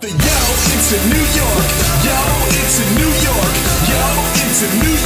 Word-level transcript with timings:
The 0.00 0.06
yo, 0.06 0.14
it's 0.14 0.92
a 0.92 1.00
New 1.10 1.24
York. 1.34 1.66
Yo, 2.06 2.18
it's 2.54 2.78
a 2.78 2.86
New 3.00 3.10
York. 3.18 3.54
Yo, 3.90 3.98
it's 4.46 4.62
a 4.62 4.68
New 4.78 4.90
York. 4.90 4.97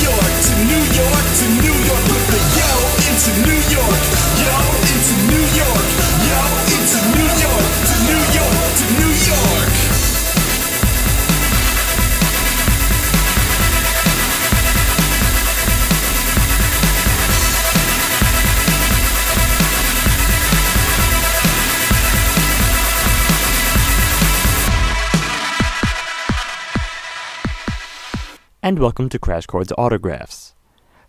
And 28.73 28.79
welcome 28.79 29.11
to 29.11 29.19
Crash 29.19 29.45
Chords 29.45 29.71
Autographs. 29.77 30.55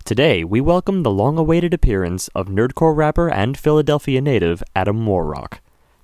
Today, 0.03 0.43
we 0.43 0.59
welcome 0.59 1.03
the 1.03 1.09
long 1.09 1.37
awaited 1.37 1.73
appearance 1.73 2.27
of 2.35 2.47
nerdcore 2.47 2.93
rapper 2.93 3.29
and 3.29 3.57
Philadelphia 3.57 4.19
native 4.19 4.61
Adam 4.75 5.05
WarRock. 5.05 5.59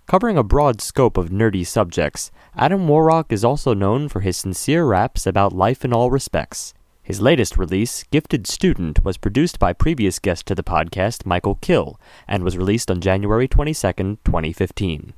Covering 0.08 0.38
a 0.38 0.42
broad 0.42 0.80
scope 0.80 1.18
of 1.18 1.32
nerdy 1.32 1.68
subjects, 1.68 2.32
Adam 2.56 2.88
WarRock 2.88 3.34
is 3.34 3.44
also 3.44 3.74
known 3.74 4.08
for 4.08 4.22
his 4.22 4.38
sincere 4.38 4.86
raps 4.86 5.28
about 5.28 5.52
life 5.52 5.84
in 5.84 5.92
all 5.92 6.10
respects. 6.10 6.74
His 7.04 7.20
latest 7.20 7.58
release, 7.58 8.04
Gifted 8.04 8.48
Student, 8.48 9.04
was 9.04 9.18
produced 9.18 9.60
by 9.60 9.74
previous 9.74 10.18
guest 10.18 10.46
to 10.46 10.56
the 10.56 10.64
podcast, 10.64 11.24
Mikal 11.24 11.60
kHill, 11.60 11.98
and 12.26 12.42
was 12.42 12.58
released 12.58 12.90
on 12.90 13.02
January 13.02 13.50
22, 13.50 13.92
2015. 14.24 15.14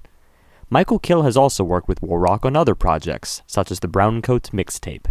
Mikal 0.71 0.99
kHill 0.99 1.23
has 1.23 1.37
also 1.37 1.63
worked 1.63 1.87
with 1.87 2.01
WarRock 2.01 2.45
on 2.45 2.55
other 2.55 2.73
projects, 2.73 3.43
such 3.45 3.69
as 3.69 3.81
the 3.81 3.87
Browncoats 3.87 4.49
mixtape. 4.49 5.05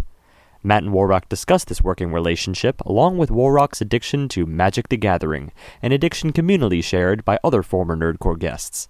Matt 0.63 0.83
and 0.83 0.93
WarRock 0.93 1.27
discuss 1.27 1.63
this 1.63 1.81
working 1.81 2.11
relationship 2.13 2.81
along 2.85 3.17
with 3.17 3.31
WarRock's 3.31 3.81
addiction 3.81 4.27
to 4.29 4.45
Magic 4.45 4.89
the 4.89 4.97
Gathering, 4.97 5.51
an 5.81 5.91
addiction 5.91 6.31
communally 6.31 6.83
shared 6.83 7.25
by 7.25 7.39
other 7.43 7.63
former 7.63 7.97
Nerdcore 7.97 8.37
guests. 8.37 8.87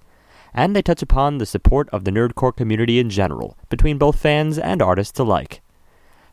And 0.53 0.75
they 0.75 0.81
touch 0.81 1.01
upon 1.01 1.37
the 1.37 1.45
support 1.45 1.89
of 1.91 2.03
the 2.03 2.11
Nerdcore 2.11 2.55
community 2.55 2.99
in 2.99 3.09
general, 3.09 3.57
between 3.69 3.97
both 3.97 4.19
fans 4.19 4.57
and 4.57 4.81
artists 4.81 5.17
alike. 5.17 5.61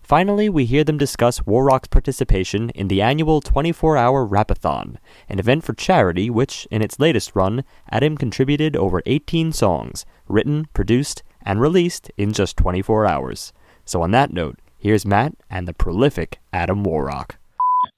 Finally, 0.03 0.49
we 0.49 0.65
hear 0.65 0.83
them 0.83 0.99
discuss 0.99 1.41
WarRock's 1.41 1.89
participation 1.89 2.71
in 2.71 2.89
the 2.89 3.03
annual 3.03 3.41
24 3.41 3.97
hour 3.97 4.27
Rapathon, 4.27 4.97
an 5.29 5.39
event 5.39 5.63
for 5.63 5.75
charity 5.75 6.31
which, 6.31 6.67
in 6.71 6.83
its 6.83 6.99
latest 6.99 7.37
run, 7.37 7.63
Adam 7.91 8.17
contributed 8.17 8.75
over 8.75 9.03
18 9.07 9.53
songs, 9.53 10.05
written, 10.27 10.67
produced, 10.73 11.23
and 11.43 11.61
released 11.61 12.11
in 12.17 12.33
just 12.33 12.57
24 12.57 13.07
hours. 13.07 13.53
So, 13.85 14.03
on 14.03 14.11
that 14.13 14.33
note, 14.33 14.59
Here's 14.81 15.05
Matt 15.05 15.33
and 15.51 15.67
the 15.67 15.75
prolific 15.75 16.39
Adam 16.53 16.85
WarRock. 16.85 17.33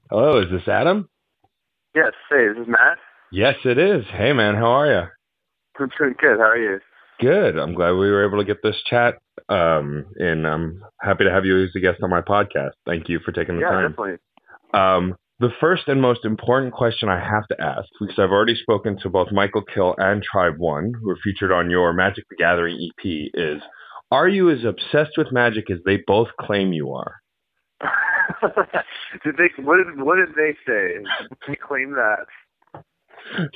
Hello, 0.09 0.41
is 0.41 0.47
this 0.51 0.67
Adam? 0.67 1.11
Yes, 1.95 2.13
hey, 2.31 2.49
this 2.49 2.63
is 2.63 2.67
Matt. 2.67 2.97
Yes, 3.31 3.57
it 3.67 3.77
is. 3.77 4.07
Hey, 4.11 4.33
man, 4.33 4.55
how 4.55 4.71
are 4.71 4.87
you? 4.87 5.03
I'm 5.79 5.91
doing 5.99 6.15
good. 6.19 6.39
How 6.39 6.49
are 6.49 6.57
you? 6.57 6.81
Good. 7.21 7.59
I'm 7.59 7.75
glad 7.75 7.91
we 7.91 8.11
were 8.11 8.27
able 8.27 8.39
to 8.39 8.47
get 8.47 8.63
this 8.63 8.77
chat. 8.89 9.19
Um, 9.51 10.07
and 10.17 10.47
I'm 10.47 10.83
happy 11.03 11.25
to 11.25 11.31
have 11.31 11.45
you 11.45 11.63
as 11.63 11.69
a 11.77 11.81
guest 11.81 12.03
on 12.03 12.09
my 12.09 12.23
podcast. 12.23 12.71
Thank 12.87 13.11
you 13.11 13.21
for 13.27 13.33
taking 13.33 13.57
the 13.57 13.61
yeah, 13.61 13.73
time. 13.73 13.91
definitely. 13.91 14.17
Um, 14.73 15.17
the 15.39 15.51
first 15.61 15.83
and 15.87 16.01
most 16.01 16.25
important 16.25 16.73
question 16.73 17.11
I 17.11 17.21
have 17.21 17.47
to 17.49 17.61
ask, 17.61 17.89
because 18.01 18.19
I've 18.19 18.31
already 18.31 18.55
spoken 18.55 18.99
to 19.03 19.11
both 19.11 19.29
Mikal 19.29 19.65
kHill 19.77 19.97
and 19.99 20.23
Tribe 20.23 20.55
One, 20.57 20.95
who 20.99 21.11
are 21.11 21.19
featured 21.23 21.53
on 21.53 21.69
your 21.69 21.93
Magic 21.93 22.25
the 22.31 22.37
Gathering 22.37 22.77
EP, 22.77 23.31
is 23.35 23.61
are 24.11 24.29
you 24.29 24.51
as 24.51 24.65
obsessed 24.65 25.17
with 25.17 25.33
magic 25.33 25.71
as 25.71 25.79
they 25.85 25.99
both 26.07 26.29
claim 26.39 26.73
you 26.73 26.93
are? 26.93 27.17
did 29.25 29.37
they? 29.37 29.63
What 29.63 29.79
did 29.79 30.03
What 30.03 30.17
did 30.17 30.35
they 30.37 30.57
say? 30.67 31.05
They 31.49 31.57
claim 31.57 31.93
that. 31.93 32.27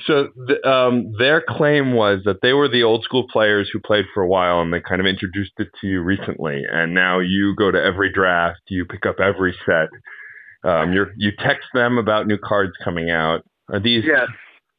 So 0.05 0.29
th- 0.47 0.63
um, 0.63 1.13
their 1.17 1.43
claim 1.45 1.93
was 1.93 2.21
that 2.25 2.41
they 2.41 2.53
were 2.53 2.67
the 2.67 2.83
old 2.83 3.03
school 3.03 3.25
players 3.31 3.69
who 3.71 3.79
played 3.79 4.05
for 4.13 4.23
a 4.23 4.27
while, 4.27 4.61
and 4.61 4.71
they 4.71 4.79
kind 4.79 5.01
of 5.01 5.07
introduced 5.07 5.53
it 5.57 5.67
to 5.81 5.87
you 5.87 6.01
recently. 6.01 6.63
And 6.69 6.93
now 6.93 7.19
you 7.19 7.55
go 7.55 7.71
to 7.71 7.81
every 7.81 8.11
draft, 8.11 8.61
you 8.67 8.85
pick 8.85 9.05
up 9.05 9.19
every 9.19 9.55
set. 9.65 9.89
Um, 10.63 10.93
you 10.93 11.05
you 11.17 11.31
text 11.37 11.67
them 11.73 11.97
about 11.97 12.27
new 12.27 12.37
cards 12.37 12.73
coming 12.83 13.09
out. 13.09 13.41
Are 13.69 13.79
these? 13.79 14.03
Yes. 14.05 14.27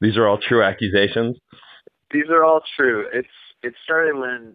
These 0.01 0.17
are 0.17 0.27
all 0.27 0.39
true 0.39 0.63
accusations. 0.63 1.37
These 2.11 2.29
are 2.31 2.45
all 2.45 2.61
true. 2.77 3.07
It's 3.13 3.29
it 3.63 3.75
started 3.85 4.17
when 4.17 4.55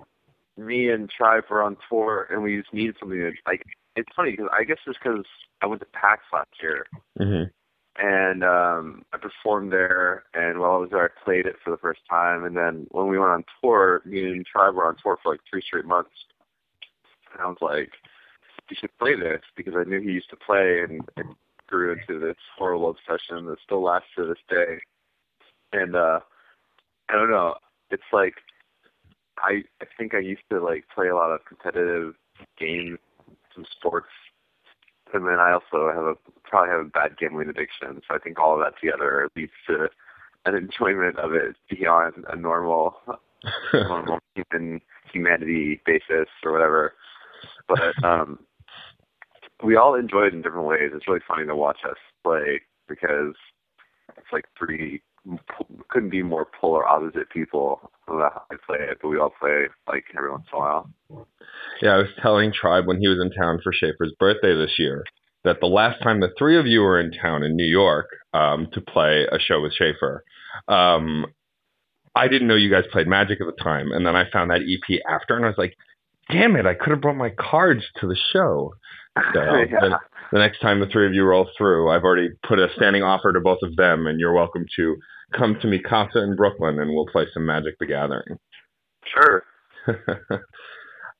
me 0.66 0.90
and 0.90 1.10
Tribe 1.10 1.44
were 1.50 1.64
on 1.64 1.78
tour, 1.90 2.28
and 2.30 2.44
we 2.44 2.58
just 2.58 2.74
needed 2.74 2.96
something 3.00 3.18
to 3.18 3.32
like. 3.46 3.64
It's 3.96 4.10
funny 4.16 4.32
because 4.32 4.50
I 4.58 4.64
guess 4.64 4.78
it's 4.88 4.98
because 4.98 5.26
I 5.62 5.66
went 5.66 5.82
to 5.82 5.88
PAX 5.88 6.24
last 6.32 6.50
year, 6.62 6.86
hmm 7.18 7.44
and 7.98 8.44
um 8.44 9.04
I 9.14 9.18
performed 9.18 9.72
there. 9.72 10.24
And 10.34 10.60
while 10.60 10.74
I 10.74 10.78
was 10.78 10.90
there, 10.92 11.04
I 11.04 11.24
played 11.24 11.46
it 11.46 11.58
for 11.64 11.72
the 11.72 11.78
first 11.78 12.02
time. 12.10 12.46
And 12.46 12.56
then 12.56 12.88
when 12.92 13.08
we 13.08 13.20
went 13.20 13.32
on 13.32 13.44
tour, 13.62 14.02
me 14.06 14.32
and 14.32 14.46
Tribe 14.46 14.76
were 14.76 14.86
on 14.86 14.96
tour 15.02 15.18
for 15.22 15.34
like 15.34 15.42
three 15.50 15.62
straight 15.62 15.86
months. 15.86 16.12
And 17.34 17.42
I 17.42 17.48
was 17.48 17.58
like, 17.62 17.92
"You 18.70 18.76
should 18.80 18.98
play 18.98 19.16
this," 19.16 19.42
because 19.56 19.76
I 19.76 19.84
knew 19.84 20.00
he 20.00 20.12
used 20.12 20.30
to 20.30 20.38
play, 20.38 20.82
and 20.82 21.02
it 21.18 21.26
grew 21.68 21.94
into 21.94 22.20
this 22.20 22.38
horrible 22.58 22.90
obsession 22.90 23.46
that 23.46 23.60
still 23.64 23.84
lasts 23.84 24.10
to 24.16 24.26
this 24.26 24.42
day. 24.50 24.80
And 25.74 25.96
uh 25.96 26.22
I 27.10 27.14
don't 27.16 27.30
know. 27.30 27.56
It's 27.90 28.04
like 28.14 28.36
I 29.42 29.64
I 29.82 29.86
think 29.98 30.14
I 30.14 30.20
used 30.20 30.44
to 30.52 30.64
like 30.64 30.86
play 30.94 31.08
a 31.08 31.16
lot 31.16 31.32
of 31.32 31.46
competitive 31.46 32.16
games, 32.60 33.00
some 33.56 33.66
sports, 33.72 34.08
and 35.14 35.26
then 35.26 35.40
I 35.40 35.52
also 35.54 35.92
have 35.94 36.06
a 36.06 36.16
probably 36.44 36.70
have 36.70 36.82
a 36.82 36.90
bad 36.90 37.18
gambling 37.18 37.50
addiction. 37.50 38.02
So 38.08 38.16
I 38.16 38.20
think 38.20 38.40
all 38.40 38.54
of 38.54 38.60
that 38.60 38.80
together 38.80 39.30
leads 39.36 39.52
to 39.68 39.90
an 40.46 40.56
enjoyment 40.56 41.18
of 41.20 41.34
it 41.34 41.56
beyond 41.70 42.26
a 42.30 42.36
normal 42.36 42.96
normal 43.74 44.20
human 44.36 44.82
humanity 45.12 45.82
basis 45.86 46.30
or 46.44 46.52
whatever. 46.52 46.94
But 47.68 48.04
um 48.04 48.40
we 49.64 49.76
all 49.76 49.96
enjoy 49.96 50.24
it 50.24 50.34
in 50.34 50.42
different 50.42 50.68
ways. 50.68 50.92
It's 50.94 51.08
really 51.08 51.22
funny 51.28 51.46
to 51.46 51.56
watch 51.56 51.80
us 51.88 51.98
play 52.24 52.62
because 52.88 53.36
it's 54.18 54.34
like 54.34 54.46
three 54.58 55.02
couldn't 55.92 56.10
be 56.10 56.24
more 56.24 56.48
polar 56.60 56.88
opposite 56.88 57.30
people 57.30 57.92
they 58.50 58.56
play 58.66 58.78
it, 58.80 58.98
but 59.02 59.08
we 59.08 59.18
all 59.18 59.34
play 59.40 59.68
like 59.88 60.04
every 60.18 60.32
once 60.32 60.46
in 60.52 60.58
a 60.58 60.60
while. 60.60 60.90
Yeah, 61.82 61.92
I 61.92 61.98
was 61.98 62.10
telling 62.22 62.52
Tribe 62.52 62.88
when 62.88 63.00
he 63.00 63.08
was 63.08 63.20
in 63.22 63.32
town 63.32 63.60
for 63.64 63.72
Schaefer's 63.72 64.14
birthday 64.20 64.56
this 64.56 64.78
year 64.78 65.04
that 65.44 65.60
the 65.60 65.68
last 65.68 66.02
time 66.04 66.20
the 66.20 66.34
three 66.38 66.60
of 66.60 66.68
you 66.68 66.82
were 66.82 67.00
in 67.00 67.12
town 67.12 67.44
in 67.44 67.56
New 67.56 67.66
York 67.66 68.08
um, 68.34 68.68
to 68.74 68.82
play 68.82 69.26
a 69.32 69.40
show 69.40 69.62
with 69.62 69.74
Schaefer, 69.74 70.24
um, 70.68 71.26
I 72.16 72.28
didn't 72.28 72.48
know 72.48 72.56
you 72.56 72.70
guys 72.70 72.84
played 72.92 73.08
Magic 73.08 73.40
at 73.42 73.48
the 73.48 73.64
time, 73.64 73.92
and 73.92 74.06
then 74.06 74.16
I 74.16 74.30
found 74.30 74.52
that 74.52 74.62
EP 74.62 75.00
after, 75.10 75.36
and 75.36 75.46
I 75.46 75.50
was 75.50 75.58
like, 75.58 75.76
"Damn 76.30 76.56
it! 76.58 76.66
I 76.66 76.74
could 76.74 76.92
have 76.92 77.02
brought 77.02 77.16
my 77.16 77.30
cards 77.30 77.84
to 78.00 78.08
the 78.08 78.18
show." 78.34 78.74
So 79.18 79.22
yeah. 79.36 79.66
the, 79.70 80.00
the 80.32 80.40
next 80.40 80.60
time 80.60 80.80
the 80.80 80.88
three 80.88 81.06
of 81.06 81.14
you 81.14 81.24
roll 81.24 81.50
through, 81.58 81.90
I've 81.90 82.04
already 82.04 82.30
put 82.48 82.60
a 82.60 82.68
standing 82.76 83.04
offer 83.04 83.34
to 83.34 83.40
both 83.40 83.60
of 83.64 83.76
them, 83.76 84.08
and 84.08 84.20
you're 84.20 84.34
welcome 84.34 84.66
to 84.78 84.98
come 85.38 85.58
to 85.62 85.68
Mikasa 85.68 86.24
in 86.24 86.36
Brooklyn, 86.36 86.80
and 86.80 86.92
we'll 86.94 87.08
play 87.08 87.26
some 87.34 87.46
Magic 87.46 87.76
the 87.80 87.86
Gathering. 87.86 88.38
Sure. 89.06 89.44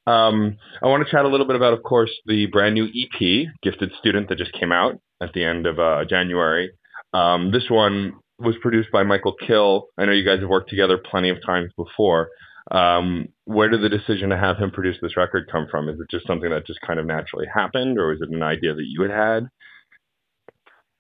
um, 0.08 0.58
I 0.82 0.88
want 0.88 1.06
to 1.06 1.12
chat 1.12 1.26
a 1.26 1.28
little 1.28 1.48
bit 1.48 1.56
about, 1.56 1.74
of 1.74 1.84
course, 1.84 2.12
the 2.26 2.46
brand 2.48 2.76
new 2.76 2.86
EP, 2.86 3.48
Gifted 3.62 3.92
Student, 4.00 4.30
that 4.30 4.38
just 4.38 4.54
came 4.54 4.72
out 4.72 5.00
at 5.22 5.34
the 5.34 5.44
end 5.44 5.66
of 5.66 5.80
uh, 5.80 6.06
January. 6.06 6.72
Um, 7.14 7.52
this 7.52 7.70
one 7.70 8.14
was 8.40 8.56
produced 8.62 8.92
by 8.92 9.04
Mikal 9.04 9.34
kHill. 9.42 9.84
I 9.98 10.06
know 10.06 10.14
you 10.14 10.26
guys 10.26 10.40
have 10.40 10.50
worked 10.50 10.70
together 10.70 10.98
plenty 10.98 11.30
of 11.30 11.38
times 11.46 11.72
before. 11.76 12.30
Um, 12.70 13.30
where 13.46 13.70
did 13.70 13.82
the 13.82 13.90
decision 13.90 14.30
to 14.30 14.38
have 14.38 14.58
him 14.58 14.72
produce 14.72 14.98
this 15.02 15.18
record 15.18 15.50
come 15.52 15.68
from? 15.72 15.90
Is 15.90 16.00
it 16.00 16.10
just 16.12 16.28
something 16.28 16.50
that 16.52 16.68
just 16.68 16.80
kind 16.86 17.00
of 17.00 17.06
naturally 17.06 17.48
happened, 17.52 17.98
or 17.98 18.14
is 18.14 18.22
it 18.22 18.30
an 18.30 18.44
idea 18.44 18.76
that 18.76 18.86
you 18.86 19.02
had 19.02 19.12
had? 19.12 19.50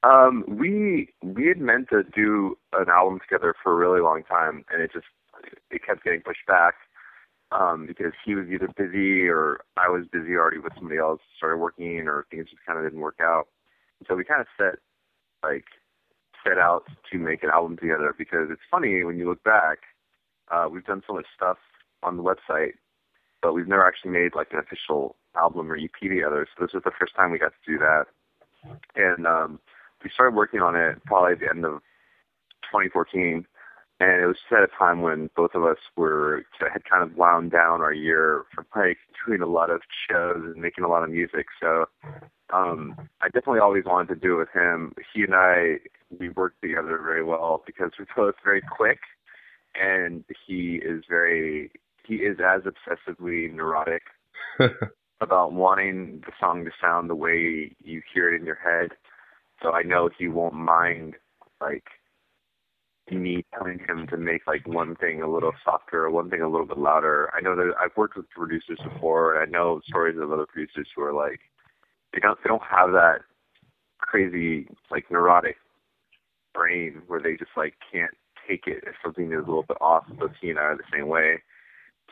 Um, 0.03 0.43
we 0.47 1.13
we 1.21 1.47
had 1.47 1.59
meant 1.59 1.89
to 1.89 2.03
do 2.03 2.57
an 2.73 2.89
album 2.89 3.19
together 3.19 3.53
for 3.61 3.73
a 3.73 3.75
really 3.75 4.01
long 4.01 4.23
time, 4.23 4.65
and 4.71 4.81
it 4.81 4.91
just 4.91 5.05
it 5.69 5.85
kept 5.85 6.03
getting 6.03 6.21
pushed 6.21 6.45
back 6.47 6.73
um, 7.51 7.85
because 7.85 8.13
he 8.25 8.33
was 8.33 8.47
either 8.47 8.69
busy 8.75 9.27
or 9.27 9.61
I 9.77 9.89
was 9.89 10.05
busy 10.11 10.35
already 10.35 10.57
with 10.57 10.73
somebody 10.75 10.99
else, 10.99 11.21
started 11.37 11.57
working, 11.57 12.07
or 12.07 12.25
things 12.31 12.49
just 12.49 12.65
kind 12.65 12.79
of 12.79 12.85
didn't 12.85 13.01
work 13.01 13.19
out. 13.21 13.47
So 14.07 14.15
we 14.15 14.23
kind 14.23 14.41
of 14.41 14.47
set 14.57 14.79
like 15.43 15.65
set 16.43 16.57
out 16.57 16.83
to 17.11 17.19
make 17.19 17.43
an 17.43 17.51
album 17.53 17.77
together 17.77 18.15
because 18.17 18.47
it's 18.49 18.61
funny 18.71 19.03
when 19.03 19.17
you 19.17 19.29
look 19.29 19.43
back. 19.43 19.79
Uh, 20.51 20.67
we've 20.71 20.85
done 20.85 21.01
so 21.07 21.13
much 21.13 21.25
stuff 21.35 21.57
on 22.03 22.17
the 22.17 22.23
website, 22.23 22.73
but 23.41 23.53
we've 23.53 23.67
never 23.67 23.85
actually 23.85 24.11
made 24.11 24.35
like 24.35 24.51
an 24.51 24.59
official 24.59 25.15
album 25.35 25.71
or 25.71 25.77
EP 25.77 25.89
together. 26.01 26.47
So 26.55 26.65
this 26.65 26.73
was 26.73 26.83
the 26.83 26.91
first 26.99 27.15
time 27.15 27.31
we 27.31 27.39
got 27.39 27.53
to 27.53 27.71
do 27.71 27.77
that, 27.79 28.05
and 28.95 29.25
um, 29.25 29.59
we 30.03 30.09
started 30.13 30.35
working 30.35 30.61
on 30.61 30.75
it 30.75 31.03
probably 31.05 31.33
at 31.33 31.39
the 31.39 31.49
end 31.49 31.65
of 31.65 31.81
2014, 32.71 33.45
and 33.99 34.23
it 34.23 34.25
was 34.25 34.37
at 34.51 34.63
a 34.63 34.67
time 34.77 35.01
when 35.01 35.29
both 35.35 35.51
of 35.53 35.63
us 35.63 35.77
were 35.95 36.43
had 36.59 36.83
kind 36.85 37.03
of 37.03 37.15
wound 37.15 37.51
down 37.51 37.81
our 37.81 37.93
year 37.93 38.43
from 38.53 38.65
like 38.75 38.97
doing 39.25 39.41
a 39.41 39.45
lot 39.45 39.69
of 39.69 39.81
shows 40.09 40.41
and 40.43 40.55
making 40.55 40.83
a 40.83 40.87
lot 40.87 41.03
of 41.03 41.09
music. 41.09 41.45
So 41.61 41.85
um 42.51 42.95
I 43.21 43.27
definitely 43.27 43.59
always 43.59 43.85
wanted 43.85 44.13
to 44.15 44.19
do 44.19 44.35
it 44.35 44.39
with 44.39 44.49
him. 44.53 44.93
He 45.13 45.21
and 45.23 45.35
I 45.35 45.77
we 46.19 46.29
worked 46.29 46.61
together 46.61 46.99
very 47.03 47.23
well 47.23 47.63
because 47.65 47.91
we're 47.99 48.07
both 48.15 48.35
very 48.43 48.61
quick 48.61 48.99
and 49.75 50.23
he 50.45 50.81
is 50.83 51.03
very 51.09 51.71
he 52.05 52.15
is 52.15 52.37
as 52.39 52.61
obsessively 52.63 53.53
neurotic 53.53 54.03
about 55.21 55.53
wanting 55.53 56.21
the 56.25 56.31
song 56.39 56.65
to 56.65 56.71
sound 56.81 57.09
the 57.09 57.15
way 57.15 57.75
you 57.83 58.01
hear 58.13 58.33
it 58.33 58.39
in 58.39 58.45
your 58.45 58.55
head. 58.55 58.91
So 59.61 59.71
I 59.71 59.83
know 59.83 60.09
he 60.17 60.27
won't 60.27 60.55
mind 60.55 61.15
like 61.61 61.85
me 63.11 63.45
telling 63.53 63.79
him 63.87 64.07
to 64.07 64.17
make 64.17 64.47
like 64.47 64.67
one 64.67 64.95
thing 64.95 65.21
a 65.21 65.29
little 65.29 65.51
softer 65.65 66.05
or 66.05 66.11
one 66.11 66.29
thing 66.29 66.41
a 66.41 66.49
little 66.49 66.65
bit 66.65 66.77
louder. 66.77 67.29
I 67.35 67.41
know 67.41 67.55
that 67.55 67.73
I've 67.79 67.95
worked 67.97 68.15
with 68.15 68.29
producers 68.29 68.79
before 68.83 69.35
and 69.35 69.47
I 69.47 69.51
know 69.51 69.81
stories 69.87 70.17
of 70.17 70.31
other 70.31 70.45
producers 70.45 70.87
who 70.95 71.03
are 71.03 71.13
like 71.13 71.39
they 72.13 72.19
don't 72.19 72.37
they 72.43 72.47
don't 72.47 72.63
have 72.63 72.91
that 72.91 73.19
crazy 73.99 74.67
like 74.89 75.11
neurotic 75.11 75.57
brain 76.53 77.01
where 77.07 77.21
they 77.21 77.35
just 77.35 77.51
like 77.55 77.75
can't 77.91 78.11
take 78.51 78.67
it 78.67 78.83
if 78.85 78.95
something 79.03 79.31
is 79.31 79.37
a 79.43 79.47
little 79.47 79.63
bit 79.63 79.77
off. 79.79 80.03
So 80.19 80.29
he 80.41 80.49
and 80.49 80.59
I 80.59 80.63
are 80.63 80.77
the 80.77 80.83
same 80.91 81.07
way. 81.07 81.41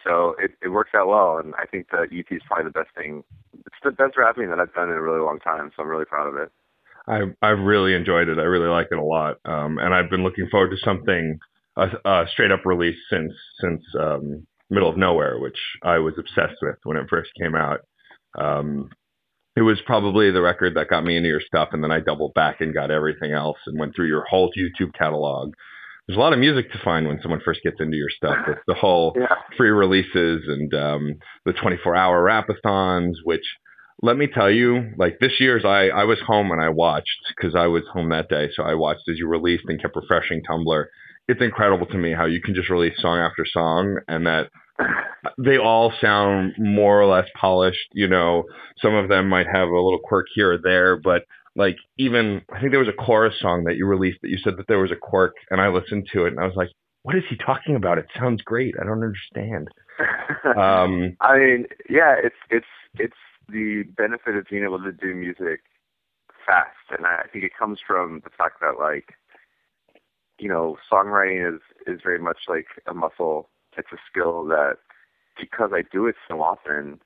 So 0.04 0.36
it, 0.40 0.52
it 0.62 0.70
works 0.70 0.92
out 0.96 1.08
well, 1.08 1.40
and 1.40 1.54
I 1.56 1.66
think 1.66 1.88
that 1.92 2.08
EP 2.12 2.26
is 2.32 2.42
probably 2.48 2.66
the 2.66 2.80
best 2.80 2.90
thing. 2.96 3.24
It's 3.54 3.76
the 3.84 3.92
best 3.92 4.18
rapping 4.18 4.50
that 4.50 4.60
I've 4.60 4.74
done 4.74 4.90
in 4.90 4.96
a 4.96 5.02
really 5.02 5.20
long 5.20 5.40
time, 5.40 5.72
so 5.76 5.84
I'm 5.84 5.90
really 5.90 6.06
proud 6.06 6.28
of 6.28 6.36
it. 6.36 6.52
I 7.08 7.22
I've 7.46 7.60
really 7.60 7.94
enjoyed 7.96 8.30
it. 8.30 8.38
I 8.38 8.44
really 8.44 8.70
like 8.70 8.88
it 8.92 8.98
a 8.98 9.04
lot, 9.04 9.38
um, 9.44 9.78
and 9.78 9.94
I've 9.94 10.10
been 10.10 10.24
looking 10.24 10.48
forward 10.50 10.72
to 10.72 10.78
something 10.86 11.40
a, 11.76 11.88
a 12.06 12.26
straight 12.32 12.52
up 12.52 12.66
release 12.66 12.98
since 13.10 13.34
since 13.60 13.82
um, 14.00 14.46
Middle 14.70 14.90
of 14.90 14.98
Nowhere, 14.98 15.40
which 15.40 15.58
I 15.84 15.98
was 15.98 16.14
obsessed 16.18 16.60
with 16.62 16.76
when 16.84 16.98
it 16.98 17.08
first 17.10 17.32
came 17.40 17.56
out. 17.56 17.82
Um, 18.38 18.90
it 19.56 19.62
was 19.62 19.80
probably 19.86 20.32
the 20.32 20.42
record 20.42 20.76
that 20.76 20.90
got 20.90 21.04
me 21.04 21.18
into 21.18 21.28
your 21.28 21.42
stuff, 21.42 21.70
and 21.74 21.84
then 21.84 21.92
I 21.92 22.00
doubled 22.00 22.34
back 22.34 22.62
and 22.62 22.74
got 22.74 22.92
everything 22.92 23.32
else 23.32 23.58
and 23.66 23.80
went 23.80 23.96
through 23.96 24.08
your 24.08 24.24
whole 24.24 24.52
YouTube 24.58 24.94
catalog. 24.98 25.54
There's 26.10 26.18
a 26.18 26.22
lot 26.22 26.34
of 26.34 26.40
music 26.40 26.72
to 26.72 26.80
find 26.84 27.08
when 27.08 27.20
someone 27.22 27.40
first 27.46 27.62
gets 27.62 27.76
into 27.80 27.96
your 27.96 28.10
stuff. 28.10 28.36
It's 28.48 28.60
the 28.66 28.74
whole 28.74 29.14
Yeah. 29.20 29.28
free 29.56 29.70
releases 29.70 30.42
and 30.48 30.74
um, 30.74 31.14
the 31.46 31.54
24 31.54 31.96
hour 31.96 32.26
rapathons, 32.26 33.18
which 33.24 33.44
let 34.02 34.18
me 34.18 34.26
tell 34.26 34.50
you, 34.50 34.90
like 34.98 35.20
this 35.20 35.34
year's, 35.40 35.64
I, 35.64 35.90
I 35.90 36.06
was 36.06 36.18
home 36.26 36.50
and 36.50 36.60
I 36.60 36.70
watched 36.70 37.12
because 37.38 37.54
I 37.54 37.68
was 37.68 37.84
home 37.94 38.10
that 38.10 38.28
day. 38.28 38.50
So 38.56 38.64
I 38.64 38.74
watched 38.74 39.08
as 39.08 39.20
you 39.20 39.28
released 39.28 39.66
and 39.68 39.80
kept 39.80 39.96
refreshing 39.96 40.42
Tumblr. 40.50 40.86
It's 41.28 41.42
incredible 41.44 41.86
to 41.86 41.98
me 42.00 42.12
how 42.14 42.26
you 42.26 42.42
can 42.42 42.56
just 42.56 42.72
release 42.72 43.00
song 43.00 43.20
after 43.20 43.46
song 43.46 44.00
and 44.08 44.26
that 44.26 44.50
they 45.38 45.60
all 45.60 45.94
sound 46.02 46.54
more 46.58 47.00
or 47.00 47.06
less 47.06 47.28
polished. 47.40 47.88
You 47.94 48.08
know, 48.08 48.46
some 48.82 48.96
of 48.96 49.10
them 49.10 49.30
might 49.30 49.46
have 49.46 49.68
a 49.70 49.80
little 49.80 50.00
quirk 50.04 50.26
here 50.34 50.54
or 50.54 50.58
there, 50.58 50.98
but 50.98 51.22
like 51.60 51.76
even 51.98 52.42
I 52.52 52.60
think 52.60 52.72
there 52.72 52.80
was 52.80 52.88
a 52.88 53.04
chorus 53.04 53.36
song 53.40 53.66
that 53.66 53.76
you 53.76 53.86
released 53.86 54.20
that 54.22 54.30
you 54.30 54.38
said 54.42 54.56
that 54.58 54.68
there 54.68 54.80
was 54.80 54.92
a 54.92 54.96
quirk, 54.96 55.36
and 55.52 55.60
I 55.60 55.68
listened 55.68 56.08
to 56.14 56.26
it 56.26 56.30
and 56.30 56.40
I 56.40 56.46
was 56.46 56.56
like, 56.56 56.70
what 57.04 57.16
is 57.16 57.24
he 57.30 57.36
talking 57.36 57.76
about? 57.76 57.98
It 57.98 58.08
sounds 58.18 58.42
great. 58.42 58.76
I 58.80 58.86
don't 58.86 59.04
understand. 59.04 59.68
Um, 60.58 61.18
I 61.20 61.38
mean, 61.38 61.66
yeah, 61.90 62.16
it's 62.24 62.36
it's 62.50 62.66
it's 62.96 63.22
the 63.50 63.84
benefit 63.98 64.38
of 64.38 64.46
being 64.50 64.64
able 64.64 64.82
to 64.82 64.94
do 64.94 65.14
music 65.14 65.60
fast, 66.46 66.98
and 66.98 67.06
I 67.06 67.24
think 67.32 67.44
it 67.44 67.52
comes 67.60 67.80
from 67.86 68.22
the 68.24 68.30
fact 68.38 68.62
that 68.62 68.80
like, 68.80 69.16
you 70.40 70.48
know, 70.48 70.78
songwriting 70.92 71.56
is 71.56 71.62
is 71.86 72.00
very 72.02 72.20
much 72.20 72.38
like 72.48 72.68
a 72.88 72.94
muscle. 72.94 73.50
It's 73.78 73.92
a 73.92 73.98
skill 74.10 74.46
that 74.46 74.78
because 75.38 75.72
I 75.74 75.84
do 75.92 76.08
it 76.08 76.16
so 76.30 76.42
often, 76.42 77.02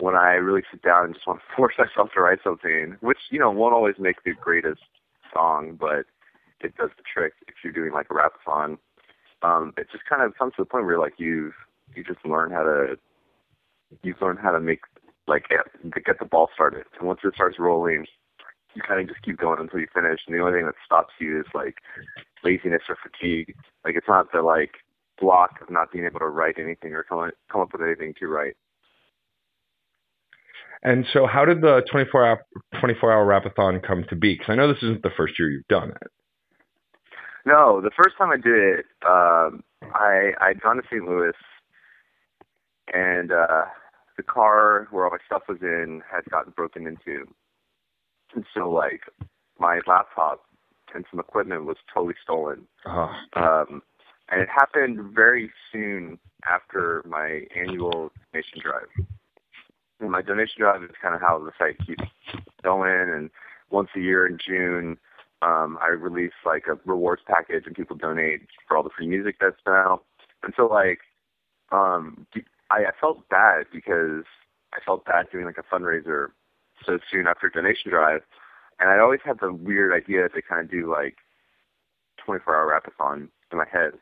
when 0.00 0.14
I 0.14 0.34
really 0.34 0.62
sit 0.70 0.82
down 0.82 1.06
and 1.06 1.14
just 1.14 1.26
want 1.26 1.40
to 1.40 1.46
force 1.56 1.74
myself 1.78 2.10
to 2.14 2.20
write 2.20 2.38
something, 2.42 2.96
which 3.00 3.18
you 3.30 3.38
know 3.38 3.50
won't 3.50 3.74
always 3.74 3.96
make 3.98 4.22
the 4.24 4.32
greatest 4.32 4.82
song, 5.32 5.76
but 5.78 6.06
it 6.60 6.76
does 6.76 6.90
the 6.96 7.04
trick 7.12 7.34
if 7.46 7.54
you're 7.62 7.72
doing 7.72 7.92
like 7.92 8.06
a 8.10 8.14
rapathon. 8.14 8.78
Um, 9.42 9.72
it 9.76 9.86
just 9.92 10.04
kind 10.08 10.22
of 10.22 10.36
comes 10.36 10.54
to 10.56 10.62
the 10.62 10.66
point 10.66 10.86
where 10.86 10.98
like 10.98 11.14
you 11.18 11.52
you 11.94 12.04
just 12.04 12.24
learn 12.24 12.50
how 12.50 12.62
to 12.62 12.98
you 14.02 14.14
learn 14.20 14.36
how 14.36 14.50
to 14.50 14.60
make 14.60 14.80
like 15.26 15.46
get, 15.48 16.04
get 16.04 16.18
the 16.18 16.24
ball 16.24 16.48
started, 16.54 16.84
and 16.98 17.06
once 17.06 17.20
it 17.22 17.34
starts 17.34 17.58
rolling, 17.58 18.06
you 18.74 18.82
kind 18.82 19.00
of 19.00 19.08
just 19.08 19.22
keep 19.22 19.38
going 19.38 19.60
until 19.60 19.80
you 19.80 19.86
finish. 19.94 20.20
And 20.26 20.34
the 20.34 20.40
only 20.40 20.58
thing 20.58 20.66
that 20.66 20.74
stops 20.84 21.14
you 21.20 21.40
is 21.40 21.46
like 21.54 21.76
laziness 22.44 22.82
or 22.88 22.96
fatigue. 23.02 23.54
Like 23.84 23.94
it's 23.96 24.08
not 24.08 24.32
the 24.32 24.42
like 24.42 24.72
block 25.20 25.60
of 25.60 25.70
not 25.70 25.92
being 25.92 26.04
able 26.04 26.20
to 26.20 26.26
write 26.28 26.58
anything 26.58 26.92
or 26.94 27.02
come 27.02 27.30
come 27.50 27.60
up 27.60 27.72
with 27.72 27.82
anything 27.82 28.14
to 28.18 28.26
write. 28.26 28.56
And 30.82 31.04
so, 31.12 31.26
how 31.26 31.44
did 31.44 31.60
the 31.60 31.82
24 31.90 32.26
hour 32.26 32.46
24 32.80 33.12
hour 33.12 33.26
rapathon 33.26 33.84
come 33.86 34.04
to 34.08 34.16
be? 34.16 34.34
Because 34.34 34.52
I 34.52 34.54
know 34.54 34.68
this 34.68 34.82
isn't 34.82 35.02
the 35.02 35.10
first 35.16 35.38
year 35.38 35.50
you've 35.50 35.68
done 35.68 35.90
it. 35.90 36.10
No, 37.44 37.80
the 37.80 37.90
first 37.96 38.16
time 38.16 38.30
I 38.30 38.36
did 38.36 38.54
it, 38.54 38.86
um, 39.06 39.62
I 39.94 40.32
I'd 40.40 40.60
gone 40.60 40.76
to 40.76 40.82
St. 40.90 41.04
Louis, 41.04 41.32
and 42.92 43.32
uh, 43.32 43.64
the 44.16 44.22
car 44.22 44.86
where 44.90 45.04
all 45.04 45.10
my 45.10 45.18
stuff 45.26 45.42
was 45.48 45.58
in 45.62 46.02
had 46.10 46.24
gotten 46.30 46.52
broken 46.56 46.86
into, 46.86 47.26
and 48.34 48.44
so 48.54 48.70
like 48.70 49.00
my 49.58 49.80
laptop 49.86 50.44
and 50.94 51.04
some 51.10 51.20
equipment 51.20 51.64
was 51.64 51.76
totally 51.92 52.14
stolen. 52.22 52.66
Oh, 52.86 53.12
Um, 53.34 53.82
and 54.30 54.40
it 54.42 54.48
happened 54.48 55.14
very 55.14 55.50
soon 55.72 56.18
after 56.46 57.02
my 57.06 57.42
annual 57.56 58.10
donation 58.32 58.60
drive. 58.62 59.06
And 60.00 60.10
my 60.10 60.22
donation 60.22 60.56
drive 60.58 60.82
is 60.82 60.90
kind 61.00 61.14
of 61.14 61.20
how 61.20 61.38
the 61.38 61.52
site 61.58 61.78
keeps 61.84 62.04
going. 62.62 63.10
And 63.10 63.30
once 63.70 63.88
a 63.96 64.00
year 64.00 64.26
in 64.26 64.38
June, 64.44 64.96
um, 65.42 65.78
I 65.82 65.88
release 65.88 66.32
like 66.44 66.64
a 66.66 66.78
rewards 66.84 67.22
package, 67.26 67.64
and 67.66 67.74
people 67.74 67.96
donate 67.96 68.42
for 68.66 68.76
all 68.76 68.82
the 68.82 68.90
free 68.96 69.08
music 69.08 69.36
that's 69.40 69.60
been 69.64 69.74
out. 69.74 70.04
And 70.42 70.52
so, 70.56 70.66
like, 70.66 71.00
um, 71.72 72.26
I, 72.70 72.86
I 72.86 72.90
felt 73.00 73.28
bad 73.28 73.66
because 73.72 74.24
I 74.72 74.78
felt 74.84 75.04
bad 75.04 75.26
doing 75.32 75.46
like 75.46 75.58
a 75.58 75.74
fundraiser 75.74 76.28
so 76.84 76.98
soon 77.10 77.26
after 77.26 77.48
donation 77.48 77.90
drive. 77.90 78.22
And 78.80 78.90
I 78.90 78.98
always 79.00 79.20
had 79.24 79.40
the 79.40 79.52
weird 79.52 79.92
idea 79.92 80.28
to 80.28 80.42
kind 80.42 80.62
of 80.62 80.70
do 80.70 80.90
like 80.90 81.16
24 82.24 82.54
hour 82.54 82.80
rapathon 82.80 83.28
in 83.50 83.58
my 83.58 83.66
head. 83.70 83.92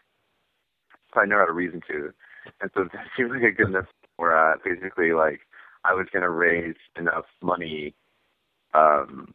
So 1.15 1.21
I 1.21 1.25
never 1.25 1.43
had 1.43 1.49
a 1.49 1.53
reason 1.53 1.81
to. 1.89 2.13
And 2.61 2.71
so 2.75 2.85
that 2.93 3.07
seemed 3.17 3.31
like 3.31 3.43
a 3.43 3.53
good 3.53 3.69
enough 3.69 3.87
where 4.17 4.37
uh, 4.37 4.57
basically 4.65 5.13
like 5.13 5.41
I 5.87 5.95
was 5.95 6.07
going 6.13 6.23
to 6.23 6.31
raise 6.31 6.75
enough 6.99 7.27
money 7.43 7.95
um, 8.75 9.33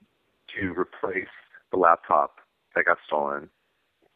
to 0.55 0.73
replace 0.73 1.29
the 1.71 1.77
laptop 1.77 2.37
that 2.75 2.85
got 2.85 2.97
stolen. 3.07 3.49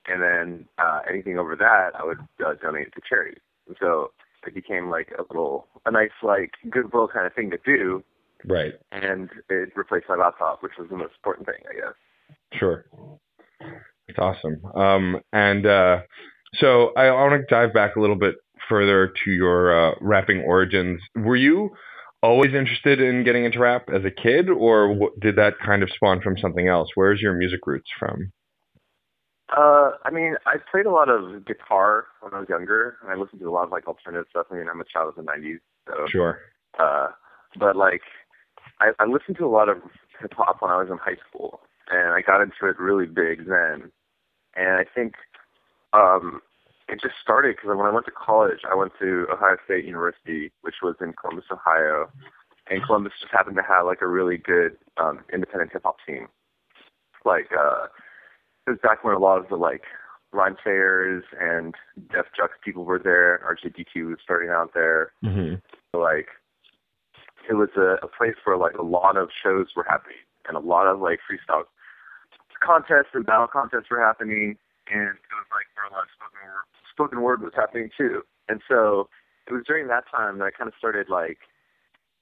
And 0.07 0.21
then 0.21 0.65
uh, 0.77 0.99
anything 1.09 1.39
over 1.39 1.55
that, 1.55 1.91
I 1.99 2.05
would 2.05 2.19
uh, 2.45 2.53
donate 2.61 2.93
to 2.93 3.01
charity. 3.07 3.39
And 3.67 3.75
so 3.79 4.11
it 4.45 4.53
became 4.53 4.89
like 4.89 5.11
a 5.17 5.23
little, 5.23 5.67
a 5.85 5.91
nice 5.91 6.11
like 6.21 6.51
goodwill 6.69 7.07
kind 7.07 7.25
of 7.25 7.33
thing 7.33 7.49
to 7.51 7.57
do. 7.65 8.03
right. 8.45 8.73
And 8.91 9.29
it 9.49 9.69
replaced 9.75 10.05
my 10.09 10.15
laptop, 10.15 10.61
which 10.61 10.73
was 10.77 10.89
the 10.89 10.97
most 10.97 11.13
important 11.17 11.47
thing, 11.47 11.63
I 11.69 11.73
guess. 11.73 12.59
Sure. 12.59 12.85
It's 14.07 14.19
awesome. 14.19 14.63
Um, 14.75 15.21
and 15.33 15.65
uh, 15.65 15.99
so 16.55 16.91
I 16.95 17.09
want 17.11 17.41
to 17.41 17.55
dive 17.55 17.73
back 17.73 17.95
a 17.95 17.99
little 17.99 18.15
bit 18.15 18.35
further 18.69 19.11
to 19.23 19.31
your 19.31 19.91
uh, 19.91 19.95
rapping 20.01 20.41
origins. 20.41 21.01
Were 21.15 21.35
you 21.35 21.71
always 22.25 22.53
interested 22.53 22.99
in 23.01 23.23
getting 23.23 23.45
into 23.45 23.59
rap 23.59 23.89
as 23.93 24.03
a 24.05 24.11
kid, 24.11 24.49
or 24.49 24.89
w- 24.89 25.11
did 25.19 25.35
that 25.37 25.53
kind 25.65 25.83
of 25.83 25.89
spawn 25.91 26.21
from 26.21 26.37
something 26.37 26.67
else? 26.67 26.89
Where's 26.95 27.21
your 27.21 27.33
music 27.33 27.65
roots 27.65 27.89
from? 27.97 28.31
Uh, 29.55 29.91
I 30.03 30.09
mean, 30.11 30.35
I 30.45 30.55
played 30.71 30.85
a 30.85 30.91
lot 30.91 31.07
of 31.07 31.45
guitar 31.45 32.07
when 32.21 32.33
I 32.33 32.39
was 32.39 32.49
younger, 32.49 32.97
and 33.01 33.11
I 33.11 33.15
listened 33.15 33.41
to 33.41 33.49
a 33.49 33.51
lot 33.51 33.63
of 33.65 33.71
like 33.71 33.87
alternative 33.87 34.25
stuff. 34.29 34.47
I 34.51 34.55
mean, 34.55 34.67
I'm 34.71 34.81
a 34.81 34.85
child 34.85 35.09
of 35.09 35.15
the 35.15 35.31
'90s, 35.31 35.59
so 35.87 36.07
Sure. 36.07 36.39
uh, 36.79 37.09
but 37.59 37.75
like, 37.75 38.01
I, 38.79 38.91
I 38.99 39.05
listened 39.05 39.37
to 39.37 39.45
a 39.45 39.47
lot 39.49 39.69
of 39.69 39.77
hip 40.19 40.33
hop 40.35 40.61
when 40.61 40.71
I 40.71 40.77
was 40.77 40.89
in 40.89 40.97
high 40.97 41.17
school, 41.29 41.61
and 41.89 42.13
I 42.13 42.21
got 42.21 42.41
into 42.41 42.67
it 42.67 42.79
really 42.79 43.05
big 43.05 43.47
then. 43.47 43.91
And 44.55 44.77
I 44.79 44.85
think 44.95 45.13
um, 45.93 46.41
it 46.87 47.01
just 47.01 47.15
started 47.21 47.55
because 47.55 47.75
when 47.75 47.85
I 47.87 47.91
went 47.91 48.05
to 48.05 48.11
college, 48.11 48.59
I 48.69 48.75
went 48.75 48.93
to 48.99 49.27
Ohio 49.31 49.57
State 49.65 49.85
University, 49.85 50.51
which 50.61 50.75
was 50.83 50.95
in 51.01 51.13
Columbus, 51.13 51.45
Ohio, 51.51 52.09
and 52.69 52.83
Columbus 52.85 53.13
just 53.19 53.31
happened 53.31 53.55
to 53.57 53.63
have 53.63 53.85
like 53.85 54.01
a 54.01 54.07
really 54.07 54.37
good 54.37 54.77
um, 54.97 55.19
independent 55.33 55.71
hip 55.73 55.83
hop 55.83 55.97
scene. 56.05 56.27
Like, 57.23 57.49
uh, 57.57 57.87
it 58.67 58.71
was 58.71 58.79
back 58.83 59.03
when 59.03 59.15
a 59.15 59.19
lot 59.19 59.39
of 59.39 59.49
the 59.49 59.55
like 59.55 59.83
Rhymesayers 60.33 61.21
and 61.39 61.73
Def 62.11 62.25
Jux 62.37 62.49
people 62.63 62.83
were 62.85 62.99
there. 62.99 63.41
RJD2 63.47 64.09
was 64.09 64.17
starting 64.23 64.49
out 64.49 64.71
there 64.73 65.11
Mm-hmm. 65.23 65.55
like 65.99 66.27
it 67.49 67.53
was 67.53 67.69
a, 67.77 67.97
a 68.03 68.07
place 68.07 68.35
where 68.43 68.57
like 68.57 68.73
a 68.75 68.83
lot 68.83 69.17
of 69.17 69.29
shows 69.43 69.67
were 69.75 69.85
happening 69.87 70.17
and 70.47 70.57
a 70.57 70.59
lot 70.59 70.87
of 70.87 70.99
like 70.99 71.19
freestyle 71.29 71.63
contests 72.61 73.13
and 73.13 73.25
battle 73.25 73.47
contests 73.47 73.89
were 73.91 74.01
happening 74.01 74.57
and 74.91 75.13
it 75.17 75.33
was 75.37 75.49
like 75.53 75.65
where 75.75 75.85
a 75.85 75.93
lot 75.93 76.03
of 76.03 76.09
spoken 76.13 76.39
word 76.41 76.65
spoken 76.95 77.21
word 77.21 77.41
was 77.41 77.53
happening 77.55 77.89
too. 77.97 78.21
And 78.47 78.61
so 78.69 79.09
it 79.47 79.53
was 79.53 79.63
during 79.67 79.87
that 79.87 80.05
time 80.09 80.39
that 80.39 80.45
I 80.45 80.51
kind 80.51 80.67
of 80.67 80.73
started 80.77 81.09
like, 81.09 81.37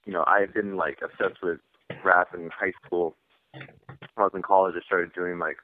you 0.06 0.12
know, 0.14 0.24
I 0.28 0.40
had 0.40 0.54
been 0.54 0.76
like 0.76 1.00
obsessed 1.04 1.42
with 1.42 1.60
rap 2.04 2.30
in 2.34 2.50
high 2.50 2.74
school. 2.86 3.16
When 3.54 3.68
I 4.18 4.24
was 4.24 4.32
in 4.36 4.42
college, 4.42 4.76
I 4.78 4.84
started 4.86 5.14
doing 5.14 5.40
like, 5.40 5.58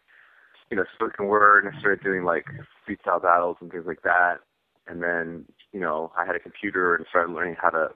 you 0.69 0.77
know, 0.77 0.85
spoken 0.93 1.25
word, 1.25 1.65
and 1.65 1.75
I 1.75 1.79
started 1.79 2.03
doing 2.03 2.23
like 2.23 2.45
freestyle 2.87 3.21
battles 3.21 3.57
and 3.59 3.71
things 3.71 3.85
like 3.87 4.03
that. 4.03 4.37
And 4.87 5.01
then, 5.03 5.45
you 5.73 5.79
know, 5.79 6.11
I 6.17 6.25
had 6.25 6.35
a 6.35 6.39
computer 6.39 6.95
and 6.95 7.05
started 7.09 7.33
learning 7.33 7.55
how 7.61 7.69
to 7.69 7.89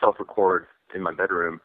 self-record 0.00 0.66
in 0.94 1.02
my 1.02 1.12
bedroom 1.12 1.60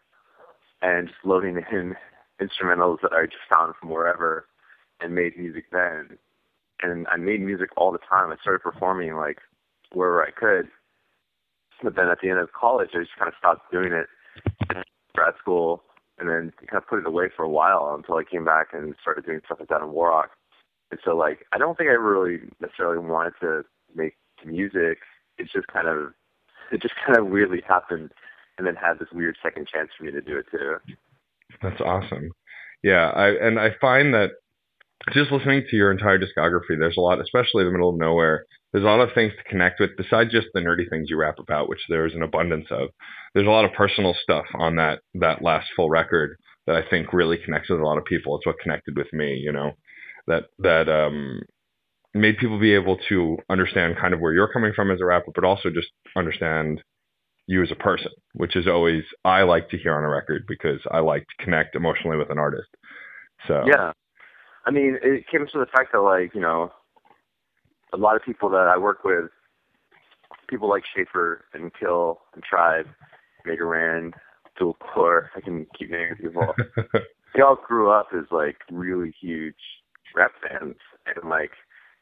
and 0.82 1.08
just 1.08 1.20
loading 1.24 1.58
in 1.72 1.96
instrumentals 2.42 2.98
that 3.02 3.14
I 3.14 3.26
just 3.26 3.44
found 3.52 3.74
from 3.80 3.90
wherever 3.90 4.48
and 5.00 5.14
made 5.14 5.38
music 5.38 5.66
then. 5.72 6.18
And 6.82 7.08
I 7.08 7.18
made 7.18 7.42
music 7.42 7.70
all 7.76 7.92
the 7.92 8.00
time. 8.00 8.32
I 8.32 8.36
started 8.42 8.62
performing 8.62 9.16
like 9.16 9.40
wherever 9.94 10.24
I 10.24 10.32
could. 10.32 10.70
But 11.84 11.96
then 11.96 12.08
at 12.08 12.20
the 12.22 12.30
end 12.30 12.40
of 12.40 12.52
college, 12.54 12.90
I 12.94 13.00
just 13.00 13.16
kind 13.18 13.28
of 13.28 13.36
stopped 13.38 13.72
doing 13.72 13.94
it. 13.94 14.08
Grad 15.16 15.34
school, 15.40 15.84
and 16.20 16.30
then 16.30 16.54
kind 16.70 16.82
of 16.82 16.88
put 16.88 17.00
it 17.00 17.08
away 17.08 17.30
for 17.36 17.44
a 17.44 17.50
while 17.50 17.94
until 17.96 18.16
I 18.16 18.24
came 18.24 18.46
back 18.46 18.68
and 18.74 18.96
started 19.02 19.26
doing 19.26 19.42
stuff 19.46 19.60
like 19.60 19.70
that 19.70 19.82
in 19.82 19.88
WarRock. 19.88 20.30
And 20.92 21.00
so, 21.04 21.16
like, 21.16 21.46
I 21.54 21.58
don't 21.58 21.78
think 21.78 21.90
I 21.90 21.94
really 21.94 22.40
necessarily 22.60 23.00
wanted 23.00 23.34
to 23.42 23.64
make 23.96 24.16
music. 24.46 25.00
It's 25.38 25.52
just 25.52 25.68
kind 25.68 25.88
of, 25.88 26.14
it 26.72 26.82
just 26.82 26.96
kind 27.06 27.18
of 27.18 27.28
weirdly 27.28 27.62
happened, 27.68 28.12
and 28.58 28.68
then 28.68 28.76
had 28.76 29.00
this 29.00 29.10
weird 29.12 29.38
second 29.42 29.68
chance 29.68 29.90
for 29.98 30.04
me 30.06 30.12
to 30.12 30.22
do 30.22 30.38
it 30.38 30.46
too. 30.52 30.78
That's 31.62 31.82
awesome. 31.82 32.32
Yeah, 32.84 33.10
I 33.10 33.30
and 33.30 33.60
I 33.60 33.72
find 33.82 34.14
that 34.14 34.32
just 35.14 35.32
listening 35.32 35.64
to 35.70 35.76
your 35.76 35.92
entire 35.92 36.20
discography, 36.20 36.78
there's 36.78 36.98
a 36.98 37.02
lot, 37.02 37.22
especially 37.22 37.64
the 37.64 37.72
middle 37.72 37.90
of 37.90 37.98
nowhere. 37.98 38.46
There's 38.72 38.84
a 38.84 38.88
lot 38.88 39.00
of 39.00 39.14
things 39.14 39.32
to 39.38 39.50
connect 39.50 39.80
with 39.80 39.92
besides 39.98 40.32
just 40.32 40.48
the 40.54 40.60
nerdy 40.60 40.90
things 40.90 41.10
you 41.10 41.18
rap 41.18 41.40
about, 41.40 41.70
which 41.70 41.80
there 41.90 42.06
is 42.06 42.14
an 42.14 42.24
abundance 42.24 42.68
of. 42.70 42.90
There's 43.34 43.48
a 43.48 43.52
lot 43.52 43.66
of 43.66 43.74
personal 43.74 44.16
stuff 44.22 44.46
on 44.56 44.76
that 44.76 45.00
that 45.16 45.42
last 45.42 45.68
full 45.76 45.90
record 45.90 46.38
that 46.66 46.76
I 46.76 46.88
think 46.90 47.14
really 47.14 47.38
connects 47.38 47.70
with 47.70 47.80
a 47.80 47.86
lot 47.86 47.98
of 47.98 48.06
people. 48.06 48.36
It's 48.36 48.46
what 48.46 48.60
connected 48.60 48.98
with 48.98 49.12
me, 49.14 49.36
you 49.36 49.52
know, 49.52 49.72
that 50.28 50.46
that 50.60 50.90
um, 50.90 51.42
made 52.14 52.38
people 52.38 52.60
be 52.60 52.74
able 52.74 52.98
to 53.10 53.38
understand 53.50 53.98
kind 54.00 54.14
of 54.14 54.20
where 54.20 54.34
you're 54.34 54.52
coming 54.52 54.74
from 54.76 54.92
as 54.92 55.00
a 55.00 55.06
rapper, 55.06 55.32
but 55.34 55.46
also 55.46 55.70
just 55.70 55.88
understand 56.16 56.82
you 57.48 57.64
as 57.64 57.72
a 57.72 57.76
person, 57.76 58.12
which 58.34 58.56
is 58.56 58.68
always 58.68 59.04
I 59.24 59.44
like 59.44 59.70
to 59.70 59.78
hear 59.78 59.96
on 59.96 60.04
a 60.04 60.10
record 60.10 60.44
because 60.48 60.82
I 60.92 61.00
like 61.00 61.22
to 61.24 61.44
connect 61.44 61.76
emotionally 61.76 62.18
with 62.18 62.30
an 62.30 62.38
artist. 62.38 62.68
So 63.48 63.64
Yeah. 63.66 63.94
I 64.68 64.72
mean, 64.72 64.98
it 65.02 65.28
came 65.32 65.48
to 65.48 65.60
the 65.60 65.66
fact 65.66 65.94
that 65.94 66.02
like, 66.02 66.36
you 66.36 66.42
know, 66.42 66.72
a 67.94 67.98
lot 67.98 68.18
of 68.18 68.22
people 68.22 68.50
that 68.50 68.68
I 68.68 68.78
work 68.78 69.06
with, 69.06 69.30
people 70.50 70.70
like 70.70 70.84
Schaefer 70.94 71.46
and 71.54 71.72
kHill 71.74 72.18
and 72.36 72.44
Tribe, 72.44 72.88
Mega 73.46 73.64
Ran, 73.64 74.12
Dual 74.60 74.74
Core, 74.74 75.32
I 75.38 75.40
can 75.40 75.68
keep 75.78 75.90
naming 75.90 76.18
people. 76.18 76.54
they 77.34 77.42
all 77.42 77.58
grew 77.66 77.90
up 77.90 78.10
as 78.14 78.26
like 78.30 78.58
really 78.70 79.14
huge 79.22 79.56
rap 80.14 80.32
fans 80.42 80.76
and 81.06 81.30
like 81.30 81.52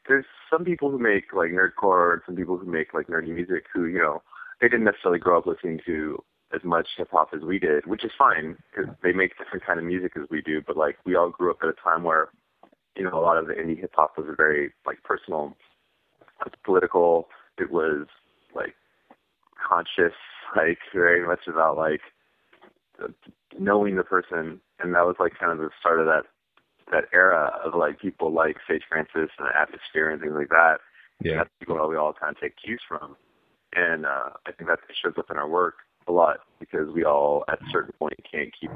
there's 0.08 0.24
some 0.50 0.64
people 0.64 0.90
who 0.90 0.98
make 0.98 1.32
like 1.32 1.50
nerdcore 1.50 2.14
and 2.14 2.22
some 2.26 2.36
people 2.36 2.56
who 2.56 2.66
make 2.66 2.94
like 2.94 3.06
nerdy 3.06 3.32
music 3.32 3.64
who, 3.72 3.86
you 3.86 3.98
know, 3.98 4.22
they 4.60 4.68
didn't 4.68 4.84
necessarily 4.84 5.20
grow 5.20 5.38
up 5.38 5.46
listening 5.46 5.80
to 5.86 6.22
as 6.54 6.62
much 6.64 6.88
hip 6.96 7.08
hop 7.12 7.30
as 7.34 7.42
we 7.42 7.58
did, 7.58 7.86
which 7.86 8.04
is 8.04 8.10
fine 8.18 8.56
because 8.70 8.92
they 9.02 9.12
make 9.12 9.36
different 9.38 9.64
kind 9.64 9.78
of 9.78 9.84
music 9.84 10.12
as 10.16 10.28
we 10.30 10.40
do. 10.42 10.62
But 10.66 10.76
like 10.76 10.96
we 11.04 11.14
all 11.14 11.30
grew 11.30 11.50
up 11.50 11.58
at 11.62 11.68
a 11.68 11.74
time 11.74 12.02
where, 12.02 12.28
you 12.96 13.04
know, 13.04 13.18
a 13.18 13.20
lot 13.20 13.36
of 13.36 13.46
the 13.46 13.54
indie 13.54 13.78
hip 13.78 13.92
hop 13.94 14.16
was 14.16 14.26
very 14.36 14.72
like 14.86 15.02
personal, 15.02 15.56
it 16.40 16.46
was 16.46 16.52
political. 16.64 17.28
It 17.58 17.70
was 17.70 18.06
like 18.54 18.74
conscious, 19.56 20.14
like 20.56 20.78
very 20.94 21.26
much 21.26 21.46
about 21.46 21.76
like 21.76 22.00
knowing 23.58 23.96
the 23.96 24.04
person, 24.04 24.60
and 24.80 24.94
that 24.94 25.06
was 25.06 25.16
like 25.18 25.38
kind 25.38 25.52
of 25.52 25.58
the 25.58 25.70
start 25.80 26.00
of 26.00 26.06
that 26.06 26.24
that 26.92 27.04
era 27.12 27.52
of 27.64 27.74
like 27.74 27.98
people 28.00 28.32
like 28.32 28.56
Sage 28.68 28.84
Francis 28.88 29.30
and 29.38 29.48
the 29.48 29.58
Atmosphere 29.58 30.10
and 30.10 30.20
things 30.20 30.34
like 30.36 30.50
that. 30.50 30.76
yeah, 31.20 31.38
That's 31.38 31.50
people 31.58 31.76
that 31.76 31.88
we 31.88 31.96
all 31.96 32.12
kind 32.12 32.34
of 32.34 32.40
take 32.40 32.54
cues 32.56 32.80
from. 32.86 33.16
And 33.74 34.06
uh, 34.06 34.30
I 34.46 34.52
think 34.52 34.68
that 34.68 34.78
shows 35.02 35.14
up 35.18 35.30
in 35.30 35.36
our 35.36 35.48
work 35.48 35.74
a 36.08 36.12
lot 36.12 36.38
because 36.58 36.88
we 36.94 37.04
all, 37.04 37.44
at 37.48 37.60
a 37.60 37.64
certain 37.72 37.92
point, 37.98 38.14
can't 38.30 38.50
keep, 38.58 38.70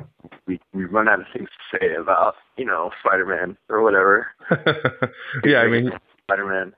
we, 0.47 0.61
we 0.73 0.85
run 0.85 1.09
out 1.09 1.21
of 1.21 1.27
things 1.33 1.49
to 1.49 1.79
say 1.79 1.95
about, 1.95 2.35
you 2.57 2.65
know, 2.65 2.91
Spider-Man 3.05 3.57
or 3.69 3.83
whatever. 3.83 4.27
yeah. 5.45 5.59
I 5.59 5.69
mean, 5.69 5.91
Spider-Man. 6.25 6.73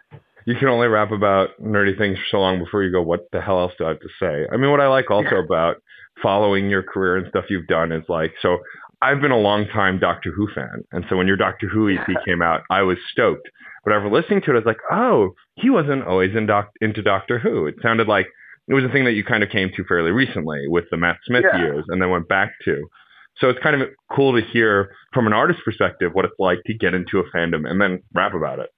you 0.46 0.54
can 0.56 0.68
only 0.68 0.86
rap 0.86 1.10
about 1.10 1.50
nerdy 1.60 1.96
things 1.96 2.18
for 2.18 2.24
so 2.30 2.36
long 2.38 2.58
before 2.58 2.82
you 2.82 2.92
go, 2.92 3.02
what 3.02 3.28
the 3.32 3.40
hell 3.40 3.60
else 3.60 3.72
do 3.78 3.84
I 3.84 3.88
have 3.88 4.00
to 4.00 4.08
say? 4.20 4.46
I 4.52 4.56
mean, 4.56 4.70
what 4.70 4.80
I 4.80 4.88
like 4.88 5.10
also 5.10 5.36
about 5.36 5.76
following 6.22 6.70
your 6.70 6.82
career 6.82 7.16
and 7.16 7.26
stuff 7.28 7.46
you've 7.48 7.66
done 7.66 7.92
is 7.92 8.04
like, 8.08 8.32
so 8.40 8.58
I've 9.02 9.20
been 9.20 9.32
a 9.32 9.38
long 9.38 9.66
time 9.66 9.98
Doctor 9.98 10.30
Who 10.30 10.48
fan. 10.54 10.84
And 10.92 11.04
so 11.10 11.16
when 11.16 11.26
your 11.26 11.36
Doctor 11.36 11.68
Who 11.68 11.90
EP 11.90 12.06
came 12.24 12.40
out, 12.40 12.60
I 12.70 12.82
was 12.82 12.98
stoked. 13.10 13.48
But 13.84 13.92
after 13.92 14.08
listening 14.08 14.42
to 14.42 14.50
it, 14.50 14.54
I 14.54 14.58
was 14.58 14.66
like, 14.66 14.78
oh, 14.92 15.30
he 15.56 15.70
wasn't 15.70 16.04
always 16.04 16.36
in 16.36 16.46
doc- 16.46 16.70
into 16.80 17.02
Doctor 17.02 17.40
Who. 17.40 17.66
It 17.66 17.74
sounded 17.82 18.06
like 18.06 18.28
it 18.72 18.74
was 18.74 18.84
a 18.84 18.88
thing 18.88 19.04
that 19.04 19.12
you 19.12 19.22
kind 19.22 19.42
of 19.42 19.50
came 19.50 19.70
to 19.76 19.84
fairly 19.84 20.10
recently 20.10 20.66
with 20.66 20.84
the 20.90 20.96
Matt 20.96 21.18
Smith 21.26 21.44
Yeah. 21.44 21.58
years 21.58 21.84
and 21.88 22.00
then 22.00 22.08
went 22.08 22.26
back 22.26 22.52
to. 22.64 22.88
So 23.36 23.50
it's 23.50 23.58
kind 23.60 23.80
of 23.80 23.88
cool 24.10 24.32
to 24.34 24.40
hear 24.40 24.94
from 25.12 25.26
an 25.26 25.34
artist 25.34 25.60
perspective 25.62 26.12
what 26.14 26.24
it's 26.24 26.38
like 26.38 26.60
to 26.66 26.74
get 26.74 26.94
into 26.94 27.18
a 27.18 27.24
fandom 27.36 27.68
and 27.68 27.80
then 27.80 28.02
rap 28.14 28.32
about 28.32 28.60
it. 28.60 28.70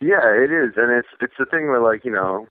Yeah, 0.00 0.28
it 0.28 0.52
is, 0.52 0.74
and 0.76 0.92
it's 0.92 1.08
it's 1.22 1.32
the 1.38 1.46
thing 1.46 1.68
where 1.68 1.80
like 1.80 2.04
you 2.04 2.12
know, 2.12 2.48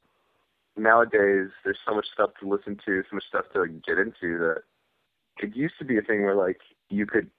nowadays 0.76 1.50
there's 1.64 1.78
so 1.88 1.94
much 1.94 2.08
stuff 2.12 2.32
to 2.40 2.50
listen 2.50 2.76
to, 2.86 3.04
so 3.10 3.16
much 3.16 3.26
stuff 3.28 3.46
to 3.54 3.68
get 3.86 4.00
into 4.00 4.40
that 4.40 4.62
it 5.42 5.56
used 5.56 5.76
to 5.78 5.86
be 5.86 5.98
a 5.98 6.02
thing 6.02 6.24
where 6.24 6.36
like 6.36 6.58
you 6.90 7.06
could 7.06 7.30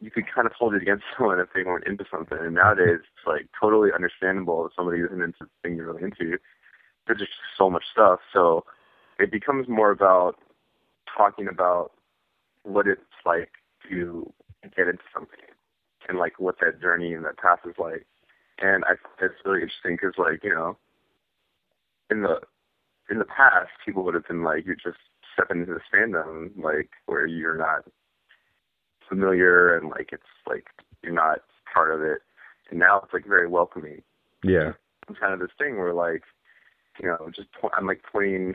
you 0.00 0.10
could 0.10 0.24
kind 0.34 0.46
of 0.46 0.52
hold 0.58 0.74
it 0.74 0.80
against 0.80 1.04
someone 1.18 1.40
if 1.40 1.48
they 1.54 1.62
weren't 1.62 1.86
into 1.86 2.04
something, 2.10 2.38
and 2.40 2.54
nowadays 2.54 3.00
it's 3.00 3.26
like 3.26 3.48
totally 3.60 3.90
understandable 3.94 4.64
if 4.66 4.72
somebody 4.74 5.00
isn't 5.00 5.20
into 5.20 5.40
the 5.40 5.48
thing 5.62 5.76
you're 5.76 5.92
really 5.92 6.04
into. 6.04 6.38
There's 7.10 7.26
just 7.26 7.32
so 7.58 7.68
much 7.68 7.82
stuff, 7.90 8.20
so 8.32 8.64
it 9.18 9.32
becomes 9.32 9.66
more 9.66 9.90
about 9.90 10.36
talking 11.16 11.48
about 11.48 11.90
what 12.62 12.86
it's 12.86 13.00
like 13.26 13.50
to 13.90 14.32
get 14.76 14.86
into 14.86 15.02
something 15.12 15.40
and 16.08 16.20
like 16.20 16.38
what 16.38 16.60
that 16.60 16.80
journey 16.80 17.12
and 17.12 17.24
that 17.24 17.36
path 17.36 17.58
is 17.66 17.74
like. 17.78 18.06
And 18.60 18.84
I 18.84 18.90
think 18.90 19.32
it's 19.32 19.44
really 19.44 19.62
interesting 19.62 19.96
because, 20.00 20.14
like, 20.18 20.44
you 20.44 20.54
know, 20.54 20.76
in 22.12 22.22
the 22.22 22.38
in 23.10 23.18
the 23.18 23.24
past, 23.24 23.70
people 23.84 24.04
would 24.04 24.14
have 24.14 24.28
been 24.28 24.44
like, 24.44 24.64
you're 24.64 24.76
just 24.76 24.98
stepping 25.34 25.62
into 25.62 25.74
this 25.74 25.82
fandom, 25.92 26.50
like, 26.62 26.90
where 27.06 27.26
you're 27.26 27.58
not 27.58 27.86
familiar 29.08 29.76
and 29.76 29.88
like 29.88 30.10
it's 30.12 30.22
like 30.46 30.66
you're 31.02 31.12
not 31.12 31.40
part 31.74 31.92
of 31.92 32.02
it. 32.02 32.20
And 32.70 32.78
now 32.78 33.00
it's 33.02 33.12
like 33.12 33.26
very 33.26 33.48
welcoming. 33.48 34.02
Yeah. 34.44 34.74
It's 35.08 35.18
kind 35.18 35.34
of 35.34 35.40
this 35.40 35.50
thing 35.58 35.76
where 35.76 35.92
like, 35.92 36.22
you 36.98 37.08
know, 37.08 37.30
just 37.34 37.48
po- 37.52 37.70
I'm 37.76 37.86
like 37.86 38.02
pointing, 38.10 38.54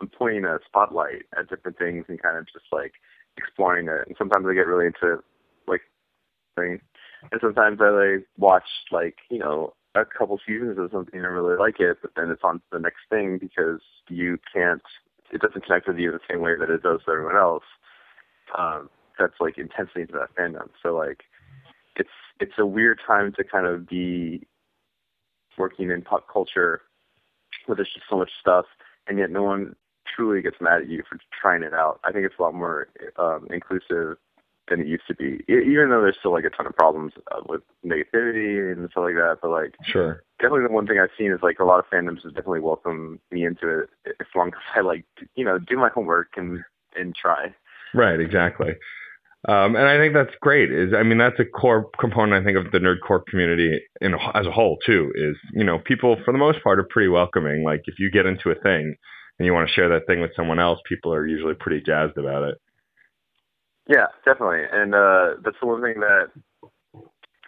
I'm 0.00 0.08
pointing 0.08 0.44
a 0.44 0.58
spotlight 0.66 1.24
at 1.38 1.48
different 1.48 1.78
things 1.78 2.04
and 2.08 2.20
kind 2.20 2.36
of 2.36 2.46
just 2.46 2.66
like 2.72 2.92
exploring 3.36 3.88
it. 3.88 4.06
And 4.06 4.16
sometimes 4.18 4.46
I 4.48 4.54
get 4.54 4.66
really 4.66 4.86
into 4.86 5.22
like 5.66 5.82
things, 6.56 6.80
and 7.30 7.40
sometimes 7.40 7.80
I 7.80 7.90
like 7.90 8.26
watch 8.38 8.68
like 8.90 9.16
you 9.30 9.38
know 9.38 9.74
a 9.96 10.04
couple 10.04 10.38
seasons 10.46 10.78
of 10.78 10.90
something 10.92 11.18
and 11.18 11.26
I 11.26 11.30
really 11.30 11.56
like 11.56 11.80
it, 11.80 11.98
but 12.02 12.12
then 12.16 12.30
it's 12.30 12.42
on 12.44 12.56
to 12.56 12.64
the 12.72 12.78
next 12.78 13.00
thing 13.10 13.38
because 13.38 13.80
you 14.08 14.38
can't, 14.52 14.82
it 15.32 15.40
doesn't 15.40 15.64
connect 15.64 15.88
with 15.88 15.98
you 15.98 16.12
the 16.12 16.20
same 16.30 16.40
way 16.40 16.52
that 16.58 16.70
it 16.70 16.82
does 16.82 17.00
with 17.06 17.14
everyone 17.14 17.36
else. 17.36 17.64
Um, 18.56 18.90
that's 19.18 19.40
like 19.40 19.58
intensely 19.58 20.02
into 20.02 20.14
that 20.14 20.34
fandom. 20.36 20.68
So 20.82 20.94
like, 20.94 21.24
it's 21.96 22.10
it's 22.40 22.58
a 22.58 22.66
weird 22.66 23.00
time 23.06 23.32
to 23.32 23.44
kind 23.44 23.66
of 23.66 23.88
be 23.88 24.46
working 25.56 25.90
in 25.90 26.02
pop 26.02 26.26
culture 26.30 26.82
where 27.66 27.76
there's 27.76 27.92
just 27.92 28.06
so 28.08 28.16
much 28.16 28.30
stuff, 28.40 28.66
and 29.06 29.18
yet 29.18 29.30
no 29.30 29.42
one 29.42 29.76
truly 30.06 30.40
gets 30.42 30.56
mad 30.60 30.82
at 30.82 30.88
you 30.88 31.02
for 31.08 31.18
trying 31.40 31.62
it 31.62 31.74
out. 31.74 32.00
I 32.04 32.12
think 32.12 32.24
it's 32.24 32.38
a 32.38 32.42
lot 32.42 32.54
more 32.54 32.88
um, 33.16 33.46
inclusive 33.50 34.16
than 34.68 34.80
it 34.80 34.86
used 34.86 35.06
to 35.06 35.14
be, 35.14 35.44
E- 35.48 35.64
even 35.70 35.90
though 35.90 36.00
there's 36.02 36.16
still 36.18 36.32
like 36.32 36.44
a 36.44 36.50
ton 36.50 36.66
of 36.66 36.74
problems 36.74 37.12
uh, 37.30 37.40
with 37.48 37.62
negativity 37.84 38.72
and 38.72 38.90
stuff 38.90 39.04
like 39.04 39.14
that. 39.14 39.38
But 39.40 39.50
like, 39.50 39.76
Sure. 39.84 40.22
definitely 40.40 40.66
the 40.66 40.72
one 40.72 40.86
thing 40.86 40.98
I've 40.98 41.10
seen 41.16 41.30
is 41.32 41.40
like 41.42 41.60
a 41.60 41.64
lot 41.64 41.78
of 41.78 41.86
fandoms 41.86 42.22
has 42.24 42.32
definitely 42.32 42.60
welcomed 42.60 43.20
me 43.30 43.44
into 43.44 43.80
it 43.80 43.90
as 44.20 44.26
long 44.34 44.48
as 44.48 44.54
I 44.74 44.80
like, 44.80 45.04
you 45.34 45.44
know, 45.44 45.58
do 45.58 45.76
my 45.76 45.88
homework 45.88 46.36
and 46.36 46.64
and 46.96 47.14
try. 47.14 47.54
Right, 47.94 48.18
exactly. 48.18 48.74
Um, 49.48 49.76
and 49.76 49.86
I 49.86 49.96
think 49.96 50.12
that's 50.12 50.34
great. 50.40 50.72
Is 50.72 50.92
I 50.92 51.04
mean 51.04 51.18
that's 51.18 51.38
a 51.38 51.44
core 51.44 51.88
component 52.00 52.42
I 52.42 52.44
think 52.44 52.58
of 52.58 52.72
the 52.72 52.78
nerdcore 52.78 53.24
community 53.28 53.80
in 54.00 54.14
as 54.34 54.46
a 54.46 54.50
whole 54.50 54.76
too. 54.84 55.12
Is 55.14 55.36
you 55.52 55.64
know 55.64 55.78
people 55.78 56.16
for 56.24 56.32
the 56.32 56.38
most 56.38 56.62
part 56.64 56.80
are 56.80 56.88
pretty 56.90 57.08
welcoming. 57.08 57.62
Like 57.64 57.82
if 57.84 57.94
you 57.98 58.10
get 58.10 58.26
into 58.26 58.50
a 58.50 58.56
thing 58.56 58.96
and 59.38 59.46
you 59.46 59.52
want 59.52 59.68
to 59.68 59.72
share 59.72 59.88
that 59.90 60.06
thing 60.08 60.20
with 60.20 60.32
someone 60.34 60.58
else, 60.58 60.80
people 60.88 61.14
are 61.14 61.26
usually 61.26 61.54
pretty 61.54 61.80
jazzed 61.80 62.18
about 62.18 62.42
it. 62.42 62.58
Yeah, 63.88 64.06
definitely. 64.24 64.64
And 64.72 64.94
uh 64.94 65.34
that's 65.44 65.58
the 65.60 65.66
one 65.66 65.80
thing 65.80 66.00
that 66.00 66.30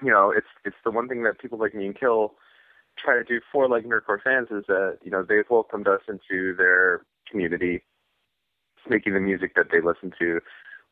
you 0.00 0.12
know, 0.12 0.30
it's 0.30 0.46
it's 0.64 0.76
the 0.84 0.92
one 0.92 1.08
thing 1.08 1.24
that 1.24 1.40
people 1.40 1.58
like 1.58 1.74
me 1.74 1.86
and 1.86 1.98
kHill 1.98 2.30
try 2.96 3.16
to 3.16 3.24
do 3.24 3.40
for 3.52 3.68
like 3.68 3.84
nerdcore 3.84 4.22
fans 4.22 4.48
is 4.50 4.64
that 4.68 4.98
you 5.02 5.10
know 5.10 5.24
they've 5.28 5.50
welcomed 5.50 5.88
us 5.88 6.00
into 6.08 6.54
their 6.56 7.02
community, 7.28 7.82
making 8.88 9.14
the 9.14 9.20
music 9.20 9.52
that 9.56 9.66
they 9.72 9.80
listen 9.80 10.12
to. 10.18 10.40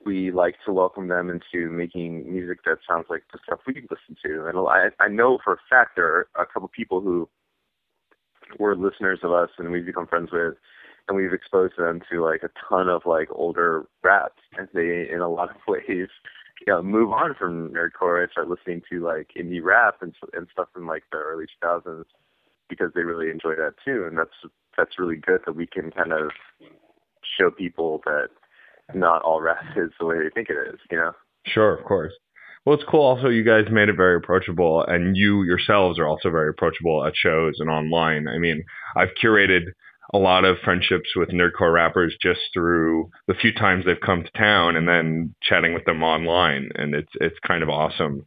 We 0.07 0.31
like 0.31 0.55
to 0.65 0.73
welcome 0.73 1.09
them 1.09 1.29
into 1.29 1.69
making 1.71 2.33
music 2.33 2.61
that 2.65 2.79
sounds 2.89 3.07
like 3.11 3.25
the 3.33 3.39
stuff 3.45 3.59
we 3.67 3.75
listen 3.91 4.17
to. 4.25 4.47
And 4.47 4.57
I, 4.57 5.05
I 5.05 5.09
know 5.09 5.39
for 5.45 5.55
a 5.55 5.59
fact 5.69 5.97
there 5.97 6.07
are 6.07 6.29
a 6.43 6.47
couple 6.47 6.69
people 6.69 7.01
who 7.01 7.29
were 8.59 8.77
listeners 8.77 9.19
of 9.23 9.33
us 9.33 9.51
and 9.59 9.73
we've 9.73 9.85
become 9.85 10.07
friends 10.07 10.31
with, 10.33 10.55
and 11.09 11.17
we've 11.17 11.33
exposed 11.33 11.75
them 11.77 12.01
to 12.11 12.25
like 12.25 12.43
a 12.43 12.51
ton 12.69 12.89
of 12.89 13.03
like 13.05 13.29
older 13.33 13.87
rap, 14.03 14.33
and 14.57 14.69
they 14.73 15.09
in 15.13 15.21
a 15.21 15.29
lot 15.29 15.51
of 15.51 15.57
ways 15.69 16.09
you 16.67 16.73
know, 16.73 16.83
move 16.83 17.13
on 17.13 17.35
from 17.35 17.71
nerdcore 17.71 18.23
and 18.23 18.31
start 18.31 18.49
listening 18.49 18.83
to 18.91 19.01
like 19.01 19.31
indie 19.37 19.63
rap 19.63 19.97
and 20.01 20.15
and 20.33 20.47
stuff 20.53 20.69
in 20.77 20.87
like 20.87 21.05
the 21.13 21.19
early 21.19 21.47
2000s 21.63 22.05
because 22.69 22.91
they 22.95 23.03
really 23.03 23.31
enjoy 23.31 23.55
that 23.55 23.75
too, 23.85 24.05
and 24.07 24.17
that's 24.17 24.37
that's 24.77 24.99
really 24.99 25.17
good 25.17 25.41
that 25.47 25.57
we 25.57 25.67
can 25.67 25.91
kind 25.91 26.13
of 26.13 26.31
show 27.39 27.51
people 27.51 28.03
that 28.05 28.29
not 28.95 29.23
all 29.23 29.41
rap 29.41 29.65
is 29.77 29.91
the 29.99 30.07
way 30.07 30.17
they 30.19 30.31
think 30.35 30.49
it 30.51 30.57
is, 30.75 30.81
you 30.91 30.97
know. 30.97 31.13
Sure, 31.47 31.75
of 31.75 31.85
course. 31.85 32.13
Well, 32.65 32.75
it's 32.75 32.85
cool. 32.89 33.03
Also, 33.03 33.29
you 33.29 33.45
guys 33.45 33.67
made 33.71 33.89
it 33.89 33.97
very 33.97 34.17
approachable, 34.17 34.85
and 34.85 35.17
you 35.17 35.45
yourselves 35.45 35.99
are 35.99 36.07
also 36.07 36.31
very 36.31 36.51
approachable 36.51 37.05
at 37.05 37.15
shows 37.17 37.55
and 37.61 37.71
online. 37.71 38.27
I 38.27 38.39
mean, 38.39 38.65
I've 38.97 39.15
curated 39.23 39.67
a 40.13 40.19
lot 40.19 40.45
of 40.45 40.59
friendships 40.65 41.11
with 41.15 41.31
nerdcore 41.31 41.73
rappers 41.73 42.17
just 42.21 42.41
through 42.53 43.11
the 43.29 43.35
few 43.35 43.53
times 43.53 43.85
they've 43.85 44.01
come 44.05 44.25
to 44.25 44.31
town, 44.39 44.77
and 44.77 44.89
then 44.89 45.35
chatting 45.43 45.75
with 45.75 45.85
them 45.85 46.03
online, 46.03 46.71
and 46.75 46.95
it's 46.95 47.13
it's 47.21 47.39
kind 47.47 47.63
of 47.63 47.69
awesome 47.69 48.27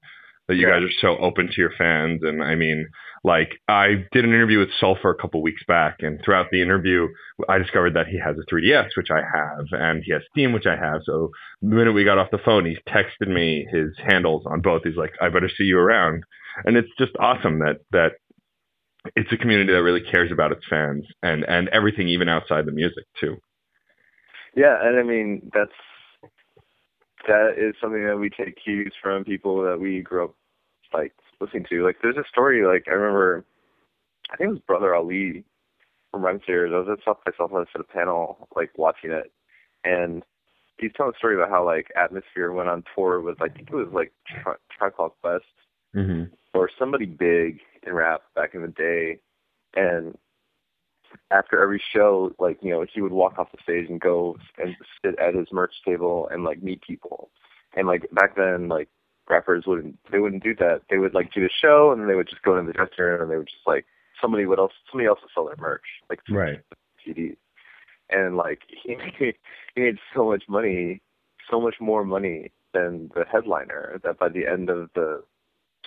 that 0.50 0.56
you 0.56 0.66
guys 0.66 0.82
are 0.82 0.92
so 1.00 1.16
open 1.24 1.48
to 1.48 1.62
your 1.62 1.72
fans. 1.78 2.22
And 2.24 2.44
I 2.44 2.56
mean, 2.56 2.88
like 3.24 3.52
I 3.68 4.06
did 4.12 4.26
an 4.26 4.32
interview 4.32 4.58
with 4.58 4.70
Sulfur 4.80 5.12
a 5.12 5.16
couple 5.16 5.44
weeks 5.44 5.62
back, 5.68 5.98
and 6.00 6.20
throughout 6.26 6.48
the 6.52 6.62
interview, 6.62 7.08
I 7.48 7.60
discovered 7.60 7.94
that 7.94 8.08
he 8.08 8.20
has 8.20 8.36
a 8.36 8.54
3DS, 8.54 8.90
which 8.98 9.12
I 9.12 9.22
have, 9.22 9.66
and 9.72 10.02
he 10.04 10.12
has 10.12 10.24
Steam, 10.32 10.52
which 10.52 10.66
I 10.66 10.76
have. 10.76 11.02
So 11.06 11.30
the 11.62 11.76
minute 11.76 11.94
we 11.94 12.04
got 12.04 12.18
off 12.18 12.32
the 12.32 12.40
phone, 12.40 12.66
he 12.66 12.78
texted 12.92 13.28
me 13.28 13.68
his 13.72 13.92
handles 14.04 14.44
on 14.48 14.62
both. 14.62 14.82
He's 14.84 14.96
like, 14.96 15.14
"I 15.22 15.30
better 15.30 15.50
see 15.50 15.66
you 15.66 15.78
around," 15.78 16.24
and 16.66 16.76
it's 16.76 16.92
just 16.98 17.12
awesome 17.20 17.60
that 17.60 17.78
that 17.92 18.14
it's 19.16 19.32
a 19.32 19.38
community 19.38 19.72
that 19.72 19.84
really 19.84 20.02
cares 20.02 20.32
about 20.32 20.52
its 20.52 20.66
fans 20.68 21.06
and 21.22 21.44
and 21.48 21.70
everything, 21.70 22.08
even 22.08 22.28
outside 22.28 22.66
the 22.66 22.72
music 22.72 23.04
too. 23.20 23.38
Yeah, 24.56 24.78
and 24.82 24.98
I 24.98 25.04
mean 25.04 25.52
that's 25.54 25.72
that 27.28 27.54
is 27.58 27.76
something 27.80 28.06
that 28.06 28.18
we 28.18 28.30
take 28.32 28.58
cues 28.64 28.94
from 29.04 29.24
people 29.24 29.62
that 29.64 29.80
we 29.80 30.02
grew 30.02 30.26
up 30.26 30.36
like 30.94 31.14
listening 31.40 31.66
to. 31.70 31.84
Like 31.86 31.98
there's 32.02 32.18
a 32.18 32.28
story 32.30 32.66
like 32.66 32.86
I 32.88 32.92
remember 32.92 33.46
I 34.32 34.38
think 34.38 34.50
it 34.50 34.54
was 34.54 34.62
Brother 34.62 34.96
Ali 34.96 35.44
from 36.12 36.22
Rhymesayers. 36.22 36.74
I 36.74 36.80
was 36.80 36.98
at 37.00 37.04
South 37.06 37.20
by 37.26 37.32
Southwest 37.38 37.72
at 37.76 37.82
a 37.82 37.86
panel 37.86 38.48
like 38.56 38.72
watching 38.78 39.12
it 39.12 39.32
and 39.84 40.24
he's 40.78 40.92
telling 40.96 41.14
a 41.14 41.18
story 41.18 41.36
about 41.36 41.50
how 41.50 41.66
like 41.66 41.88
Atmosphere 41.96 42.52
went 42.52 42.70
on 42.70 42.84
tour 42.96 43.22
with 43.22 43.42
I 43.42 43.50
think 43.50 43.70
it 43.70 43.76
was 43.76 43.90
like 43.92 44.12
Tri- 44.28 44.56
Tribe 44.78 44.94
Quest 45.22 45.46
Mm-hmm. 45.96 46.26
or 46.54 46.70
somebody 46.78 47.08
big 47.08 47.62
in 47.82 47.94
rap 47.94 48.22
back 48.36 48.54
in 48.54 48.62
the 48.62 48.68
day 48.68 49.18
and 49.76 50.16
after 51.32 51.60
every 51.64 51.82
show 51.92 52.32
like 52.38 52.60
you 52.62 52.70
know 52.70 52.86
he 52.94 53.02
would 53.02 53.12
walk 53.12 53.40
off 53.40 53.52
the 53.52 53.58
stage 53.64 53.90
and 53.90 54.00
go 54.00 54.38
and 54.60 54.76
sit 55.04 55.18
at 55.18 55.34
his 55.34 55.48
merch 55.52 55.74
table 55.84 56.30
and 56.32 56.44
like 56.44 56.62
meet 56.62 56.80
people 56.84 57.32
and 57.76 57.88
like 57.88 58.08
back 58.12 58.36
then 58.36 58.68
like 58.68 58.88
rappers 59.30 59.66
wouldn't 59.68 59.98
they 60.12 60.20
wouldn't 60.20 60.44
do 60.44 60.56
that. 60.56 60.82
They 60.90 60.98
would 60.98 61.14
like 61.14 61.34
do 61.34 61.42
the 61.42 61.50
show 61.62 61.92
and 61.92 62.02
then 62.02 62.08
they 62.08 62.16
would 62.16 62.30
just 62.30 62.42
go 62.42 62.58
into 62.58 62.72
the 62.72 62.74
dressing 62.74 63.04
room 63.04 63.22
and 63.22 63.32
they 63.32 63.38
would 63.38 63.48
just 63.48 63.68
like 63.68 63.86
somebody 64.22 64.46
would 64.46 64.60
else 64.60 64.74
somebody 64.92 65.08
else 65.08 65.20
would 65.22 65.32
sell 65.34 65.46
their 65.46 65.56
merch 65.58 65.84
like 66.10 66.20
Right. 66.30 66.60
CDs 67.06 67.38
and 68.10 68.36
like 68.36 68.62
he 68.84 68.96
made, 68.96 69.36
he 69.76 69.82
made 69.82 69.98
so 70.16 70.26
much 70.26 70.44
money 70.48 71.02
so 71.50 71.60
much 71.60 71.76
more 71.80 72.04
money 72.04 72.52
than 72.74 73.10
the 73.16 73.26
headliner 73.32 74.00
that 74.04 74.20
by 74.20 74.30
the 74.30 74.46
end 74.46 74.70
of 74.70 74.90
the 74.96 75.24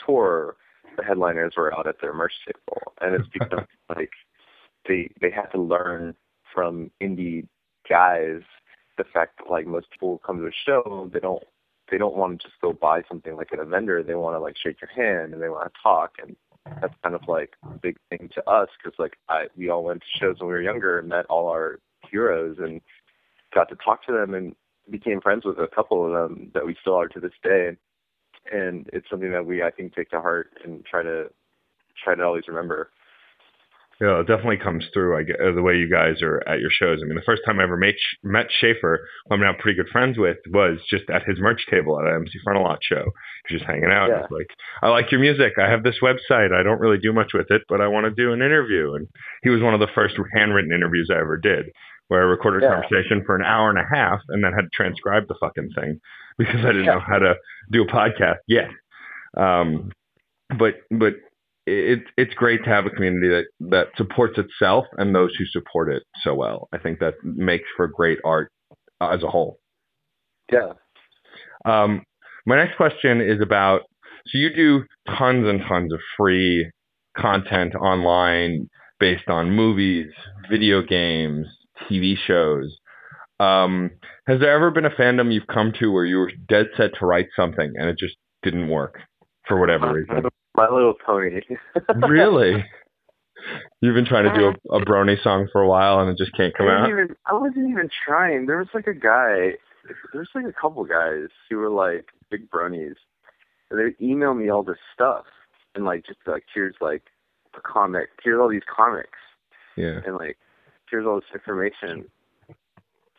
tour 0.05 0.57
the 0.97 1.05
headliners 1.05 1.55
were 1.57 1.75
out 1.77 1.87
at 1.87 2.01
their 2.01 2.13
merch 2.13 2.33
table. 2.47 2.93
And 3.01 3.15
it's 3.15 3.29
because 3.33 3.67
like 3.89 4.11
they 4.89 5.11
they 5.21 5.31
had 5.31 5.47
to 5.53 5.61
learn 5.61 6.15
from 6.53 6.91
indie 7.01 7.47
guys 7.89 8.43
the 8.99 9.05
fact 9.13 9.39
that 9.39 9.51
like 9.51 9.67
most 9.67 9.91
people 9.91 10.21
come 10.25 10.39
to 10.39 10.47
a 10.47 10.51
show 10.67 11.11
they 11.13 11.21
don't 11.21 11.43
they 11.93 11.99
don't 11.99 12.17
want 12.17 12.41
to 12.41 12.49
just 12.49 12.61
go 12.63 12.73
buy 12.73 13.03
something 13.07 13.37
like 13.37 13.53
at 13.53 13.59
a 13.59 13.65
vendor 13.65 14.03
they 14.03 14.15
want 14.15 14.35
to 14.35 14.41
like 14.41 14.57
shake 14.57 14.79
your 14.81 14.91
hand 14.91 15.35
and 15.35 15.43
they 15.43 15.51
want 15.51 15.71
to 15.73 15.81
talk 15.83 16.15
and 16.21 16.35
that's 16.81 16.95
kind 17.03 17.15
of 17.15 17.21
like 17.29 17.51
a 17.65 17.79
big 17.79 17.97
thing 18.09 18.31
to 18.35 18.43
us 18.49 18.69
because 18.83 18.99
like 18.99 19.19
I 19.29 19.45
we 19.57 19.69
all 19.69 19.85
went 19.85 20.01
to 20.01 20.19
shows 20.19 20.37
when 20.39 20.49
we 20.49 20.55
were 20.55 20.63
younger 20.63 20.99
and 20.99 21.09
met 21.09 21.27
all 21.27 21.49
our 21.49 21.81
heroes 22.11 22.57
and 22.59 22.81
got 23.55 23.69
to 23.69 23.77
talk 23.77 24.05
to 24.07 24.13
them 24.13 24.35
and 24.35 24.57
became 24.91 25.21
friends 25.21 25.45
with 25.45 25.59
a 25.59 25.69
couple 25.69 26.05
of 26.05 26.13
them 26.13 26.51
that 26.55 26.65
we 26.65 26.77
still 26.81 26.95
are 26.95 27.09
to 27.09 27.21
this 27.21 27.33
day 27.43 27.77
and 28.51 28.89
it's 28.93 29.09
something 29.11 29.31
that 29.31 29.45
we 29.45 29.63
I 29.63 29.71
think 29.71 29.95
take 29.95 30.11
to 30.11 30.21
heart 30.21 30.51
and 30.65 30.85
try 30.87 31.03
to 31.03 31.27
try 32.03 32.15
to 32.15 32.23
always 32.23 32.49
remember. 32.49 32.91
Yeah, 34.03 34.19
it 34.19 34.27
definitely 34.27 34.57
comes 34.57 34.85
through. 34.93 35.17
I 35.17 35.21
uh, 35.21 35.53
the 35.55 35.63
way 35.63 35.77
you 35.77 35.89
guys 35.89 36.23
are 36.23 36.43
at 36.49 36.59
your 36.59 36.71
shows. 36.73 36.99
I 37.01 37.07
mean, 37.07 37.15
the 37.15 37.23
first 37.25 37.43
time 37.47 37.61
I 37.61 37.63
ever 37.63 37.77
met 37.77 37.95
met 38.25 38.47
Schaefer, 38.61 39.07
who 39.29 39.35
I'm 39.35 39.41
now 39.41 39.53
pretty 39.57 39.77
good 39.77 39.91
friends 39.93 40.19
with, 40.19 40.39
was 40.51 40.79
just 40.91 41.09
at 41.09 41.23
his 41.23 41.39
merch 41.39 41.65
table 41.71 42.01
at 42.01 42.07
an 42.07 42.17
MC 42.17 42.41
Frontalot 42.45 42.79
show. 42.83 43.05
Just 43.49 43.65
hanging 43.65 43.93
out. 43.93 44.09
Yeah. 44.09 44.27
Like, 44.29 44.49
I 44.83 44.89
like 44.89 45.13
your 45.13 45.21
music. 45.21 45.53
I 45.57 45.71
have 45.71 45.85
this 45.85 45.99
website. 46.03 46.53
I 46.53 46.65
don't 46.65 46.81
really 46.81 46.99
do 46.99 47.13
much 47.13 47.31
with 47.33 47.47
it, 47.51 47.63
but 47.69 47.81
I 47.81 47.87
want 47.87 48.05
to 48.07 48.11
do 48.11 48.33
an 48.33 48.43
interview. 48.43 48.95
And 48.95 49.07
he 49.45 49.51
was 49.51 49.63
one 49.63 49.73
of 49.75 49.79
the 49.81 49.87
first 49.95 50.17
handwritten 50.35 50.73
interviews 50.73 51.09
I 51.09 51.21
ever 51.21 51.37
did, 51.37 51.67
where 52.09 52.23
I 52.23 52.25
recorded 52.25 52.65
a 52.65 52.67
Yeah. 52.67 52.81
conversation 52.81 53.23
for 53.25 53.37
an 53.37 53.45
hour 53.45 53.71
and 53.71 53.79
a 53.79 53.87
half 53.89 54.19
and 54.31 54.43
then 54.43 54.53
had 54.53 54.63
to 54.63 54.71
transcribe 54.75 55.29
the 55.29 55.37
fucking 55.39 55.71
thing 55.79 56.01
because 56.39 56.65
I 56.65 56.73
didn't 56.73 56.87
Yeah. 56.87 56.95
know 56.95 57.01
how 57.07 57.19
to 57.21 57.37
do 57.71 57.83
a 57.83 57.87
podcast 57.87 58.39
yet. 58.49 58.69
Um, 59.37 59.93
but 60.59 60.75
but 60.91 61.15
it's 61.67 62.09
it's 62.17 62.35
great 62.35 62.65
to 62.65 62.71
have 62.71 62.87
a 62.87 62.91
community 62.91 63.29
that 63.29 63.45
that 63.71 63.87
supports 63.97 64.39
itself 64.39 64.87
and 64.97 65.15
those 65.15 65.31
who 65.39 65.45
support 65.47 65.93
it 65.93 66.03
so 66.23 66.35
well. 66.35 66.69
I 66.73 66.79
think 66.79 66.99
that 66.99 67.15
makes 67.23 67.67
for 67.77 67.87
great 67.87 68.19
art 68.25 68.51
uh, 69.01 69.09
as 69.09 69.23
a 69.23 69.29
whole. 69.29 69.59
Yeah. 70.51 70.73
Um, 71.65 72.03
my 72.47 72.57
next 72.57 72.77
question 72.77 73.21
is 73.21 73.41
about 73.41 73.83
so 74.27 74.39
you 74.39 74.55
do 74.55 74.85
tons 75.17 75.47
and 75.47 75.61
tons 75.67 75.93
of 75.93 76.01
free 76.17 76.71
content 77.17 77.75
online 77.75 78.69
based 78.99 79.29
on 79.29 79.51
movies, 79.51 80.13
video 80.51 80.83
games, 80.83 81.47
TV 81.89 82.17
shows. 82.17 82.79
Um, 83.41 83.91
has 84.27 84.39
there 84.39 84.53
ever 84.53 84.71
been 84.71 84.85
a 84.85 84.91
fandom 84.91 85.33
you've 85.33 85.49
come 85.53 85.73
to 85.81 85.91
where 85.91 86.05
you 86.05 86.19
were 86.19 86.31
dead 86.49 86.67
set 86.77 86.93
to 86.99 87.07
write 87.07 87.27
something 87.35 87.73
and 87.77 87.89
it 87.89 87.99
just 87.99 88.15
didn't 88.43 88.69
work 88.69 88.99
for 89.49 89.59
whatever 89.59 89.93
reason? 89.93 90.29
My 90.57 90.69
Little 90.69 90.95
Pony. 91.05 91.41
really? 92.09 92.65
You've 93.81 93.95
been 93.95 94.05
trying 94.07 94.33
to 94.33 94.39
do 94.39 94.53
a, 94.71 94.77
a 94.77 94.85
brony 94.85 95.21
song 95.23 95.49
for 95.51 95.63
a 95.63 95.69
while 95.69 95.99
and 96.01 96.09
it 96.11 96.17
just 96.17 96.37
can't 96.37 96.55
come 96.57 96.69
I 96.69 96.83
out. 96.83 96.89
even 96.89 97.17
I 97.27 97.35
wasn't 97.35 97.69
even 97.71 97.89
trying. 98.07 98.47
There 98.47 98.59
was 98.59 98.69
like 98.75 98.87
a 98.87 98.95
guy 98.95 99.55
there 100.13 100.21
was 100.21 100.29
like 100.35 100.45
a 100.45 100.53
couple 100.53 100.85
guys 100.85 101.27
who 101.51 101.57
were 101.57 101.69
like 101.71 102.07
big 102.31 102.49
bronies. 102.51 102.95
And 103.71 103.81
they 103.81 103.85
would 103.85 104.01
email 104.01 104.35
me 104.35 104.49
all 104.51 104.63
this 104.63 104.77
stuff 104.95 105.25
and 105.75 105.85
like 105.85 106.07
just 106.07 106.21
like 106.27 106.45
here's 106.55 106.77
like 106.81 107.03
the 107.55 107.61
comic 107.61 108.11
here's 108.23 108.39
all 108.41 108.49
these 108.49 108.63
comics 108.75 109.19
Yeah. 109.77 110.01
and 110.07 110.15
like 110.17 110.37
here's 110.91 111.07
all 111.07 111.17
this 111.17 111.25
information 111.35 112.05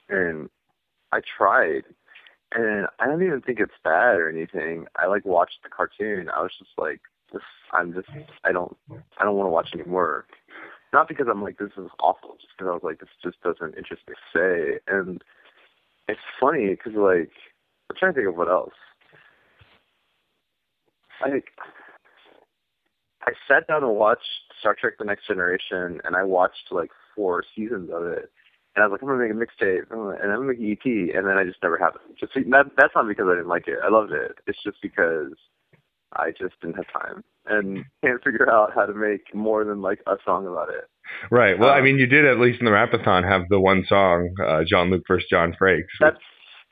and 0.10 0.50
I 1.12 1.20
tried 1.38 1.84
and 2.56 2.88
I 3.00 3.08
don't 3.08 3.24
even 3.24 3.42
think 3.42 3.60
it's 3.60 3.74
bad 3.84 4.16
or 4.16 4.30
anything. 4.30 4.86
I 4.96 5.08
like 5.08 5.26
watched 5.26 5.58
the 5.64 5.70
cartoon. 5.70 6.30
I 6.30 6.42
was 6.42 6.52
just 6.60 6.72
like 6.78 7.02
I'm 7.72 7.94
just 7.94 8.08
I 8.44 8.52
don't 8.52 8.76
I 9.20 9.24
don't 9.24 9.36
want 9.36 9.48
to 9.48 9.52
watch 9.52 9.70
anymore. 9.74 10.26
Not 10.92 11.08
because 11.08 11.28
I'm 11.30 11.42
like 11.42 11.58
this 11.58 11.72
is 11.78 11.90
awful, 12.00 12.36
just 12.40 12.54
because 12.58 12.70
I 12.70 12.74
was 12.74 12.84
like 12.84 13.00
this 13.00 13.10
just 13.24 13.42
doesn't 13.42 13.78
interest 13.78 14.04
me 14.08 14.16
say. 14.34 14.80
And 14.88 15.24
it's 16.08 16.20
funny 16.40 16.70
because 16.70 16.94
like 16.94 17.32
I'm 17.90 17.96
trying 17.98 18.14
to 18.14 18.20
think 18.20 18.30
of 18.30 18.36
what 18.36 18.50
else. 18.50 18.74
I 21.22 21.42
I 23.26 23.32
sat 23.48 23.68
down 23.68 23.84
and 23.84 23.96
watched 23.96 24.22
Star 24.60 24.76
Trek: 24.80 24.96
The 25.00 25.06
Next 25.06 25.28
Generation, 25.28 26.02
and 26.04 26.16
I 26.16 26.24
watched 26.24 26.72
like 26.72 26.92
four 27.16 27.44
seasons 27.56 27.90
of 27.92 28.04
it. 28.04 28.32
And 28.76 28.84
I 28.84 28.88
was 28.88 28.94
like, 28.94 29.02
I'm 29.04 29.08
gonna 29.08 29.24
make 29.24 29.32
a 29.32 29.36
mixtape, 29.36 29.92
and 29.92 30.32
I'm 30.32 30.40
gonna 30.40 30.54
make 30.54 30.58
EP, 30.60 31.16
and 31.16 31.28
then 31.28 31.38
I 31.38 31.44
just 31.44 31.62
never 31.62 31.78
happened. 31.78 32.04
Just 32.20 32.34
that, 32.34 32.72
that's 32.76 32.94
not 32.96 33.08
because 33.08 33.28
I 33.30 33.36
didn't 33.36 33.48
like 33.48 33.68
it. 33.68 33.78
I 33.84 33.90
loved 33.90 34.12
it. 34.12 34.38
It's 34.48 34.62
just 34.64 34.82
because 34.82 35.34
I 36.16 36.32
just 36.32 36.60
didn't 36.62 36.78
have 36.78 36.88
time 36.88 37.24
and 37.46 37.86
can't 38.04 38.24
figure 38.24 38.50
out 38.52 38.74
how 38.74 38.86
to 38.86 38.94
make 38.94 39.34
more 39.34 39.64
than 39.66 39.82
like 39.82 40.00
a 40.08 40.16
song 40.26 40.48
about 40.48 40.70
it. 40.70 40.86
Right. 41.32 41.58
Well, 41.60 41.72
I 41.72 41.82
Um, 41.82 41.82
mean, 41.82 41.98
you 41.98 42.08
did 42.08 42.26
at 42.26 42.40
least 42.40 42.60
in 42.60 42.66
the 42.66 42.72
Rapathon 42.72 43.28
have 43.28 43.44
the 43.50 43.60
one 43.60 43.84
song, 43.88 44.30
uh, 44.46 44.64
Jean-Luc 44.68 45.04
versus 45.08 45.28
John 45.30 45.54
Frakes. 45.62 45.84
That's 46.00 46.18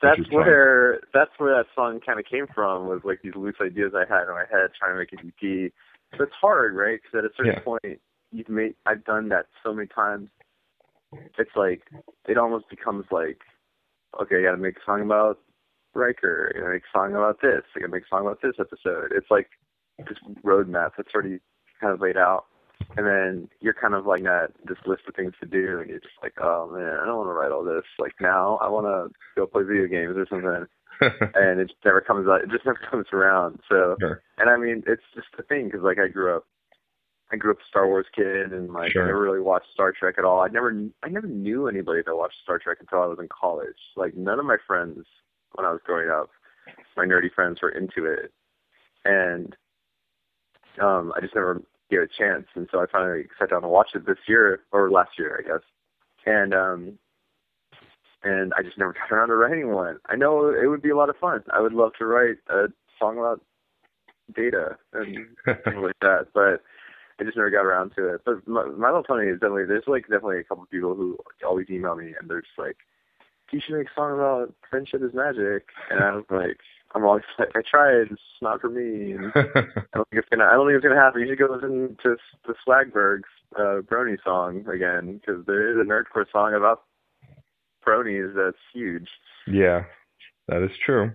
that's 0.00 0.20
is 0.20 0.26
fun. 0.34 0.46
where 0.46 1.00
that's 1.14 1.30
where 1.38 1.54
that 1.56 1.66
song 1.74 2.00
kind 2.04 2.18
of 2.18 2.26
came 2.26 2.46
from. 2.54 2.88
Was 2.88 3.00
like 3.04 3.20
these 3.22 3.34
loose 3.36 3.56
ideas 3.62 3.92
I 3.94 4.04
had 4.12 4.24
in 4.24 4.30
my 4.34 4.44
head 4.50 4.70
trying 4.78 4.94
to 4.94 4.98
make 4.98 5.12
an 5.12 5.20
EP, 5.28 5.72
So 6.16 6.24
it's 6.24 6.34
hard, 6.40 6.74
right? 6.74 7.00
Because 7.02 7.18
at 7.18 7.30
a 7.30 7.34
certain 7.36 7.54
Yeah. 7.54 7.60
point, 7.64 8.00
you've 8.32 8.48
made. 8.48 8.74
I've 8.86 9.04
done 9.04 9.28
that 9.30 9.46
so 9.62 9.72
many 9.72 9.88
times. 9.88 10.28
It's 11.38 11.50
like 11.56 11.82
it 12.28 12.38
almost 12.38 12.68
becomes 12.68 13.04
like, 13.10 13.40
okay, 14.20 14.38
I 14.40 14.42
got 14.42 14.52
to 14.52 14.56
make 14.58 14.76
a 14.76 14.84
song 14.84 15.02
about 15.02 15.38
Riker. 15.94 16.52
To 16.54 16.68
make 16.72 16.82
a 16.82 16.96
song 16.98 17.12
about 17.12 17.40
this. 17.40 17.62
To 17.76 17.88
make 17.88 18.04
a 18.04 18.08
song 18.08 18.22
about 18.22 18.40
this 18.42 18.54
episode. 18.58 19.12
It's 19.14 19.30
like 19.30 19.48
this 19.98 20.18
roadmap 20.44 20.92
that's 20.96 21.12
already 21.14 21.40
kind 21.80 21.92
of 21.92 22.00
laid 22.00 22.16
out, 22.16 22.46
and 22.96 23.06
then 23.06 23.48
you're 23.60 23.74
kind 23.74 23.94
of 23.94 24.06
like 24.06 24.22
that 24.24 24.48
this 24.64 24.78
list 24.86 25.02
of 25.08 25.14
things 25.14 25.34
to 25.40 25.46
do, 25.46 25.80
and 25.80 25.90
you're 25.90 26.00
just 26.00 26.14
like, 26.22 26.34
oh 26.40 26.70
man, 26.72 26.98
I 27.00 27.04
don't 27.06 27.16
want 27.18 27.28
to 27.28 27.32
write 27.34 27.52
all 27.52 27.64
this. 27.64 27.84
Like 27.98 28.14
now, 28.20 28.58
I 28.62 28.68
want 28.68 28.86
to 28.86 29.14
go 29.36 29.46
play 29.46 29.62
video 29.64 29.86
games 29.86 30.16
or 30.16 30.26
something 30.28 30.66
and 31.34 31.60
it 31.60 31.66
just 31.68 31.84
never 31.84 32.00
comes 32.00 32.28
out. 32.28 32.42
It 32.42 32.50
just 32.50 32.64
never 32.66 32.78
comes 32.90 33.06
around. 33.12 33.60
So, 33.68 33.96
Sure. 34.00 34.22
and 34.38 34.48
I 34.50 34.56
mean, 34.56 34.82
it's 34.86 35.02
just 35.14 35.28
the 35.36 35.42
thing 35.42 35.66
because 35.66 35.82
like 35.82 35.98
I 35.98 36.08
grew 36.08 36.36
up, 36.36 36.44
I 37.32 37.36
grew 37.36 37.50
up 37.52 37.58
a 37.58 37.68
Star 37.68 37.86
Wars 37.86 38.06
kid, 38.14 38.52
and 38.52 38.72
like 38.72 38.92
Sure. 38.92 39.02
I 39.04 39.06
never 39.06 39.20
really 39.20 39.40
watched 39.40 39.66
Star 39.72 39.92
Trek 39.92 40.14
at 40.18 40.24
all. 40.24 40.40
I 40.40 40.48
never, 40.48 40.72
I 41.02 41.08
never 41.08 41.26
knew 41.26 41.66
anybody 41.68 42.02
that 42.04 42.16
watched 42.16 42.36
Star 42.42 42.58
Trek 42.58 42.78
until 42.80 43.02
I 43.02 43.06
was 43.06 43.18
in 43.20 43.28
college. 43.28 43.76
Like 43.96 44.14
none 44.16 44.38
of 44.38 44.44
my 44.46 44.56
friends 44.66 45.04
when 45.54 45.66
I 45.66 45.70
was 45.72 45.80
growing 45.84 46.10
up, 46.10 46.30
my 46.96 47.04
nerdy 47.04 47.32
friends 47.32 47.60
were 47.62 47.70
into 47.70 48.04
it, 48.04 48.32
and 49.04 49.56
um, 50.80 51.12
I 51.16 51.20
just 51.20 51.34
never 51.34 51.62
gave 51.90 52.00
it 52.00 52.10
a 52.14 52.22
chance. 52.22 52.46
And 52.54 52.68
so 52.70 52.80
I 52.80 52.86
finally 52.90 53.26
sat 53.38 53.50
down 53.50 53.62
and 53.62 53.72
watched 53.72 53.94
it 53.94 54.06
this 54.06 54.18
year 54.26 54.60
or 54.72 54.90
last 54.90 55.10
year, 55.18 55.38
I 55.38 55.48
guess, 55.48 55.62
and 56.26 56.54
um 56.54 56.98
and 58.24 58.52
I 58.56 58.62
just 58.62 58.78
never 58.78 58.92
got 58.92 59.10
around 59.10 59.28
to 59.28 59.36
writing 59.36 59.72
one. 59.72 59.98
I 60.06 60.16
know 60.16 60.48
it 60.50 60.68
would 60.68 60.82
be 60.82 60.90
a 60.90 60.96
lot 60.96 61.10
of 61.10 61.16
fun. 61.16 61.42
I 61.52 61.60
would 61.60 61.72
love 61.72 61.92
to 61.98 62.06
write 62.06 62.36
a 62.48 62.66
song 62.98 63.18
about 63.18 63.40
data 64.34 64.76
and 64.92 65.26
things 65.44 65.76
like 65.82 65.96
that, 66.00 66.28
but 66.32 66.62
I 67.18 67.24
just 67.24 67.36
never 67.36 67.50
got 67.50 67.66
around 67.66 67.92
to 67.96 68.14
it. 68.14 68.22
But 68.24 68.46
My, 68.46 68.64
My 68.64 68.88
Little 68.88 69.02
Pony 69.02 69.28
is 69.28 69.40
definitely 69.40 69.66
there's 69.66 69.84
like 69.86 70.02
definitely 70.02 70.38
a 70.38 70.44
couple 70.44 70.64
of 70.64 70.70
people 70.70 70.94
who 70.94 71.18
always 71.44 71.68
email 71.68 71.96
me 71.96 72.14
and 72.18 72.30
they're 72.30 72.42
just 72.42 72.58
like, 72.58 72.76
"You 73.52 73.60
should 73.60 73.76
make 73.76 73.88
a 73.88 73.94
song 73.94 74.14
about 74.14 74.54
friendship 74.68 75.02
is 75.02 75.14
magic," 75.14 75.68
and 75.90 76.02
I'm 76.02 76.24
like, 76.30 76.58
I'm 76.94 77.04
always 77.04 77.22
like, 77.38 77.50
I 77.54 77.62
tried, 77.68 78.08
it's 78.10 78.20
not 78.40 78.60
for 78.60 78.68
me. 78.68 79.12
And 79.12 79.32
I 79.34 79.42
don't 79.94 80.08
think 80.10 80.22
it's 80.22 80.28
gonna. 80.28 80.44
I 80.44 80.54
don't 80.54 80.66
think 80.66 80.76
it's 80.76 80.82
gonna 80.82 81.00
happen. 81.00 81.22
You 81.22 81.28
should 81.28 81.38
go 81.38 81.52
listen 81.52 81.96
to 82.02 82.16
the 82.46 82.54
Swagbergs 82.66 83.30
uh, 83.56 83.82
Brony 83.82 84.16
song 84.24 84.66
again 84.68 85.20
because 85.20 85.44
there 85.46 85.70
is 85.70 85.76
a 85.76 85.88
nerdcore 85.88 86.26
song 86.30 86.54
about 86.54 86.82
bronies 87.86 88.34
that's 88.34 88.56
huge. 88.72 89.08
Yeah, 89.46 89.84
that 90.48 90.62
is 90.62 90.70
true. 90.84 91.12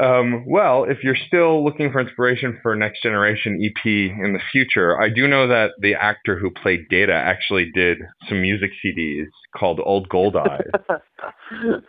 Um, 0.00 0.44
well, 0.46 0.84
if 0.84 1.02
you're 1.02 1.16
still 1.26 1.64
looking 1.64 1.90
for 1.90 2.00
inspiration 2.00 2.58
for 2.62 2.76
Next 2.76 3.02
Generation 3.02 3.60
EP 3.62 3.86
in 3.86 4.32
the 4.32 4.40
future, 4.52 5.00
I 5.00 5.08
do 5.08 5.26
know 5.26 5.48
that 5.48 5.72
the 5.80 5.94
actor 5.94 6.38
who 6.38 6.50
played 6.50 6.88
Data 6.88 7.12
actually 7.12 7.70
did 7.74 7.98
some 8.28 8.40
music 8.40 8.70
CDs 8.84 9.26
called 9.56 9.80
Old 9.84 10.08
Gold 10.08 10.36
Eyes. 10.36 10.70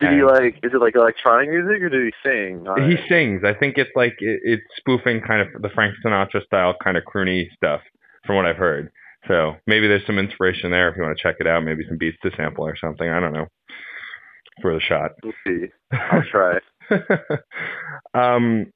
did 0.00 0.12
he 0.12 0.22
like? 0.22 0.56
Is 0.62 0.72
it 0.72 0.80
like 0.80 0.94
electronic 0.94 1.50
music 1.50 1.82
or 1.82 1.88
did 1.88 2.04
he 2.04 2.12
sing? 2.28 2.66
he 2.76 2.94
it? 2.94 3.00
sings. 3.08 3.42
I 3.44 3.54
think 3.54 3.78
it's 3.78 3.90
like 3.96 4.16
it, 4.20 4.40
it's 4.44 4.62
spoofing 4.76 5.20
kind 5.26 5.42
of 5.42 5.60
the 5.60 5.70
Frank 5.70 5.94
Sinatra 6.04 6.44
style 6.44 6.74
kind 6.82 6.96
of 6.96 7.04
croony 7.04 7.46
stuff, 7.56 7.80
from 8.26 8.36
what 8.36 8.46
I've 8.46 8.56
heard. 8.56 8.90
So 9.28 9.56
maybe 9.66 9.86
there's 9.88 10.06
some 10.06 10.18
inspiration 10.18 10.70
there 10.70 10.88
if 10.88 10.96
you 10.96 11.02
want 11.02 11.16
to 11.16 11.22
check 11.22 11.36
it 11.40 11.46
out. 11.46 11.64
Maybe 11.64 11.84
some 11.88 11.98
beats 11.98 12.16
to 12.22 12.30
sample 12.36 12.64
or 12.64 12.76
something. 12.76 13.08
I 13.08 13.20
don't 13.20 13.32
know. 13.32 13.46
For 14.62 14.74
the 14.74 14.80
shot. 14.80 15.12
We'll 15.22 15.32
see. 15.46 15.66
I'll 15.92 16.22
try. 16.30 16.58
um, 18.14 18.66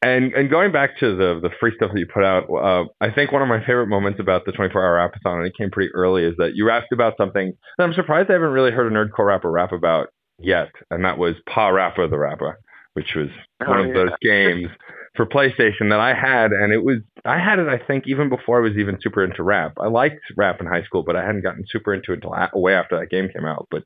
and 0.00 0.32
and 0.32 0.48
going 0.48 0.70
back 0.70 0.98
to 1.00 1.16
the 1.16 1.40
the 1.42 1.50
free 1.58 1.72
stuff 1.76 1.90
that 1.92 1.98
you 1.98 2.06
put 2.12 2.24
out, 2.24 2.44
uh, 2.50 2.84
I 3.00 3.10
think 3.10 3.32
one 3.32 3.42
of 3.42 3.48
my 3.48 3.58
favorite 3.60 3.88
moments 3.88 4.20
about 4.20 4.44
the 4.44 4.52
24 4.52 4.80
hour 4.80 5.08
rapathon, 5.10 5.38
and 5.38 5.46
it 5.46 5.56
came 5.58 5.70
pretty 5.70 5.90
early, 5.94 6.24
is 6.24 6.34
that 6.38 6.52
you 6.54 6.66
rapped 6.66 6.92
about 6.92 7.14
something 7.16 7.52
that 7.76 7.84
I'm 7.84 7.94
surprised 7.94 8.30
I 8.30 8.34
haven't 8.34 8.50
really 8.52 8.70
heard 8.70 8.90
a 8.90 8.94
nerdcore 8.94 9.26
rapper 9.26 9.50
rap 9.50 9.72
about 9.72 10.08
yet, 10.38 10.70
and 10.90 11.04
that 11.04 11.18
was 11.18 11.34
PaRappa 11.48 12.08
the 12.10 12.18
Rapper, 12.18 12.58
which 12.94 13.14
was 13.16 13.28
one 13.64 13.78
Oh, 13.78 13.80
of 13.80 13.92
yeah. 13.92 13.92
those 13.92 14.12
games 14.22 14.68
for 15.16 15.26
PlayStation 15.26 15.90
that 15.90 15.98
I 15.98 16.14
had, 16.14 16.52
and 16.52 16.72
it 16.72 16.84
was 16.84 16.98
I 17.24 17.38
had 17.40 17.58
it 17.58 17.66
I 17.66 17.78
think 17.84 18.04
even 18.06 18.28
before 18.28 18.58
I 18.60 18.62
was 18.68 18.76
even 18.78 18.98
super 19.02 19.24
into 19.24 19.42
rap. 19.42 19.72
I 19.80 19.88
liked 19.88 20.20
rap 20.36 20.60
in 20.60 20.66
high 20.66 20.84
school, 20.84 21.02
but 21.02 21.16
I 21.16 21.24
hadn't 21.26 21.42
gotten 21.42 21.64
super 21.68 21.92
into 21.92 22.12
it 22.12 22.22
until 22.22 22.34
a- 22.34 22.50
way 22.54 22.74
after 22.74 23.00
that 23.00 23.10
game 23.10 23.28
came 23.34 23.44
out. 23.46 23.66
But 23.68 23.82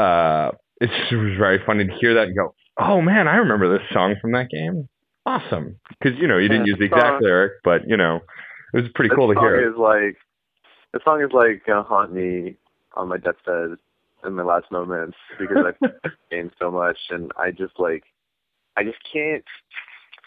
uh, 0.00 0.52
it's, 0.80 0.92
it 1.12 1.16
was 1.16 1.36
very 1.38 1.60
funny 1.64 1.86
to 1.86 1.92
hear 2.00 2.14
that 2.14 2.28
and 2.28 2.36
go, 2.36 2.54
oh 2.78 3.00
man, 3.00 3.28
I 3.28 3.36
remember 3.36 3.78
this 3.78 3.86
song 3.92 4.16
from 4.20 4.32
that 4.32 4.48
game. 4.50 4.88
Awesome, 5.24 5.78
because 5.88 6.18
you 6.20 6.28
know 6.28 6.38
you 6.38 6.48
didn't 6.48 6.66
Yeah, 6.66 6.72
use 6.72 6.78
the 6.78 6.84
exact 6.84 7.14
song- 7.16 7.22
lyric, 7.22 7.52
but 7.64 7.88
you 7.88 7.96
know 7.96 8.20
it 8.74 8.80
was 8.82 8.90
pretty 8.94 9.12
cool 9.14 9.32
to 9.34 9.40
hear. 9.40 9.56
it. 9.60 9.70
Is 9.70 9.76
like 9.76 10.16
the 10.92 11.00
song 11.04 11.20
is 11.22 11.32
like 11.32 11.64
gonna 11.66 11.82
haunt 11.82 12.12
me 12.12 12.56
on 12.94 13.08
my 13.08 13.16
deathbed 13.16 13.76
in 14.24 14.32
my 14.34 14.42
last 14.44 14.70
moments 14.70 15.16
because 15.38 15.58
I've 15.66 15.90
gained 16.30 16.52
so 16.60 16.70
much, 16.70 16.98
and 17.10 17.32
I 17.36 17.50
just 17.50 17.78
like 17.78 18.04
I 18.76 18.84
just 18.84 18.98
can't 19.12 19.44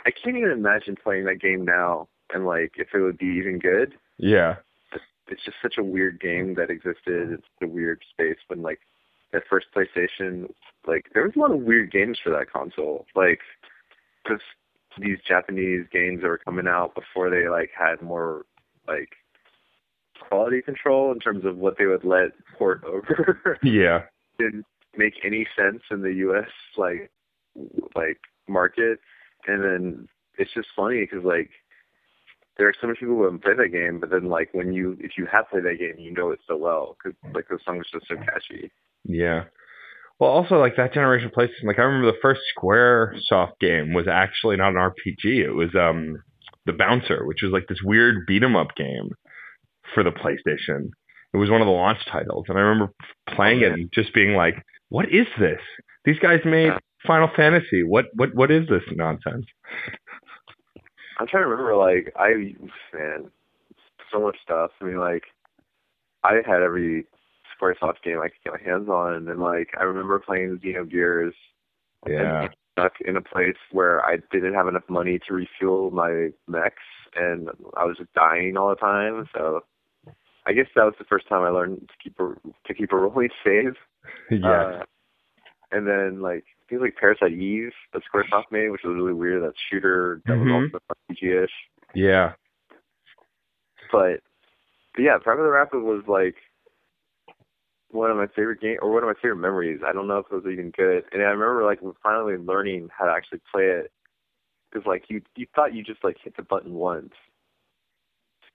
I 0.05 0.11
can't 0.11 0.35
even 0.35 0.51
imagine 0.51 0.97
playing 1.01 1.25
that 1.25 1.39
game 1.39 1.63
now 1.63 2.09
and 2.33 2.45
like 2.45 2.73
if 2.77 2.87
it 2.93 2.99
would 2.99 3.17
be 3.17 3.25
even 3.39 3.57
good. 3.59 3.93
Yeah, 4.17 4.57
It's 5.29 5.43
just 5.45 5.57
such 5.61 5.75
a 5.77 5.83
weird 5.83 6.19
game 6.19 6.55
that 6.55 6.69
existed. 6.69 7.31
It's 7.31 7.47
a 7.63 7.67
weird 7.67 8.01
space 8.11 8.37
when 8.47 8.61
like 8.61 8.79
that 9.31 9.43
first 9.49 9.67
PlayStation, 9.75 10.49
like 10.87 11.05
there 11.13 11.23
was 11.23 11.33
a 11.35 11.39
lot 11.39 11.51
of 11.51 11.61
weird 11.61 11.91
games 11.91 12.17
for 12.23 12.31
that 12.31 12.51
console. 12.51 13.05
Like 13.15 13.39
just 14.27 14.43
these 14.99 15.17
Japanese 15.27 15.85
games 15.91 16.21
that 16.21 16.27
were 16.27 16.39
coming 16.39 16.67
out 16.67 16.95
before 16.95 17.29
they 17.29 17.47
like 17.47 17.69
had 17.77 18.01
more 18.01 18.45
like 18.87 19.09
quality 20.27 20.61
control 20.61 21.11
in 21.11 21.19
terms 21.19 21.45
of 21.45 21.57
what 21.57 21.77
they 21.77 21.85
would 21.85 22.03
let 22.03 22.31
port 22.57 22.83
over 22.83 23.57
yeah, 23.63 24.03
didn't 24.37 24.65
make 24.97 25.13
any 25.23 25.47
sense 25.57 25.81
in 25.91 26.01
the 26.01 26.13
U.S. 26.13 26.49
like 26.77 27.11
like 27.95 28.19
market, 28.47 28.99
and 29.47 29.63
then 29.63 30.07
it's 30.37 30.53
just 30.53 30.67
funny 30.75 31.01
because 31.01 31.23
like 31.23 31.49
there 32.57 32.67
are 32.67 32.73
so 32.81 32.87
many 32.87 32.99
people 32.99 33.15
who 33.15 33.23
haven't 33.23 33.43
played 33.43 33.57
that 33.57 33.71
game, 33.71 33.99
but 33.99 34.09
then 34.09 34.27
like 34.27 34.49
when 34.53 34.73
you 34.73 34.97
if 34.99 35.11
you 35.17 35.25
have 35.31 35.49
played 35.49 35.63
that 35.63 35.79
game, 35.79 35.95
you 35.97 36.11
know 36.11 36.31
it 36.31 36.39
so 36.47 36.57
well 36.57 36.97
because 36.97 37.17
like 37.33 37.47
the 37.47 37.59
songs 37.65 37.85
are 37.93 37.99
just 37.99 38.09
so 38.09 38.15
catchy. 38.15 38.71
Yeah. 39.03 39.43
Well, 40.19 40.31
also 40.31 40.55
like 40.59 40.75
that 40.75 40.93
generation 40.93 41.27
of 41.27 41.33
PlayStation. 41.33 41.63
Like 41.65 41.79
I 41.79 41.83
remember 41.83 42.11
the 42.11 42.17
first 42.21 42.41
SquareSoft 42.57 43.53
game 43.61 43.93
was 43.93 44.07
actually 44.07 44.57
not 44.57 44.69
an 44.69 44.75
RPG. 44.75 45.43
It 45.43 45.51
was 45.51 45.73
um 45.75 46.17
the 46.65 46.73
Bouncer, 46.73 47.25
which 47.25 47.41
was 47.41 47.51
like 47.51 47.67
this 47.67 47.81
weird 47.83 48.25
beat 48.27 48.43
'em 48.43 48.55
up 48.55 48.75
game 48.75 49.11
for 49.93 50.03
the 50.03 50.11
PlayStation. 50.11 50.89
It 51.33 51.37
was 51.37 51.49
one 51.49 51.61
of 51.61 51.67
the 51.67 51.71
launch 51.73 51.99
titles, 52.11 52.45
and 52.49 52.57
I 52.57 52.61
remember 52.61 52.93
playing 53.29 53.61
it 53.61 53.71
and 53.71 53.89
just 53.93 54.13
being 54.13 54.33
like, 54.33 54.55
"What 54.89 55.09
is 55.09 55.27
this? 55.39 55.61
These 56.05 56.19
guys 56.19 56.41
made. 56.43 56.73
Final 57.07 57.29
Fantasy. 57.33 57.83
What 57.83 58.07
what 58.15 58.35
what 58.35 58.51
is 58.51 58.67
this 58.67 58.83
nonsense?" 58.91 59.45
I'm 61.17 61.27
trying 61.27 61.43
to 61.43 61.47
remember 61.47 61.75
like 61.75 62.13
I 62.17 62.55
man 62.93 63.31
so 64.11 64.19
much 64.19 64.37
stuff. 64.43 64.71
I 64.81 64.85
mean 64.85 64.97
like 64.97 65.23
I 66.23 66.41
had 66.45 66.61
every 66.61 67.05
SquareSoft 67.59 68.01
game 68.03 68.19
I 68.19 68.29
could 68.29 68.43
get 68.43 68.53
my 68.53 68.71
hands 68.71 68.89
on, 68.89 69.27
and 69.29 69.39
like 69.39 69.69
I 69.79 69.83
remember 69.83 70.19
playing 70.19 70.59
Xenogears 70.63 71.33
Yeah, 72.07 72.43
and 72.43 72.49
stuck 72.73 72.93
in 73.01 73.17
a 73.17 73.21
place 73.21 73.57
where 73.71 74.03
I 74.05 74.17
didn't 74.31 74.53
have 74.53 74.67
enough 74.67 74.87
money 74.89 75.19
to 75.27 75.33
refuel 75.33 75.91
my 75.91 76.29
mechs, 76.47 76.75
and 77.15 77.49
I 77.77 77.85
was 77.85 77.97
just 77.97 78.13
dying 78.13 78.55
all 78.57 78.69
the 78.69 78.75
time. 78.75 79.27
So 79.35 79.61
I 80.45 80.53
guess 80.53 80.67
that 80.75 80.85
was 80.85 80.95
the 80.97 81.05
first 81.05 81.27
time 81.27 81.43
I 81.43 81.49
learned 81.49 81.89
to 81.89 81.93
keep 82.03 82.19
a 82.19 82.33
to 82.67 82.73
keep 82.73 82.91
a 82.93 82.97
rolling 82.97 83.29
save. 83.43 83.75
yeah, 84.31 84.49
Uh, 84.49 84.83
and 85.71 85.85
then 85.87 86.21
like 86.21 86.45
things 86.69 86.81
like 86.81 86.95
Parasite 86.95 87.33
Eve 87.33 87.73
that 87.93 88.01
SquareSoft 88.11 88.45
made, 88.51 88.69
which 88.69 88.81
was 88.83 88.95
really 88.95 89.13
weird. 89.13 89.43
That 89.43 89.53
shooter 89.69 90.21
that 90.25 90.33
Mhm. 90.33 90.71
was 90.71 90.71
also 90.73 90.83
RPG-ish. 91.11 91.51
yeah. 91.93 92.33
But, 93.91 94.21
but 94.93 95.01
yeah, 95.01 95.17
PaRappa 95.17 95.37
the 95.43 95.49
Rapper 95.49 95.79
was 95.79 96.03
like 96.07 96.35
one 97.91 98.11
of 98.11 98.17
my 98.17 98.27
favorite 98.27 98.61
game 98.61 98.77
or 98.81 98.91
one 98.91 99.03
of 99.03 99.07
my 99.07 99.13
favorite 99.21 99.37
memories. 99.37 99.81
I 99.85 99.93
don't 99.93 100.07
know 100.07 100.19
if 100.19 100.27
it 100.31 100.35
was 100.35 100.51
even 100.51 100.71
good. 100.71 101.03
And 101.11 101.21
I 101.21 101.25
remember 101.27 101.63
like 101.65 101.79
finally 102.03 102.37
learning 102.37 102.89
how 102.95 103.05
to 103.05 103.11
actually 103.11 103.41
play 103.51 103.63
it 103.65 103.91
because 104.71 104.85
like 104.85 105.05
you 105.09 105.21
you 105.35 105.47
thought 105.55 105.73
you 105.73 105.83
just 105.83 106.03
like 106.03 106.17
hit 106.23 106.35
the 106.37 106.43
button 106.43 106.73
once, 106.73 107.13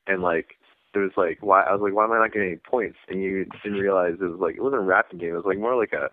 and 0.06 0.22
like 0.22 0.54
there 0.92 1.02
was 1.02 1.12
like 1.16 1.38
why 1.40 1.62
I 1.62 1.72
was 1.72 1.80
like 1.82 1.94
why 1.94 2.04
am 2.04 2.12
I 2.12 2.18
not 2.18 2.32
getting 2.32 2.48
any 2.48 2.56
points? 2.58 2.98
And 3.08 3.22
you 3.22 3.46
didn't 3.62 3.78
realize 3.78 4.14
it 4.20 4.24
was 4.24 4.38
like 4.40 4.56
it 4.56 4.62
wasn't 4.62 4.82
a 4.82 4.84
rapping 4.84 5.18
game. 5.18 5.30
It 5.30 5.36
was 5.36 5.44
like 5.46 5.58
more 5.58 5.76
like 5.76 5.92
a 5.92 6.08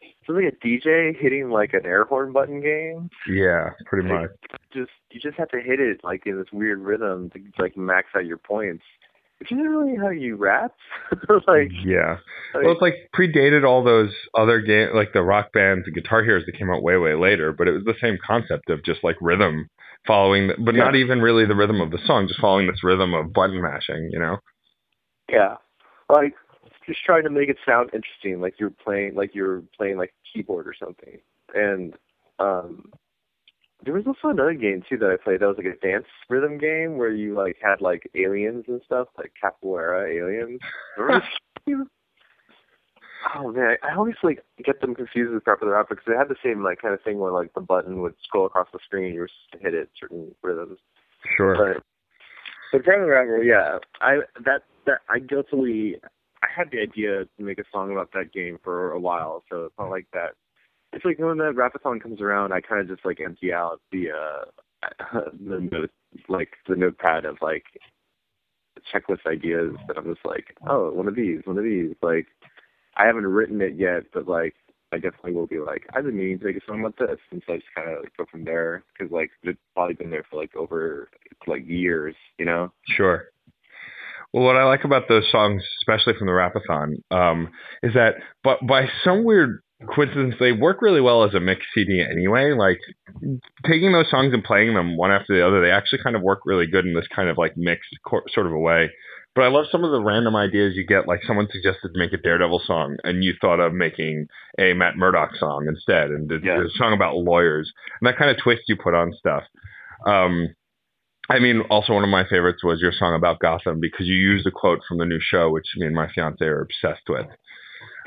it 0.00 0.32
was 0.32 0.42
like 0.42 0.54
a 0.54 0.66
DJ 0.66 1.14
hitting 1.18 1.50
like 1.50 1.74
an 1.74 1.84
air 1.84 2.04
horn 2.04 2.32
button 2.32 2.62
game 2.62 3.10
Yeah, 3.28 3.70
pretty 3.86 4.08
Like, 4.08 4.22
much. 4.22 4.30
just 4.72 4.90
you 5.10 5.20
just 5.20 5.36
have 5.36 5.50
to 5.50 5.60
hit 5.60 5.80
it 5.80 6.00
like 6.02 6.26
in 6.26 6.38
this 6.38 6.52
weird 6.52 6.78
rhythm 6.80 7.30
to 7.30 7.40
like 7.58 7.76
max 7.76 8.08
out 8.16 8.24
your 8.24 8.38
points. 8.38 8.84
Which 9.44 9.52
isn't 9.52 9.68
really 9.68 9.94
how 9.98 10.08
you 10.08 10.36
rap. 10.36 10.72
like, 11.46 11.68
yeah. 11.84 12.16
like 12.54 12.64
Well, 12.64 12.72
it's 12.72 12.80
like 12.80 13.10
predated 13.14 13.62
all 13.62 13.84
those 13.84 14.10
other 14.34 14.62
game, 14.62 14.88
like 14.94 15.12
the 15.12 15.20
rock 15.20 15.52
bands, 15.52 15.86
and 15.86 15.94
Guitar 15.94 16.24
Heroes 16.24 16.46
that 16.46 16.56
came 16.56 16.70
out 16.70 16.82
way, 16.82 16.96
way 16.96 17.12
later. 17.12 17.52
But 17.52 17.68
it 17.68 17.72
was 17.72 17.84
the 17.84 17.92
same 18.00 18.16
concept 18.26 18.70
of 18.70 18.82
just 18.82 19.04
like 19.04 19.16
rhythm 19.20 19.68
following, 20.06 20.48
the, 20.48 20.54
but 20.58 20.74
Yeah. 20.74 20.84
not 20.84 20.94
even 20.96 21.20
really 21.20 21.44
the 21.44 21.54
rhythm 21.54 21.82
of 21.82 21.90
the 21.90 21.98
song, 22.06 22.26
just 22.26 22.40
following 22.40 22.68
this 22.68 22.82
rhythm 22.82 23.12
of 23.12 23.34
button 23.34 23.60
mashing. 23.60 24.08
You 24.10 24.18
know? 24.18 24.38
Yeah, 25.28 25.56
like 26.08 26.32
just 26.86 27.04
trying 27.04 27.24
to 27.24 27.30
make 27.30 27.50
it 27.50 27.58
sound 27.66 27.90
interesting, 27.92 28.40
like 28.40 28.54
you're 28.58 28.70
playing, 28.70 29.14
like 29.14 29.34
you're 29.34 29.62
playing 29.76 29.98
like 29.98 30.14
keyboard 30.32 30.66
or 30.66 30.74
something. 30.74 31.18
And 31.54 31.92
um, 32.38 32.90
there 33.84 33.94
was 33.94 34.06
also 34.06 34.28
another 34.28 34.54
game 34.54 34.82
too 34.88 34.96
that 34.98 35.10
I 35.10 35.22
played 35.22 35.40
that 35.40 35.46
was 35.46 35.56
like 35.56 35.66
a 35.66 35.86
dance 35.86 36.06
rhythm 36.28 36.58
game 36.58 36.96
where 36.96 37.10
you 37.10 37.34
like 37.34 37.56
had 37.62 37.80
like 37.80 38.10
aliens 38.14 38.64
and 38.68 38.80
stuff, 38.84 39.08
like 39.18 39.32
capoeira 39.42 40.10
aliens. 40.10 40.60
Remember 40.96 41.20
this 41.20 41.64
game? 41.66 41.90
Oh 43.34 43.52
man, 43.52 43.76
I 43.82 43.94
always 43.94 44.16
like 44.22 44.44
get 44.64 44.80
them 44.80 44.94
confused 44.94 45.32
with 45.32 45.44
PaRappa 45.44 45.60
the 45.60 45.68
Rapper 45.68 45.94
because 45.94 46.04
they 46.06 46.16
had 46.16 46.28
the 46.28 46.36
same 46.44 46.62
like 46.62 46.80
kind 46.80 46.94
of 46.94 47.02
thing 47.02 47.18
where 47.18 47.32
like 47.32 47.54
the 47.54 47.60
button 47.60 48.02
would 48.02 48.14
scroll 48.22 48.46
across 48.46 48.68
the 48.72 48.78
screen, 48.84 49.06
and 49.06 49.14
you 49.14 49.20
were 49.20 49.28
supposed 49.28 49.62
to 49.62 49.70
hit 49.70 49.74
it 49.74 49.90
certain 49.98 50.34
rhythms. 50.42 50.78
Sure. 51.36 51.56
But 51.56 51.82
but 52.72 52.84
PaRappa 52.84 53.04
the 53.04 53.10
Rapper, 53.10 53.42
yeah, 53.42 53.78
I 54.00 54.18
that 54.44 54.62
that 54.86 55.00
I 55.08 55.18
guiltily 55.20 55.96
I 56.42 56.46
had 56.54 56.70
the 56.70 56.80
idea 56.80 57.24
to 57.24 57.42
make 57.42 57.58
a 57.58 57.64
song 57.72 57.92
about 57.92 58.12
that 58.12 58.32
game 58.32 58.58
for 58.62 58.92
a 58.92 59.00
while, 59.00 59.42
so 59.50 59.64
it's 59.64 59.74
not 59.78 59.90
like 59.90 60.06
that. 60.12 60.32
It's 60.94 61.04
like 61.04 61.18
when 61.18 61.38
the 61.38 61.52
rapathon 61.52 62.00
comes 62.00 62.20
around, 62.20 62.52
I 62.52 62.60
kind 62.60 62.80
of 62.80 62.88
just 62.88 63.04
like 63.04 63.20
empty 63.20 63.52
out 63.52 63.80
the 63.90 64.10
uh 64.10 65.20
the 65.32 65.68
note 65.72 65.90
like 66.28 66.50
the 66.68 66.76
notepad 66.76 67.24
of 67.24 67.38
like 67.42 67.64
checklist 68.92 69.26
ideas 69.26 69.74
that 69.88 69.96
I'm 69.96 70.04
just 70.04 70.24
like, 70.24 70.56
oh, 70.68 70.90
one 70.92 71.08
of 71.08 71.16
these, 71.16 71.40
one 71.44 71.58
of 71.58 71.64
these. 71.64 71.94
Like, 72.02 72.26
I 72.96 73.06
haven't 73.06 73.26
written 73.26 73.60
it 73.60 73.74
yet, 73.76 74.04
but 74.12 74.28
like, 74.28 74.54
I 74.92 74.96
definitely 74.96 75.32
will 75.32 75.46
be 75.46 75.58
like, 75.58 75.86
I've 75.94 76.04
been 76.04 76.16
meaning 76.16 76.38
to 76.38 76.44
make 76.44 76.56
a 76.56 76.60
song 76.66 76.80
about 76.80 76.96
this, 76.98 77.18
and 77.32 77.42
so 77.46 77.54
I 77.54 77.56
just 77.56 77.68
kind 77.74 77.90
of 77.90 78.02
like, 78.02 78.16
go 78.16 78.26
from 78.30 78.44
there 78.44 78.84
because 78.92 79.10
like 79.12 79.30
it's 79.42 79.58
probably 79.74 79.94
been 79.94 80.10
there 80.10 80.24
for 80.30 80.40
like 80.40 80.54
over 80.54 81.08
like 81.46 81.66
years, 81.66 82.14
you 82.38 82.44
know. 82.44 82.72
Sure. 82.96 83.24
Well, 84.32 84.44
what 84.44 84.56
I 84.56 84.64
like 84.64 84.84
about 84.84 85.08
those 85.08 85.30
songs, 85.30 85.62
especially 85.80 86.14
from 86.18 86.26
the 86.26 86.32
Rapathon, 86.32 86.96
um, 87.10 87.50
is 87.82 87.94
that, 87.94 88.16
but 88.42 88.64
by 88.66 88.88
some 89.04 89.24
weird 89.24 89.60
coincidence, 89.94 90.34
they 90.40 90.52
work 90.52 90.80
really 90.82 91.00
well 91.00 91.24
as 91.24 91.34
a 91.34 91.40
mix 91.40 91.62
CD 91.74 92.00
anyway. 92.00 92.52
Like 92.52 92.78
taking 93.66 93.92
those 93.92 94.10
songs 94.10 94.32
and 94.32 94.42
playing 94.44 94.74
them 94.74 94.96
one 94.96 95.10
after 95.10 95.34
the 95.34 95.46
other, 95.46 95.60
they 95.60 95.70
actually 95.70 96.02
kind 96.02 96.16
of 96.16 96.22
work 96.22 96.40
really 96.44 96.66
good 96.66 96.86
in 96.86 96.94
this 96.94 97.08
kind 97.14 97.28
of 97.28 97.38
like 97.38 97.56
mixed 97.56 97.90
cor- 98.06 98.24
sort 98.32 98.46
of 98.46 98.52
a 98.52 98.58
way. 98.58 98.90
But 99.34 99.42
I 99.42 99.48
love 99.48 99.64
some 99.72 99.82
of 99.82 99.90
the 99.90 100.00
random 100.00 100.36
ideas 100.36 100.74
you 100.76 100.86
get. 100.86 101.08
Like 101.08 101.20
someone 101.26 101.48
suggested 101.50 101.92
to 101.92 101.98
make 101.98 102.12
a 102.12 102.16
Daredevil 102.18 102.62
song, 102.66 102.96
and 103.02 103.24
you 103.24 103.34
thought 103.40 103.58
of 103.58 103.72
making 103.74 104.28
a 104.60 104.74
Matt 104.74 104.96
Murdock 104.96 105.34
song 105.36 105.66
instead, 105.68 106.10
and 106.10 106.28
did 106.28 106.44
Yeah. 106.44 106.60
a 106.62 106.68
song 106.76 106.92
about 106.92 107.16
lawyers, 107.16 107.72
and 108.00 108.06
that 108.06 108.16
kind 108.16 108.30
of 108.30 108.36
twist 108.40 108.62
you 108.68 108.76
put 108.76 108.94
on 108.94 109.12
stuff. 109.12 109.42
Um, 110.06 110.54
I 111.28 111.38
mean, 111.40 111.62
also 111.70 111.94
one 111.94 112.04
of 112.04 112.10
my 112.10 112.24
favorites 112.28 112.62
was 112.62 112.80
your 112.80 112.92
song 112.92 113.14
about 113.16 113.40
Gotham 113.40 113.80
because 113.80 114.06
you 114.06 114.14
used 114.14 114.46
a 114.46 114.50
quote 114.52 114.80
from 114.86 114.98
the 114.98 115.06
new 115.06 115.18
show, 115.20 115.50
which 115.50 115.64
me 115.76 115.86
and 115.86 115.96
my 115.96 116.06
fiance 116.14 116.44
are 116.44 116.60
obsessed 116.60 117.08
with, 117.08 117.26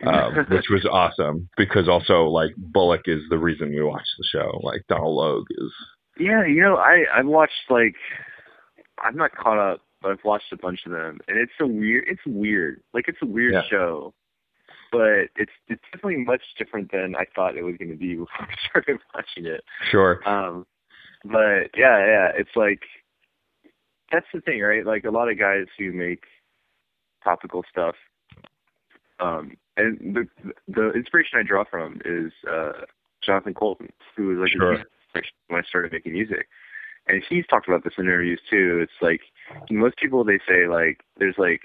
um, 0.05 0.45
which 0.49 0.69
was 0.69 0.85
awesome 0.85 1.49
because 1.57 1.87
also 1.89 2.25
like 2.25 2.51
Bullock 2.57 3.01
is 3.05 3.21
the 3.29 3.37
reason 3.37 3.69
we 3.69 3.83
watch 3.83 4.07
the 4.17 4.25
show. 4.31 4.59
Like 4.63 4.83
Donald 4.87 5.15
Logue 5.15 5.47
is. 5.51 5.71
Yeah, 6.19 6.45
you 6.45 6.61
know, 6.61 6.75
I 6.77 7.03
I've 7.13 7.25
watched 7.27 7.69
like 7.69 7.95
I'm 9.03 9.15
not 9.15 9.35
caught 9.35 9.57
up, 9.59 9.81
but 10.01 10.11
I've 10.11 10.23
watched 10.23 10.51
a 10.51 10.57
bunch 10.57 10.81
of 10.85 10.91
them, 10.91 11.19
and 11.27 11.37
it's 11.37 11.51
a 11.59 11.67
weird. 11.67 12.05
It's 12.07 12.21
weird. 12.25 12.81
Like 12.93 13.05
it's 13.07 13.21
a 13.21 13.25
weird 13.27 13.53
Yeah. 13.53 13.61
show, 13.69 14.13
but 14.91 15.29
it's 15.35 15.51
it's 15.67 15.81
definitely 15.91 16.23
much 16.23 16.41
different 16.57 16.91
than 16.91 17.15
I 17.15 17.25
thought 17.35 17.55
it 17.57 17.63
was 17.63 17.75
going 17.77 17.91
to 17.91 17.97
be 17.97 18.15
when 18.17 18.27
I 18.39 18.55
started 18.69 18.99
watching 19.13 19.45
it. 19.45 19.63
Sure. 19.91 20.21
Um, 20.27 20.65
but 21.23 21.69
yeah, 21.75 21.97
yeah, 22.05 22.31
it's 22.35 22.55
like 22.55 22.81
that's 24.11 24.27
the 24.33 24.41
thing, 24.41 24.61
right? 24.61 24.85
Like 24.85 25.03
a 25.05 25.11
lot 25.11 25.29
of 25.29 25.37
guys 25.37 25.65
who 25.77 25.91
make 25.91 26.23
topical 27.23 27.63
stuff, 27.69 27.95
um, 29.19 29.51
and 29.77 30.15
the 30.15 30.27
the 30.67 30.91
inspiration 30.91 31.39
I 31.39 31.43
draw 31.43 31.63
from 31.63 32.01
is 32.03 32.31
uh, 32.49 32.73
Jonathan 33.25 33.53
Coulton, 33.53 33.89
who 34.15 34.27
was 34.27 34.39
like 34.39 34.51
Sure. 34.51 34.83
when 35.47 35.61
I 35.61 35.67
started 35.67 35.91
making 35.91 36.13
music, 36.13 36.47
and 37.07 37.23
he's 37.29 37.45
talked 37.47 37.67
about 37.67 37.83
this 37.83 37.93
in 37.97 38.05
interviews 38.05 38.41
too. 38.49 38.79
It's 38.81 39.01
like 39.01 39.21
most 39.69 39.97
people 39.97 40.23
they 40.23 40.39
say 40.47 40.67
like 40.67 41.01
there's 41.17 41.37
like 41.37 41.61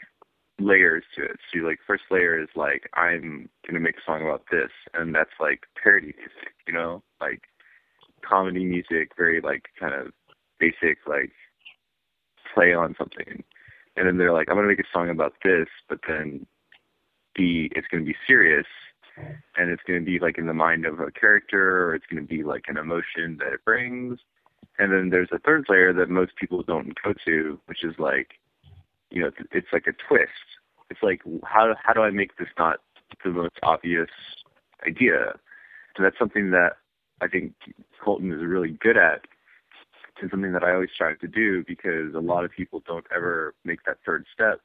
layers 0.58 1.04
to 1.16 1.24
it. 1.24 1.38
So 1.52 1.60
like 1.60 1.78
first 1.86 2.04
layer 2.10 2.40
is 2.40 2.48
like 2.54 2.88
I'm 2.94 3.48
gonna 3.66 3.80
make 3.80 3.96
a 3.96 4.04
song 4.06 4.22
about 4.22 4.44
this, 4.50 4.70
and 4.94 5.14
that's 5.14 5.32
like 5.40 5.64
parody 5.82 6.14
music, 6.16 6.54
you 6.66 6.72
know, 6.72 7.02
like 7.20 7.42
comedy 8.22 8.64
music, 8.64 9.12
very 9.16 9.40
like 9.40 9.64
kind 9.80 9.94
of 9.94 10.12
basic 10.58 10.98
like 11.06 11.32
play 12.54 12.74
on 12.74 12.94
something. 12.98 13.42
And 13.96 14.06
then 14.06 14.16
they're 14.16 14.32
like, 14.32 14.48
I'm 14.48 14.56
gonna 14.56 14.68
make 14.68 14.80
a 14.80 14.84
song 14.92 15.10
about 15.10 15.34
this, 15.44 15.68
but 15.88 15.98
then 16.06 16.46
be 17.34 17.70
it's 17.74 17.86
gonna 17.90 18.04
be 18.04 18.16
serious 18.26 18.66
and 19.56 19.70
it's 19.70 19.82
gonna 19.86 20.00
be 20.00 20.18
like 20.18 20.38
in 20.38 20.46
the 20.46 20.54
mind 20.54 20.86
of 20.86 21.00
a 21.00 21.10
character 21.10 21.86
or 21.86 21.94
it's 21.94 22.06
gonna 22.10 22.22
be 22.22 22.42
like 22.42 22.64
an 22.68 22.76
emotion 22.76 23.36
that 23.38 23.52
it 23.52 23.64
brings. 23.64 24.18
And 24.78 24.92
then 24.92 25.10
there's 25.10 25.28
a 25.32 25.38
third 25.38 25.66
layer 25.68 25.92
that 25.92 26.08
most 26.08 26.32
people 26.36 26.62
don't 26.62 26.96
go 27.02 27.12
to, 27.26 27.60
which 27.66 27.84
is 27.84 27.94
like, 27.98 28.40
you 29.10 29.20
know, 29.20 29.28
it's, 29.28 29.38
it's 29.52 29.66
like 29.72 29.86
a 29.86 29.92
twist. 30.08 30.30
It's 30.90 31.02
like 31.02 31.20
how 31.44 31.74
how 31.82 31.92
do 31.92 32.00
I 32.00 32.10
make 32.10 32.36
this 32.36 32.48
not 32.58 32.80
the 33.24 33.30
most 33.30 33.58
obvious 33.62 34.10
idea? 34.86 35.34
And 35.96 36.06
that's 36.06 36.18
something 36.18 36.50
that 36.50 36.76
I 37.20 37.28
think 37.28 37.54
Coulton 38.02 38.32
is 38.32 38.42
really 38.42 38.70
good 38.80 38.96
at 38.96 39.26
and 40.22 40.30
something 40.30 40.52
that 40.52 40.62
I 40.62 40.72
always 40.72 40.90
strive 40.94 41.18
to 41.18 41.28
do 41.28 41.64
because 41.66 42.14
a 42.14 42.20
lot 42.20 42.44
of 42.44 42.50
people 42.50 42.82
don't 42.86 43.06
ever 43.14 43.54
make 43.64 43.84
that 43.84 43.98
third 44.06 44.24
step 44.32 44.60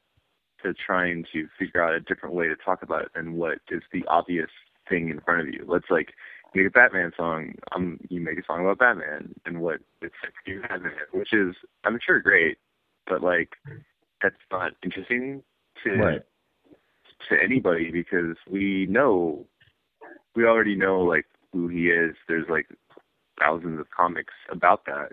to 0.62 0.74
trying 0.74 1.24
to 1.32 1.48
figure 1.58 1.82
out 1.82 1.94
a 1.94 2.00
different 2.00 2.34
way 2.34 2.48
to 2.48 2.56
talk 2.56 2.82
about 2.82 3.02
it 3.02 3.08
than 3.14 3.34
what 3.34 3.58
is 3.70 3.82
the 3.92 4.04
obvious 4.08 4.50
thing 4.88 5.08
in 5.10 5.20
front 5.20 5.40
of 5.40 5.48
you. 5.54 5.64
Let's 5.66 5.90
like 5.90 6.14
make 6.54 6.66
a 6.66 6.70
Batman 6.70 7.12
song. 7.16 7.54
Um, 7.74 7.98
you 8.08 8.20
make 8.20 8.38
a 8.38 8.44
song 8.44 8.60
about 8.60 8.78
Batman 8.78 9.34
and 9.46 9.60
what 9.60 9.80
it's 10.02 10.14
like 10.22 10.32
you 10.46 10.62
Batman, 10.62 10.92
which 11.12 11.32
is 11.32 11.54
I'm 11.84 11.98
sure 12.04 12.20
great, 12.20 12.58
but 13.06 13.22
like 13.22 13.50
that's 14.22 14.36
not 14.50 14.72
interesting 14.82 15.42
to 15.84 15.90
Right. 15.92 16.22
to 17.28 17.42
anybody 17.42 17.90
because 17.90 18.36
we 18.50 18.86
know 18.86 19.46
we 20.34 20.44
already 20.44 20.74
know 20.74 21.00
like 21.00 21.26
who 21.52 21.68
he 21.68 21.90
is. 21.90 22.14
There's 22.28 22.48
like 22.48 22.66
thousands 23.40 23.80
of 23.80 23.90
comics 23.90 24.34
about 24.50 24.84
that. 24.86 25.12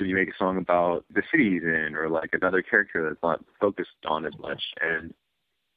So 0.00 0.06
you 0.06 0.14
make 0.14 0.30
a 0.30 0.36
song 0.38 0.56
about 0.56 1.04
the 1.14 1.22
city 1.30 1.50
he's 1.50 1.62
in 1.62 1.94
or 1.94 2.08
like 2.08 2.30
another 2.32 2.62
character 2.62 3.06
that's 3.06 3.22
not 3.22 3.44
focused 3.60 3.90
on 4.06 4.24
as 4.24 4.32
much 4.40 4.62
and 4.80 5.12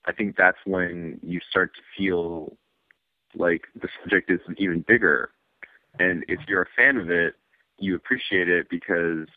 I 0.05 0.11
think 0.11 0.35
that's 0.37 0.57
when 0.65 1.19
you 1.21 1.39
start 1.49 1.73
to 1.75 1.81
feel 1.97 2.57
like 3.35 3.63
the 3.75 3.87
subject 4.01 4.29
is 4.29 4.39
even 4.57 4.83
bigger. 4.87 5.31
And 5.99 6.25
if 6.27 6.39
you're 6.47 6.63
a 6.63 6.67
fan 6.75 6.97
of 6.97 7.09
it, 7.09 7.35
you 7.77 7.95
appreciate 7.95 8.49
it 8.49 8.67
because 8.69 9.27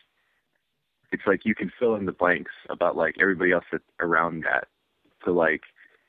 it's 1.12 1.22
like 1.26 1.44
you 1.44 1.54
can 1.54 1.72
fill 1.78 1.94
in 1.94 2.06
the 2.06 2.12
blanks 2.12 2.52
about 2.68 2.96
like 2.96 3.14
everybody 3.20 3.52
else 3.52 3.64
that's 3.70 3.84
around 4.00 4.44
that. 4.44 4.68
So 5.24 5.32
like 5.32 5.62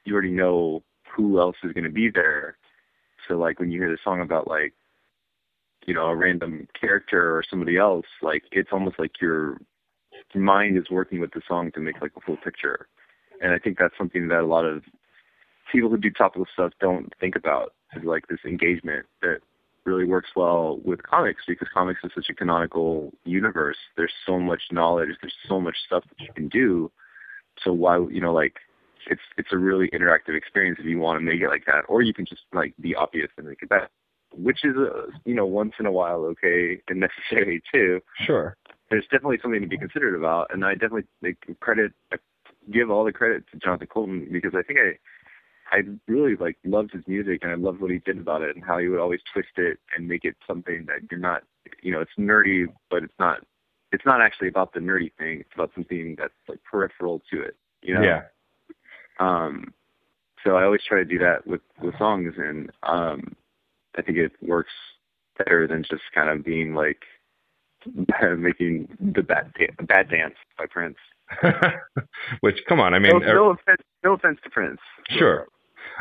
you 0.06 0.13
already 0.13 0.32
know 0.32 0.84
who 1.16 1.40
else 1.40 1.56
is 1.63 1.74
going 1.74 1.84
to 1.84 1.90
be 1.90 2.10
there. 2.10 2.58
So 3.28 3.36
like 3.36 3.60
when 3.60 3.72
you 3.72 3.80
hear 3.80 3.92
the 3.92 3.98
song 4.04 4.22
about 4.22 4.48
like 4.48 4.74
you 5.88 5.93
know 5.93 6.08
a 6.08 6.15
random 6.15 6.67
character 6.80 7.36
or 7.36 7.43
somebody 7.50 7.78
else, 7.78 8.06
like 8.21 8.43
it's 8.52 8.69
almost 8.71 9.00
like 9.00 9.19
your 9.21 9.58
mind 10.36 10.78
is 10.78 10.89
working 10.91 11.19
with 11.19 11.32
the 11.32 11.41
song 11.47 11.71
to 11.71 11.80
make 11.80 12.02
like 12.02 12.12
a 12.15 12.21
full 12.21 12.38
picture. 12.38 12.88
And 13.41 13.54
I 13.54 13.60
think 13.60 13.78
that's 13.80 13.97
something 13.97 14.28
that 14.28 14.41
a 14.41 14.45
lot 14.45 14.65
of 14.65 14.84
people 15.71 15.89
who 15.89 15.97
do 15.97 16.12
topical 16.12 16.45
stuff 16.54 16.73
don't 16.80 17.12
think 17.19 17.36
about 17.36 17.73
is 17.95 18.04
like 18.04 18.28
this 18.28 18.39
engagement 18.45 19.06
that 19.21 19.39
really 19.86 20.06
works 20.06 20.30
well 20.36 20.80
with 20.84 21.02
comics 21.04 21.43
because 21.47 21.67
comics 21.73 22.02
is 22.04 22.12
such 22.13 22.30
a 22.30 22.34
canonical 22.34 23.13
universe. 23.23 23.78
There's 23.95 24.13
so 24.26 24.39
much 24.39 24.63
knowledge, 24.71 25.10
there's 25.21 25.34
so 25.47 25.62
much 25.62 25.78
stuff 25.86 26.04
that 26.10 26.19
you 26.19 26.34
can 26.34 26.50
do. 26.50 26.91
So 27.63 27.71
why 27.71 27.97
you 27.97 28.21
know 28.21 28.34
like 28.34 28.58
it's 29.10 29.21
it's 29.38 29.54
a 29.54 29.58
really 29.58 29.89
interactive 29.89 30.36
experience 30.36 30.78
if 30.80 30.86
you 30.86 31.00
want 31.00 31.17
to 31.17 31.23
make 31.23 31.41
it 31.41 31.47
like 31.47 31.65
that, 31.65 31.86
or 31.88 32.02
you 32.02 32.13
can 32.13 32.26
just 32.26 32.41
like 32.54 32.73
be 32.82 32.93
obvious 32.93 33.30
and 33.38 33.47
make 33.47 33.63
it 33.63 33.69
that, 33.69 33.89
which 34.34 34.63
is 34.63 34.76
uh, 34.78 35.08
you 35.26 35.34
know 35.34 35.46
once 35.46 35.74
in 35.80 35.86
a 35.86 35.92
while 35.92 36.26
okay 36.26 36.82
and 36.88 37.00
necessary 37.00 37.62
too. 37.74 38.02
Sure. 38.26 38.56
There's 38.90 39.04
definitely 39.12 39.40
something 39.42 39.62
to 39.62 39.68
be 39.68 39.78
considered 39.78 40.16
about, 40.16 40.54
and 40.54 40.63
I 40.63 40.74
definitely 40.74 41.04
like, 41.22 41.38
credit 41.60 41.92
I 42.12 42.18
give 42.72 42.90
all 42.90 43.04
the 43.06 43.12
credit 43.12 43.44
to 43.52 43.58
Jonathan 43.58 43.88
Coulton 43.88 44.28
because 44.32 44.54
I 44.56 44.62
think 44.62 44.80
I 44.80 44.98
I 45.76 45.82
really 46.08 46.36
like 46.36 46.58
loved 46.63 46.92
his 46.94 47.04
music 47.08 47.40
and 47.42 47.52
I 47.52 47.56
loved 47.56 47.82
what 47.82 47.92
he 47.92 48.00
did 48.00 48.18
about 48.18 48.42
it 48.42 48.56
and 48.56 48.63
how 48.63 48.78
he 48.78 48.88
would 48.88 49.00
always 49.00 49.20
twist 49.34 49.50
it 49.58 49.80
and 49.96 50.08
make 50.08 50.24
it 50.24 50.36
something 50.48 50.86
that 50.88 51.00
you're 51.12 51.20
not 51.20 51.44
you 51.82 51.92
know 51.92 52.00
it's 52.00 52.12
nerdy 52.18 52.66
but 52.90 53.04
it's 53.04 53.13
not 53.20 53.40
it's 53.92 54.06
not 54.06 54.22
actually 54.22 54.48
about 54.48 54.74
the 54.74 54.80
nerdy 54.80 55.12
thing 55.18 55.42
it's 55.42 55.50
about 55.54 55.72
something 55.76 56.16
that's 56.18 56.34
like 56.48 56.60
peripheral 56.63 57.22
to 57.32 57.42
it 57.42 57.56
you 57.82 57.94
know 57.94 58.02
Yeah. 58.02 58.22
um 59.20 59.74
so 60.44 60.56
I 60.56 60.63
always 60.63 60.82
try 60.88 61.00
to 61.00 61.06
do 61.06 61.20
that 61.20 61.46
with 61.46 61.62
with 61.82 61.98
songs 61.98 62.34
and 62.38 62.72
um 62.84 63.36
I 63.98 64.02
think 64.02 64.18
it 64.18 64.32
works 64.42 64.72
better 65.38 65.68
than 65.68 65.84
just 65.84 66.04
kind 66.14 66.30
of 66.30 66.44
being 66.46 66.74
like 66.74 67.02
making 68.38 68.88
the 69.00 69.22
bad 69.24 69.54
da- 69.58 69.86
bad 69.86 70.10
dance 70.10 70.36
by 70.58 70.66
Prince. 70.70 70.98
Which, 72.42 72.58
come 72.70 72.80
on, 72.80 72.94
I 72.94 73.00
mean, 73.00 73.12
no, 73.12 73.18
er- 73.26 73.36
no 73.36 73.50
offense, 73.52 73.82
no 74.04 74.14
offense 74.14 74.40
to 74.44 74.50
Prince. 74.50 74.80
sure, 75.10 75.46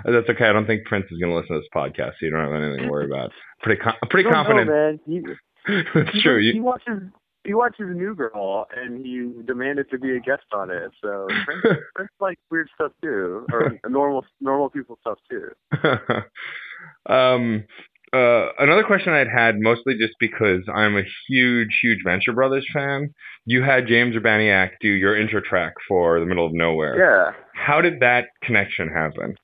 that's 0.04 0.28
okay. 0.30 0.44
I 0.48 0.52
don't 0.52 0.66
think 0.66 0.84
Prince 0.84 1.06
is 1.10 1.18
going 1.18 1.32
to 1.32 1.36
listen 1.38 1.56
to 1.56 1.60
this 1.60 1.68
podcast, 1.74 2.12
so 2.12 2.26
you 2.26 2.30
don't 2.30 2.40
have 2.52 2.62
anything 2.62 2.84
to 2.84 2.90
worry 2.90 3.06
about. 3.06 3.32
Pretty, 3.62 3.80
com- 3.80 3.94
pretty 4.10 4.28
I 4.28 4.32
don't 4.32 4.44
confident. 4.46 4.68
know, 4.68 4.74
man. 4.74 5.00
He, 5.06 5.82
That's 5.94 6.10
he, 6.14 6.22
true. 6.22 6.40
He 6.40 6.56
You, 6.56 6.62
watches 6.62 7.02
he 7.46 7.54
watches 7.54 7.86
a 7.88 7.94
New 7.94 8.14
Girl 8.14 8.66
and 8.76 9.04
he 9.04 9.30
demanded 9.46 9.88
to 9.90 9.98
be 9.98 10.16
a 10.16 10.20
guest 10.20 10.44
on 10.52 10.70
it. 10.70 10.90
So 11.02 11.26
Prince, 11.44 11.78
Prince 11.94 12.10
likes 12.20 12.40
weird 12.50 12.68
stuff 12.74 12.92
too, 13.02 13.46
or 13.52 13.78
normal 13.88 14.24
normal 14.40 14.68
people 14.68 14.98
stuff 15.00 15.18
too. 15.30 15.50
um, 17.12 17.64
uh, 18.12 18.48
another 18.58 18.84
question 18.84 19.12
I'd 19.12 19.28
had, 19.28 19.56
mostly 19.58 19.94
just 19.98 20.14
because 20.20 20.62
I'm 20.72 20.96
a 20.96 21.02
huge, 21.28 21.78
huge 21.82 21.98
Venture 22.04 22.32
Brothers 22.32 22.66
fan. 22.72 23.12
You 23.44 23.62
had 23.62 23.86
James 23.86 24.14
Urbaniak 24.16 24.70
do 24.80 24.88
your 24.88 25.16
intro 25.16 25.40
track 25.40 25.74
for 25.88 26.20
The 26.20 26.26
Middle 26.26 26.46
of 26.46 26.52
Nowhere. 26.52 26.96
Yeah, 26.98 27.32
How 27.54 27.80
did 27.80 28.00
that 28.00 28.26
connection 28.42 28.88
happen? 28.88 29.36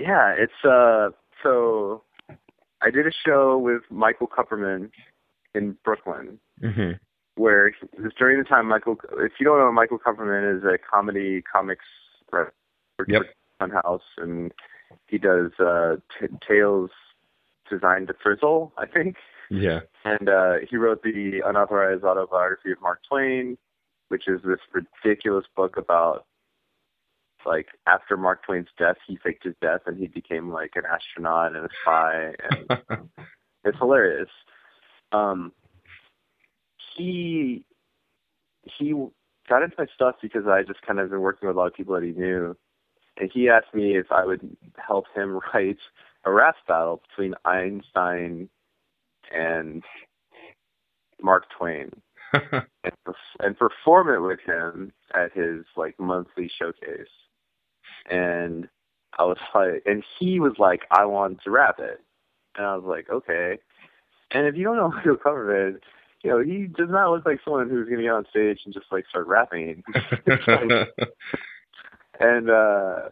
yeah. 0.00 0.34
It's 0.36 0.64
uh. 0.64 1.10
So 1.42 2.02
I 2.82 2.90
did 2.90 3.06
a 3.06 3.10
show 3.26 3.58
with 3.58 3.82
Michael 3.90 4.26
Kupperman 4.26 4.90
in 5.54 5.76
Brooklyn. 5.84 6.38
Hmm 6.60 6.92
where 7.36 7.70
was 8.02 8.12
during 8.18 8.38
the 8.38 8.44
time 8.44 8.66
Michael. 8.66 8.96
If 9.18 9.32
you 9.38 9.46
don't 9.46 9.58
know, 9.58 9.70
Michael 9.70 9.98
Kupperman 9.98 10.56
is 10.56 10.64
a 10.64 10.78
comedy 10.78 11.42
comics 11.42 11.84
writer 12.32 12.52
for 12.96 13.06
Yep. 13.08 13.22
Funhouse, 13.60 14.00
and 14.18 14.52
he 15.06 15.18
does 15.18 15.52
uh, 15.60 15.96
t- 16.18 16.26
tales 16.46 16.90
designed 17.70 18.08
to 18.08 18.14
Thrizzle, 18.14 18.72
I 18.78 18.86
think. 18.86 19.16
Yeah. 19.50 19.80
And 20.04 20.28
uh, 20.28 20.54
he 20.68 20.76
wrote 20.76 21.02
the 21.02 21.42
unauthorized 21.44 22.04
autobiography 22.04 22.72
of 22.72 22.80
Mark 22.80 23.00
Twain, 23.08 23.56
which 24.08 24.28
is 24.28 24.40
this 24.42 24.58
ridiculous 24.72 25.44
book 25.54 25.76
about 25.76 26.26
like 27.44 27.68
after 27.86 28.16
Mark 28.16 28.44
Twain's 28.44 28.68
death, 28.76 28.96
he 29.06 29.16
faked 29.22 29.44
his 29.44 29.54
death 29.60 29.82
and 29.86 29.96
he 29.96 30.08
became 30.08 30.50
like 30.50 30.72
an 30.74 30.82
astronaut 30.90 31.54
and 31.54 31.66
a 31.66 31.68
spy, 31.82 32.32
and 32.50 33.08
it's 33.64 33.78
hilarious. 33.78 34.30
Um, 35.12 35.52
he 36.96 37.64
he 38.62 38.94
got 39.48 39.62
into 39.62 39.76
my 39.78 39.86
stuff 39.94 40.16
because 40.20 40.46
I 40.46 40.62
just 40.62 40.82
kind 40.82 40.98
of 40.98 41.10
been 41.10 41.20
working 41.20 41.46
with 41.46 41.56
a 41.56 41.58
lot 41.60 41.68
of 41.68 41.74
people 41.74 41.94
that 41.94 42.04
he 42.04 42.12
knew, 42.12 42.56
and 43.18 43.30
he 43.32 43.48
asked 43.48 43.74
me 43.74 43.96
if 43.96 44.10
I 44.10 44.24
would 44.24 44.56
help 44.76 45.06
him 45.14 45.40
write 45.54 45.78
a 46.24 46.32
rap 46.32 46.56
battle 46.66 47.02
between 47.08 47.34
Einstein 47.44 48.48
and 49.32 49.82
Mark 51.22 51.44
Twain 51.56 51.90
and, 52.32 52.64
and 53.40 53.58
perform 53.58 54.12
it 54.12 54.26
with 54.26 54.40
him 54.40 54.92
at 55.14 55.32
his 55.32 55.64
like 55.76 55.98
monthly 55.98 56.50
showcase. 56.58 57.08
And 58.10 58.68
I 59.18 59.24
was 59.24 59.38
like, 59.54 59.82
and 59.86 60.04
he 60.18 60.40
was 60.40 60.54
like, 60.58 60.82
I 60.90 61.04
want 61.06 61.42
to 61.44 61.50
rap 61.50 61.78
it, 61.78 62.00
and 62.56 62.66
I 62.66 62.76
was 62.76 62.84
like, 62.86 63.08
okay. 63.10 63.58
And 64.32 64.46
if 64.46 64.56
you 64.56 64.64
don't 64.64 64.76
know 64.76 64.90
who 64.90 65.16
cover 65.16 65.68
it, 65.68 65.82
you 66.26 66.32
know, 66.32 66.42
he 66.42 66.66
does 66.66 66.90
not 66.90 67.10
look 67.12 67.24
like 67.24 67.38
someone 67.44 67.70
who's 67.70 67.86
going 67.86 67.98
to 67.98 68.02
get 68.02 68.10
on 68.12 68.26
stage 68.30 68.58
and 68.64 68.74
just 68.74 68.86
like 68.90 69.06
start 69.08 69.28
rapping. 69.28 69.84
and 72.18 72.50
uh 72.50 73.10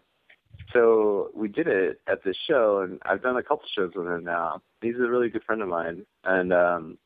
so 0.72 1.30
we 1.34 1.46
did 1.46 1.68
it 1.68 2.00
at 2.08 2.24
this 2.24 2.36
show 2.48 2.80
and 2.80 2.98
I've 3.04 3.22
done 3.22 3.36
a 3.36 3.42
couple 3.42 3.66
shows 3.72 3.92
with 3.94 4.08
him 4.08 4.24
now. 4.24 4.62
He's 4.80 4.96
a 4.96 5.06
really 5.08 5.28
good 5.28 5.44
friend 5.44 5.62
of 5.62 5.68
mine. 5.68 6.04
And 6.24 6.52
um 6.52 6.98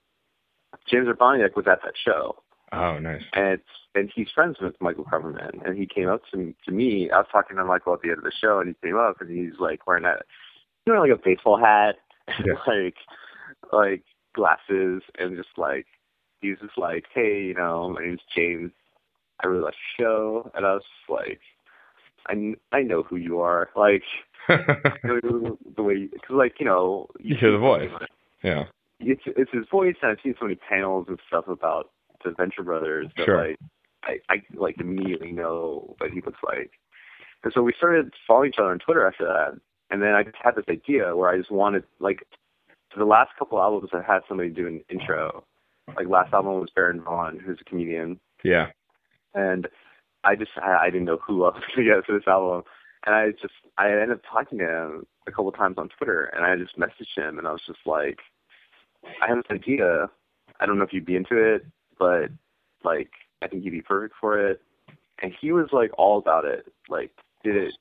James 0.90 1.08
Urbaniak 1.08 1.56
was 1.56 1.66
at 1.66 1.82
that 1.82 1.94
show 2.02 2.36
oh, 2.72 2.98
nice. 2.98 3.22
and 3.34 3.58
and 3.94 4.10
he's 4.14 4.28
friends 4.34 4.56
with 4.62 4.74
Michael 4.80 5.04
Kupperman 5.04 5.66
and 5.66 5.76
he 5.76 5.86
came 5.86 6.08
up 6.08 6.22
to 6.32 6.54
to 6.64 6.70
me. 6.72 7.10
I 7.10 7.18
was 7.18 7.26
talking 7.30 7.56
to 7.58 7.64
Michael 7.64 7.92
at 7.94 8.00
the 8.00 8.08
end 8.10 8.18
of 8.18 8.24
the 8.24 8.32
show 8.40 8.60
and 8.60 8.68
he 8.68 8.86
came 8.88 8.96
up 8.96 9.20
and 9.20 9.30
he's 9.30 9.58
like 9.60 9.86
wearing 9.86 10.04
that 10.04 10.22
you 10.86 10.94
know 10.94 11.00
like 11.02 11.10
a 11.10 11.20
baseball 11.22 11.58
hat 11.58 11.96
Yeah. 12.44 12.54
like 12.66 12.94
like 13.72 14.04
glasses 14.34 15.02
and 15.18 15.36
just 15.36 15.48
like 15.58 15.86
he 16.40 16.50
was 16.50 16.58
just 16.60 16.78
like, 16.78 17.04
Hey, 17.14 17.42
you 17.44 17.54
know, 17.54 17.90
my 17.90 18.02
name's 18.04 18.20
James. 18.34 18.72
I 19.42 19.46
really 19.46 19.62
like 19.62 19.74
the 19.74 20.02
show 20.02 20.50
and 20.54 20.66
I 20.66 20.74
was 20.74 20.82
just 20.82 21.10
like 21.10 21.40
I, 22.28 22.54
I 22.76 22.82
know 22.82 23.02
who 23.02 23.16
you 23.16 23.40
are. 23.40 23.70
Like 23.76 24.02
the 24.48 25.82
way, 25.82 26.06
because 26.12 26.30
like 26.36 26.54
you 26.58 26.66
know, 26.66 27.08
You 27.18 27.36
hear 27.36 27.52
the 27.52 27.58
voice. 27.58 27.90
yeah. 28.42 28.64
It's 29.00 29.22
it's 29.26 29.50
his 29.52 29.64
voice, 29.70 29.94
and 30.02 30.10
I've 30.10 30.18
seen 30.24 30.34
so 30.38 30.46
many 30.46 30.56
panels 30.56 31.06
and 31.08 31.18
stuff 31.28 31.46
about 31.46 31.90
the 32.24 32.32
Venture 32.36 32.64
Brothers 32.64 33.06
that 33.16 33.26
Sure. 33.26 33.48
like 33.48 33.58
I 34.04 34.18
I 34.28 34.42
like 34.54 34.80
immediately 34.80 35.30
know 35.32 35.94
what 35.98 36.10
he 36.10 36.20
looks 36.20 36.40
like. 36.42 36.72
And 37.44 37.52
so 37.52 37.62
we 37.62 37.72
started 37.78 38.12
following 38.26 38.48
each 38.48 38.58
other 38.58 38.70
on 38.70 38.80
Twitter 38.80 39.06
after 39.06 39.24
that, 39.24 39.52
and 39.90 40.02
then 40.02 40.14
I 40.14 40.24
just 40.24 40.36
had 40.42 40.56
this 40.56 40.64
idea 40.68 41.14
where 41.14 41.30
I 41.30 41.38
just 41.38 41.50
wanted 41.52 41.84
like 42.00 42.26
for 42.92 42.98
the 42.98 43.04
last 43.04 43.30
couple 43.38 43.60
albums 43.60 43.90
I 43.92 44.02
had 44.02 44.22
somebody 44.28 44.48
do 44.50 44.66
an 44.66 44.82
intro. 44.90 45.44
Like 45.96 46.08
last 46.08 46.32
album 46.32 46.60
was 46.60 46.70
Baron 46.74 47.00
Vaughn, 47.02 47.38
who's 47.44 47.58
a 47.60 47.64
comedian, 47.64 48.18
Yeah. 48.44 48.68
and 49.34 49.68
I 50.24 50.34
just 50.36 50.50
I, 50.60 50.76
I 50.86 50.90
didn't 50.90 51.06
know 51.06 51.18
who 51.24 51.44
else 51.44 51.56
to 51.76 51.84
get 51.84 52.04
for 52.04 52.12
this 52.12 52.26
album, 52.26 52.62
and 53.06 53.14
I 53.14 53.30
just 53.32 53.54
I 53.78 53.90
ended 53.90 54.12
up 54.12 54.22
talking 54.30 54.58
to 54.58 54.64
him 54.68 55.06
a 55.26 55.32
couple 55.32 55.50
times 55.52 55.76
on 55.78 55.88
Twitter, 55.88 56.24
and 56.34 56.44
I 56.44 56.56
just 56.56 56.78
messaged 56.78 57.16
him, 57.16 57.38
and 57.38 57.46
I 57.46 57.52
was 57.52 57.62
just 57.66 57.80
like, 57.86 58.18
I 59.22 59.28
have 59.28 59.38
this 59.38 59.50
idea. 59.50 60.08
I 60.60 60.66
don't 60.66 60.78
know 60.78 60.84
if 60.84 60.92
you'd 60.92 61.04
be 61.06 61.16
into 61.16 61.36
it, 61.36 61.64
but 61.98 62.30
like 62.84 63.10
I 63.42 63.48
think 63.48 63.64
you'd 63.64 63.70
be 63.70 63.82
perfect 63.82 64.14
for 64.20 64.38
it. 64.38 64.60
And 65.22 65.32
he 65.40 65.52
was 65.52 65.68
like 65.72 65.90
all 65.98 66.18
about 66.18 66.44
it. 66.44 66.66
Like 66.88 67.10
did 67.44 67.56
it, 67.56 67.74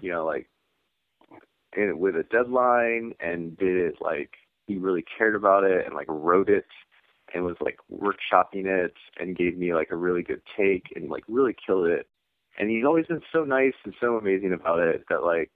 you 0.00 0.10
know, 0.12 0.24
like 0.26 0.48
and 1.76 1.98
with 1.98 2.16
a 2.16 2.22
deadline, 2.24 3.14
and 3.20 3.56
did 3.58 3.76
it 3.76 3.94
like 4.00 4.30
he 4.66 4.76
really 4.76 5.04
cared 5.16 5.34
about 5.36 5.64
it, 5.64 5.86
and 5.86 5.94
like 5.94 6.06
wrote 6.08 6.48
it, 6.48 6.66
and 7.34 7.44
was 7.44 7.56
like 7.60 7.78
workshopping 7.92 8.66
it, 8.66 8.94
and 9.18 9.36
gave 9.36 9.56
me 9.56 9.74
like 9.74 9.90
a 9.90 9.96
really 9.96 10.22
good 10.22 10.42
take, 10.56 10.92
and 10.94 11.10
like 11.10 11.24
really 11.28 11.54
killed 11.66 11.86
it. 11.86 12.06
And 12.58 12.70
he's 12.70 12.84
always 12.84 13.06
been 13.06 13.22
so 13.32 13.44
nice 13.44 13.74
and 13.84 13.94
so 14.00 14.16
amazing 14.16 14.52
about 14.52 14.78
it 14.78 15.04
that 15.10 15.22
like 15.22 15.50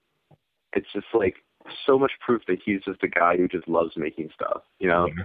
it's 0.72 0.92
just 0.92 1.06
like 1.14 1.37
so 1.87 1.98
much 1.98 2.12
proof 2.24 2.42
that 2.46 2.59
he's 2.64 2.83
just 2.83 3.02
a 3.02 3.09
guy 3.09 3.37
who 3.37 3.48
just 3.48 3.68
loves 3.68 3.96
making 3.96 4.30
stuff, 4.35 4.62
you 4.78 4.88
know? 4.88 5.06
Yeah. 5.06 5.24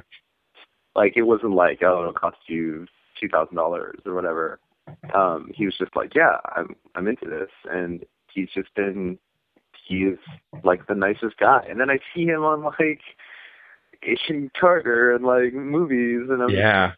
Like 0.95 1.13
it 1.15 1.23
wasn't 1.23 1.53
like, 1.53 1.81
oh, 1.83 2.01
it'll 2.01 2.13
cost 2.13 2.37
you 2.47 2.87
two 3.19 3.27
thousand 3.27 3.55
dollars 3.55 3.99
or 4.05 4.13
whatever. 4.13 4.59
Um, 5.13 5.51
he 5.53 5.65
was 5.65 5.75
just 5.77 5.95
like, 5.95 6.13
Yeah, 6.15 6.37
I'm 6.55 6.75
I'm 6.95 7.07
into 7.07 7.25
this 7.25 7.49
and 7.69 8.05
he's 8.33 8.49
just 8.53 8.73
been 8.75 9.17
he's 9.87 10.17
like 10.63 10.87
the 10.87 10.95
nicest 10.95 11.37
guy. 11.37 11.65
And 11.69 11.79
then 11.79 11.89
I 11.89 11.99
see 12.13 12.25
him 12.25 12.43
on 12.43 12.63
like 12.63 13.01
Agent 14.05 14.51
Carter 14.59 15.13
and 15.15 15.25
like 15.25 15.53
movies 15.53 16.29
and 16.29 16.41
I'm 16.41 16.53
Yeah. 16.53 16.91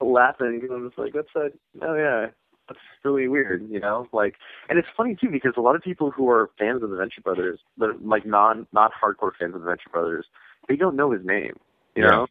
laughing 0.00 0.60
because 0.60 0.74
I'm 0.74 0.88
just 0.88 0.98
like, 0.98 1.12
that's 1.12 1.28
a, 1.36 1.50
oh 1.82 1.94
yeah, 1.94 2.26
that's 2.68 2.80
really 3.04 3.28
weird, 3.28 3.68
you 3.70 3.80
know? 3.80 4.08
Like, 4.12 4.36
and 4.68 4.78
it's 4.78 4.88
funny 4.96 5.14
too 5.14 5.30
because 5.30 5.54
a 5.56 5.60
lot 5.60 5.76
of 5.76 5.82
people 5.82 6.10
who 6.10 6.28
are 6.30 6.50
fans 6.58 6.82
of 6.82 6.90
the 6.90 6.96
Venture 6.96 7.20
Brothers, 7.20 7.60
but 7.76 8.04
like 8.04 8.26
non 8.26 8.66
not 8.72 8.92
hardcore 8.92 9.32
fans 9.38 9.54
of 9.54 9.60
the 9.60 9.66
Venture 9.66 9.90
Brothers, 9.90 10.26
they 10.68 10.76
don't 10.76 10.96
know 10.96 11.10
his 11.10 11.24
name, 11.24 11.56
you 11.94 12.02
Yeah. 12.02 12.10
know? 12.10 12.26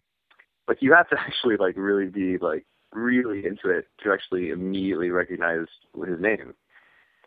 Like 0.68 0.82
you 0.82 0.94
have 0.94 1.10
to 1.10 1.20
actually 1.20 1.58
like 1.58 1.76
really 1.78 2.08
be 2.08 2.38
like 2.38 2.66
really 2.94 3.46
into 3.46 3.70
it 3.70 3.88
to 4.04 4.12
actually 4.12 4.50
immediately 4.50 5.10
recognize 5.10 5.68
his 6.06 6.20
name, 6.20 6.54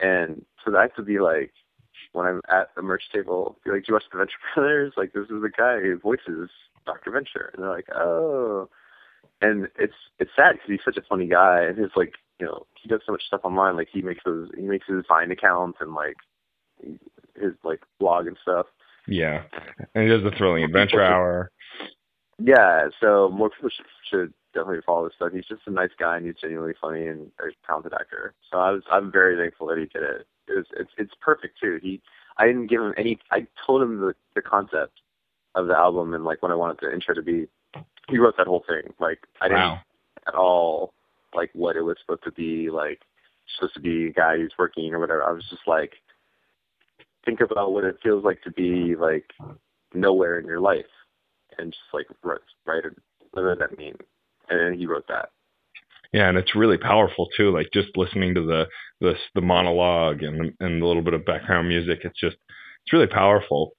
and 0.01 0.45
so 0.65 0.77
I 0.77 0.83
have 0.83 0.95
to 0.97 1.03
be 1.03 1.19
like. 1.19 1.53
When 2.13 2.27
I'm 2.27 2.43
at 2.51 2.75
the 2.77 2.83
merch 2.83 3.05
table, 3.11 3.57
be 3.65 3.71
like, 3.71 3.87
"Do 3.87 3.87
you 3.89 3.95
watch 3.95 4.05
the 4.13 4.19
Venture 4.19 4.37
Brothers? 4.55 4.93
Like, 4.99 5.15
this 5.15 5.31
is 5.31 5.41
the 5.41 5.49
guy 5.49 5.81
who 5.81 5.99
voices 5.99 6.51
Dr. 6.87 7.11
Venture." 7.11 7.51
And 7.53 7.63
they're 7.63 7.71
like, 7.71 7.89
"Oh," 7.95 8.69
and 9.41 9.69
it's 9.79 9.95
it's 10.19 10.31
sad 10.37 10.53
because 10.53 10.69
he's 10.69 10.85
such 10.85 10.97
a 10.97 11.07
funny 11.09 11.27
guy 11.27 11.65
and 11.65 11.77
his 11.79 11.91
like 11.97 12.15
you 12.41 12.47
know 12.47 12.67
he 12.81 12.89
does 12.89 13.01
so 13.05 13.13
much 13.13 13.23
stuff 13.27 13.41
online 13.45 13.77
like 13.77 13.89
he 13.93 14.03
makes 14.03 14.23
those 14.25 14.49
he 14.57 14.63
makes 14.63 14.87
his 14.87 15.05
Vine 15.09 15.31
accounts 15.31 15.79
and 15.81 15.95
like 15.95 16.17
his 17.35 17.53
like 17.65 17.81
blog 18.01 18.27
and 18.27 18.37
stuff 18.43 18.67
Yeah. 19.07 19.43
And 19.95 20.05
he 20.05 20.09
does 20.11 20.23
the 20.23 20.31
Thrilling 20.37 20.65
Adventure 20.65 21.03
Hour. 21.03 21.51
yeah 22.39 22.89
so 23.01 23.31
more 23.31 23.51
people 23.51 23.71
should, 23.71 23.87
should 24.11 24.35
definitely 24.55 24.83
follow 24.87 25.05
his 25.05 25.15
stuff 25.15 25.33
he's 25.33 25.47
just 25.47 25.63
a 25.67 25.71
nice 25.71 25.91
guy 25.99 26.17
and 26.17 26.27
he's 26.27 26.35
genuinely 26.41 26.75
funny 26.81 27.07
and 27.07 27.31
a 27.41 27.45
talented 27.67 27.93
actor 27.95 28.35
so 28.51 28.59
I 28.59 28.71
was 28.71 28.83
I'm 28.91 29.11
very 29.13 29.37
thankful 29.37 29.67
that 29.69 29.79
he 29.79 29.85
did 29.87 30.03
it 30.03 30.27
it 30.49 30.57
was 30.57 30.67
it's 30.79 30.91
it's 30.99 31.13
perfect 31.21 31.59
too 31.61 31.79
he 31.83 32.01
I 32.39 32.47
didn't 32.47 32.67
give 32.69 32.81
him 32.83 32.95
any 32.97 33.19
I 33.31 33.47
told 33.67 33.83
him 33.83 34.01
the 34.01 34.15
the 34.35 34.43
concept 34.43 35.01
of 35.57 35.67
the 35.67 35.77
album 35.77 36.15
and 36.15 36.25
like 36.25 36.43
what 36.43 36.53
I 36.53 36.55
wanted 36.55 36.79
the 36.81 36.93
intro 36.93 37.15
to 37.15 37.23
be 37.23 37.49
he 38.09 38.19
wrote 38.19 38.37
that 38.39 38.47
whole 38.47 38.65
thing 38.69 38.93
like 39.01 39.19
I 39.41 39.49
didn't 39.49 39.63
Wow. 39.63 39.81
at 40.29 40.35
all 40.35 40.95
like 41.35 41.51
what 41.55 41.77
it 41.77 41.83
was 41.83 41.97
supposed 42.01 42.25
to 42.25 42.31
be 42.33 42.71
like 42.71 43.01
supposed 43.57 43.75
to 43.75 43.81
be 43.81 44.07
a 44.09 44.13
guy 44.13 44.37
who's 44.37 44.55
working 44.59 44.93
or 44.95 45.01
whatever. 45.01 45.25
I 45.25 45.33
was 45.33 45.45
just 45.51 45.67
like 45.67 45.95
think 47.25 47.41
about 47.41 47.73
what 47.73 47.85
it 47.85 47.99
feels 48.03 48.25
like 48.25 48.41
to 48.43 48.51
be 48.53 48.95
like 48.95 49.25
nowhere 49.95 50.39
in 50.39 50.47
your 50.47 50.61
life 50.61 50.87
and 51.59 51.73
just 51.73 51.83
like 51.93 52.07
write 52.23 52.41
write 52.67 52.85
it 52.85 52.97
what 53.33 53.43
does 53.43 53.59
that 53.59 53.77
mean? 53.79 53.97
and 54.49 54.61
then 54.61 54.79
he 54.79 54.87
wrote 54.87 55.09
that. 55.09 55.31
Yeah, 56.13 56.29
and 56.29 56.39
it's 56.39 56.55
really 56.55 56.79
powerful 56.79 57.29
too. 57.37 57.51
Like 57.51 57.69
just 57.73 57.89
listening 57.97 58.35
to 58.35 58.43
the 58.47 58.67
the 59.01 59.15
the 59.35 59.41
monologue 59.41 60.23
and 60.23 60.53
and 60.61 60.83
a 60.83 60.87
little 60.87 61.03
bit 61.03 61.15
of 61.15 61.25
background 61.27 61.69
music. 61.69 62.01
It's 62.05 62.19
just 62.19 62.37
it's 62.85 62.93
really 62.93 63.09
powerful, 63.09 63.73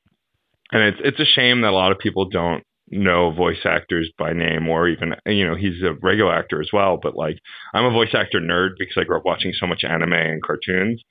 and 0.72 0.84
it's 0.84 0.98
it's 1.04 1.20
a 1.20 1.26
shame 1.26 1.62
that 1.62 1.72
a 1.72 1.76
lot 1.76 1.92
of 1.92 2.00
people 2.00 2.30
don't 2.30 2.64
know 2.90 3.32
voice 3.32 3.66
actors 3.66 4.10
by 4.18 4.34
name 4.34 4.68
or 4.70 4.88
even 4.88 5.14
you 5.26 5.46
know 5.48 5.56
he's 5.56 5.82
a 5.84 5.94
regular 6.02 6.34
actor 6.34 6.62
as 6.62 6.70
well. 6.74 7.00
But 7.02 7.16
like 7.16 7.38
I'm 7.74 7.86
a 7.86 7.92
voice 7.92 8.14
actor 8.14 8.40
nerd 8.40 8.72
because 8.80 8.98
I 8.98 9.04
grew 9.04 9.18
up 9.18 9.26
watching 9.26 9.54
so 9.54 9.68
much 9.68 9.84
anime 9.84 10.14
and 10.14 10.44
cartoons 10.44 11.02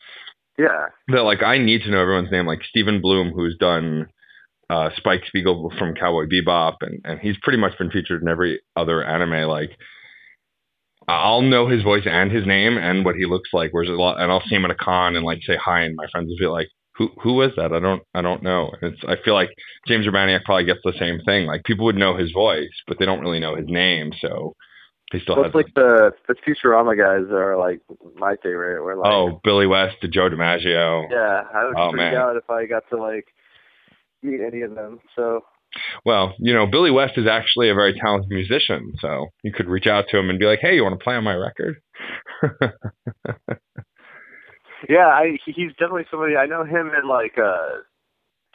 Yeah, 0.59 0.89
that 1.09 1.23
like 1.23 1.43
I 1.43 1.59
need 1.59 1.83
to 1.83 1.91
know 1.91 2.01
everyone's 2.01 2.31
name. 2.31 2.47
Like 2.47 2.63
Steven 2.69 3.01
Blum, 3.01 3.33
who's 3.35 3.57
done 3.59 4.09
uh, 4.71 4.91
Spike 4.97 5.23
Spiegel 5.29 5.73
from 5.79 5.95
Cowboy 5.95 6.27
Bebop, 6.27 6.77
and 6.83 7.01
and 7.05 7.21
he's 7.21 7.37
pretty 7.43 7.59
much 7.59 7.79
been 7.79 7.91
featured 7.91 8.23
in 8.23 8.29
every 8.29 8.61
other 8.77 9.05
anime. 9.05 9.49
Like 9.49 9.71
I'll 11.09 11.43
know 11.43 11.69
his 11.69 11.83
voice 11.83 12.05
and 12.07 12.33
his 12.33 12.47
name 12.47 12.79
and 12.79 13.05
what 13.05 13.15
he 13.17 13.27
looks 13.27 13.51
like. 13.53 13.71
Whereas 13.73 13.91
a 13.91 13.93
lot, 13.93 14.21
and 14.21 14.31
I'll 14.31 14.43
see 14.49 14.57
him 14.57 14.65
at 14.65 14.71
a 14.73 14.75
con 14.75 15.15
and 15.17 15.25
like 15.25 15.41
say 15.47 15.57
hi, 15.57 15.83
and 15.83 15.95
my 15.97 16.07
friends 16.11 16.29
will 16.29 16.39
be 16.39 16.47
like, 16.51 16.69
"Who 16.99 17.09
who 17.23 17.35
was 17.35 17.53
that? 17.57 17.73
I 17.73 17.81
don't 17.81 18.03
I 18.15 18.23
don't 18.23 18.43
know." 18.43 18.71
And 18.81 18.93
it's 18.95 19.03
I 19.07 19.17
feel 19.25 19.35
like 19.35 19.51
James 19.87 20.07
Urbaniak 20.07 20.45
probably 20.45 20.65
gets 20.65 20.81
the 20.85 20.93
same 20.99 21.21
thing. 21.25 21.47
Like 21.47 21.65
people 21.65 21.85
would 21.87 21.97
know 21.97 22.17
his 22.17 22.33
voice, 22.33 22.73
but 22.87 22.99
they 22.99 23.05
don't 23.07 23.21
really 23.21 23.41
know 23.41 23.55
his 23.57 23.67
name, 23.69 24.13
so 24.21 24.55
he 25.13 25.21
still 25.21 25.37
well, 25.37 25.45
has. 25.45 25.51
it's 25.51 25.55
like 25.55 25.75
the 25.75 26.13
the 26.29 26.35
Futurama 26.47 26.97
guys 26.99 27.31
are 27.33 27.57
like 27.57 27.81
my 28.17 28.37
favorite. 28.43 28.83
We're 28.83 28.97
like, 28.97 29.13
oh, 29.13 29.41
Billy 29.45 29.67
West 29.67 29.97
to 30.03 30.09
John 30.09 30.31
DiMaggio. 30.33 31.07
yeah, 31.11 31.43
I 31.55 31.65
would 31.65 31.75
Oh, 31.79 31.91
freak 31.91 31.99
man. 32.01 32.15
out 32.17 32.37
if 32.37 32.49
I 32.51 32.67
got 32.67 32.83
to 32.91 32.97
like 32.97 33.27
meet 34.23 34.41
any 34.41 34.63
of 34.63 34.75
them. 34.75 34.99
So 35.15 35.43
Well, 36.05 36.35
you 36.39 36.55
know, 36.55 36.67
Billy 36.67 36.91
West 36.91 37.15
is 37.19 37.27
actually 37.29 37.69
a 37.71 37.75
very 37.75 37.95
talented 38.01 38.31
musician, 38.31 38.95
so 39.01 39.27
you 39.43 39.53
could 39.53 39.69
reach 39.69 39.87
out 39.87 40.07
to 40.09 40.19
him 40.19 40.31
and 40.31 40.39
be 40.39 40.47
like, 40.47 40.61
"Hey, 40.61 40.75
you 40.75 40.83
want 40.83 40.99
to 40.99 41.05
play 41.05 41.15
on 41.15 41.23
my 41.25 41.35
record?" 41.35 41.77
yeah, 44.89 45.07
I 45.09 45.39
he's 45.47 45.71
definitely 45.73 46.07
somebody 46.11 46.37
I 46.37 46.47
know 46.47 46.65
him 46.65 46.91
and 46.95 47.09
like 47.09 47.37
uh 47.39 47.81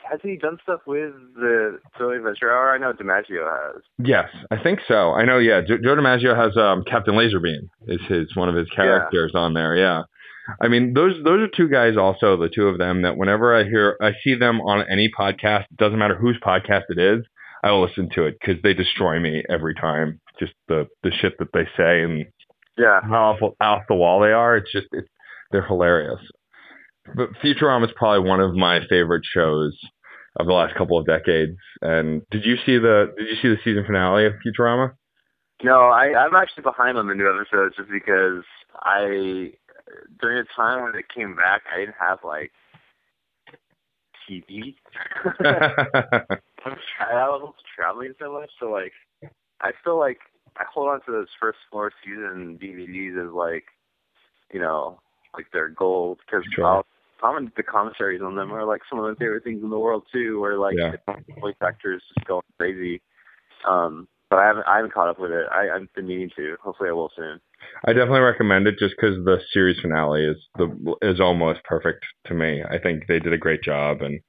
has 0.10 0.20
he 0.24 0.36
done 0.36 0.58
stuff 0.64 0.82
with 0.88 1.14
the 1.36 1.80
Thrilling 1.96 2.18
Adventure 2.18 2.52
Hour? 2.52 2.72
I 2.74 2.80
know 2.80 2.92
DiMaggio 2.92 3.48
has. 3.74 3.84
yes, 4.00 4.30
I 4.50 4.62
think 4.62 4.80
so. 4.88 5.12
I 5.14 5.26
know. 5.26 5.38
Yeah, 5.38 5.62
Jo- 5.62 5.78
John 5.84 5.98
DiMaggio 5.98 6.36
has 6.36 6.58
um, 6.58 6.84
Captain 6.90 7.14
Laserbeam 7.14 7.70
is 7.88 8.00
his 8.10 8.36
one 8.36 8.50
of 8.50 8.56
his 8.56 8.68
characters 8.70 9.34
on 9.36 9.54
there. 9.54 9.76
Yeah, 9.76 10.04
I 10.60 10.68
mean 10.70 10.94
those 10.94 11.14
those 11.24 11.42
are 11.42 11.48
two 11.56 11.70
guys 11.70 11.98
also 11.98 12.36
the 12.36 12.50
two 12.50 12.68
of 12.68 12.80
them 12.80 13.04
that 13.04 13.16
whenever 13.16 13.56
I 13.56 13.64
hear 13.64 13.96
I 14.02 14.14
see 14.24 14.34
them 14.36 14.60
on 14.62 14.84
any 14.90 15.10
podcast, 15.18 15.66
it 15.72 15.78
doesn't 15.78 16.00
matter 16.00 16.16
whose 16.18 16.38
podcast 16.44 16.84
it 16.90 16.98
is, 16.98 17.24
I 17.64 17.70
will 17.72 17.84
listen 17.86 18.10
to 18.16 18.24
it 18.26 18.38
because 18.42 18.62
they 18.64 18.74
destroy 18.74 19.20
me 19.20 19.44
every 19.50 19.76
time. 19.76 20.20
Just 20.40 20.54
the 20.68 20.88
the 21.04 21.12
shit 21.12 21.38
that 21.38 21.50
they 21.54 21.66
say 21.78 22.02
and 22.02 22.26
Yeah. 22.76 23.02
how 23.04 23.38
off, 23.40 23.54
off 23.62 23.84
the 23.88 23.94
wall 23.96 24.20
they 24.20 24.32
are. 24.32 24.58
It's 24.58 24.72
just 24.72 24.88
it's, 24.94 25.08
they're 25.52 25.66
hilarious. 25.66 26.20
But 27.16 27.30
Futurama 27.44 27.86
is 27.86 27.92
probably 27.96 28.28
one 28.28 28.40
of 28.40 28.54
my 28.54 28.80
favorite 28.90 29.24
shows 29.34 29.78
of 30.40 30.46
the 30.46 30.54
last 30.54 30.76
couple 30.76 30.98
of 30.98 31.06
decades. 31.06 31.58
And 31.82 32.22
did 32.32 32.46
you 32.46 32.56
see 32.66 32.78
the 32.78 33.14
did 33.18 33.28
you 33.28 33.36
see 33.42 33.50
the 33.50 33.58
season 33.64 33.84
finale 33.86 34.26
of 34.26 34.34
Futurama? 34.46 34.92
No, 35.64 35.90
I, 35.90 36.14
I'm 36.16 36.36
actually 36.36 36.64
behind 36.64 36.98
on 36.98 37.08
the 37.08 37.14
new 37.14 37.30
episodes 37.30 37.76
just 37.76 37.90
because 37.90 38.44
I 38.82 39.52
during 40.20 40.44
the 40.44 40.48
time 40.56 40.84
when 40.84 40.96
it 40.96 41.06
came 41.14 41.36
back, 41.36 41.64
I 41.72 41.80
didn't 41.80 41.96
have 42.00 42.20
like 42.24 42.52
TV. 44.30 44.76
I 45.40 47.28
was 47.28 47.54
traveling 47.76 48.14
so 48.20 48.34
much, 48.34 48.50
so 48.60 48.68
like 48.68 48.94
I 49.62 49.72
feel 49.84 50.00
like 50.00 50.20
I 50.58 50.64
hold 50.72 50.90
on 50.90 51.02
to 51.06 51.12
those 51.12 51.28
first 51.40 51.60
four 51.72 51.92
season 52.04 52.60
DVDs 52.62 53.24
as 53.24 53.34
like 53.34 53.66
you 54.54 54.60
know 54.60 55.00
like 55.36 55.48
they're 55.54 55.70
gold 55.70 56.20
because 56.26 56.44
Sure. 56.54 56.84
comment 57.20 57.54
the 57.56 57.64
commentaries 57.64 58.22
on 58.22 58.36
them 58.36 58.52
are 58.54 58.66
like 58.66 58.82
some 58.90 59.00
of 59.00 59.06
my 59.06 59.16
favorite 59.16 59.44
things 59.44 59.64
in 59.64 59.70
the 59.70 59.80
world 59.80 60.04
too. 60.12 60.40
Where 60.40 60.58
like 60.58 60.76
Yeah. 60.78 60.92
the 61.08 61.34
voice 61.40 61.56
actors 61.62 62.04
just 62.14 62.26
going 62.28 62.42
crazy. 62.58 63.02
Um, 63.66 64.08
but 64.30 64.40
I 64.40 64.46
haven't 64.46 64.68
I 64.68 64.76
haven't 64.78 64.94
caught 64.94 65.10
up 65.10 65.20
with 65.20 65.32
it. 65.32 65.46
I, 65.52 65.70
I've 65.70 65.94
been 65.94 66.08
meaning 66.08 66.32
to. 66.38 66.56
Hopefully, 66.64 66.90
I 66.90 66.94
will 66.94 67.12
soon. 67.16 67.40
I 67.86 67.94
definitely 67.94 68.22
recommend 68.22 68.66
it 68.68 68.80
just 68.80 68.96
because 68.96 69.24
the 69.24 69.40
series 69.54 69.80
finale 69.82 70.26
is 70.26 70.38
the 70.58 70.96
is 71.02 71.20
almost 71.20 71.64
perfect 71.64 72.06
to 72.28 72.34
me. 72.34 72.64
I 72.64 72.80
think 72.80 73.08
they 73.08 73.20
did 73.20 73.34
a 73.34 73.38
great 73.38 73.62
job, 73.62 74.02
and 74.02 74.20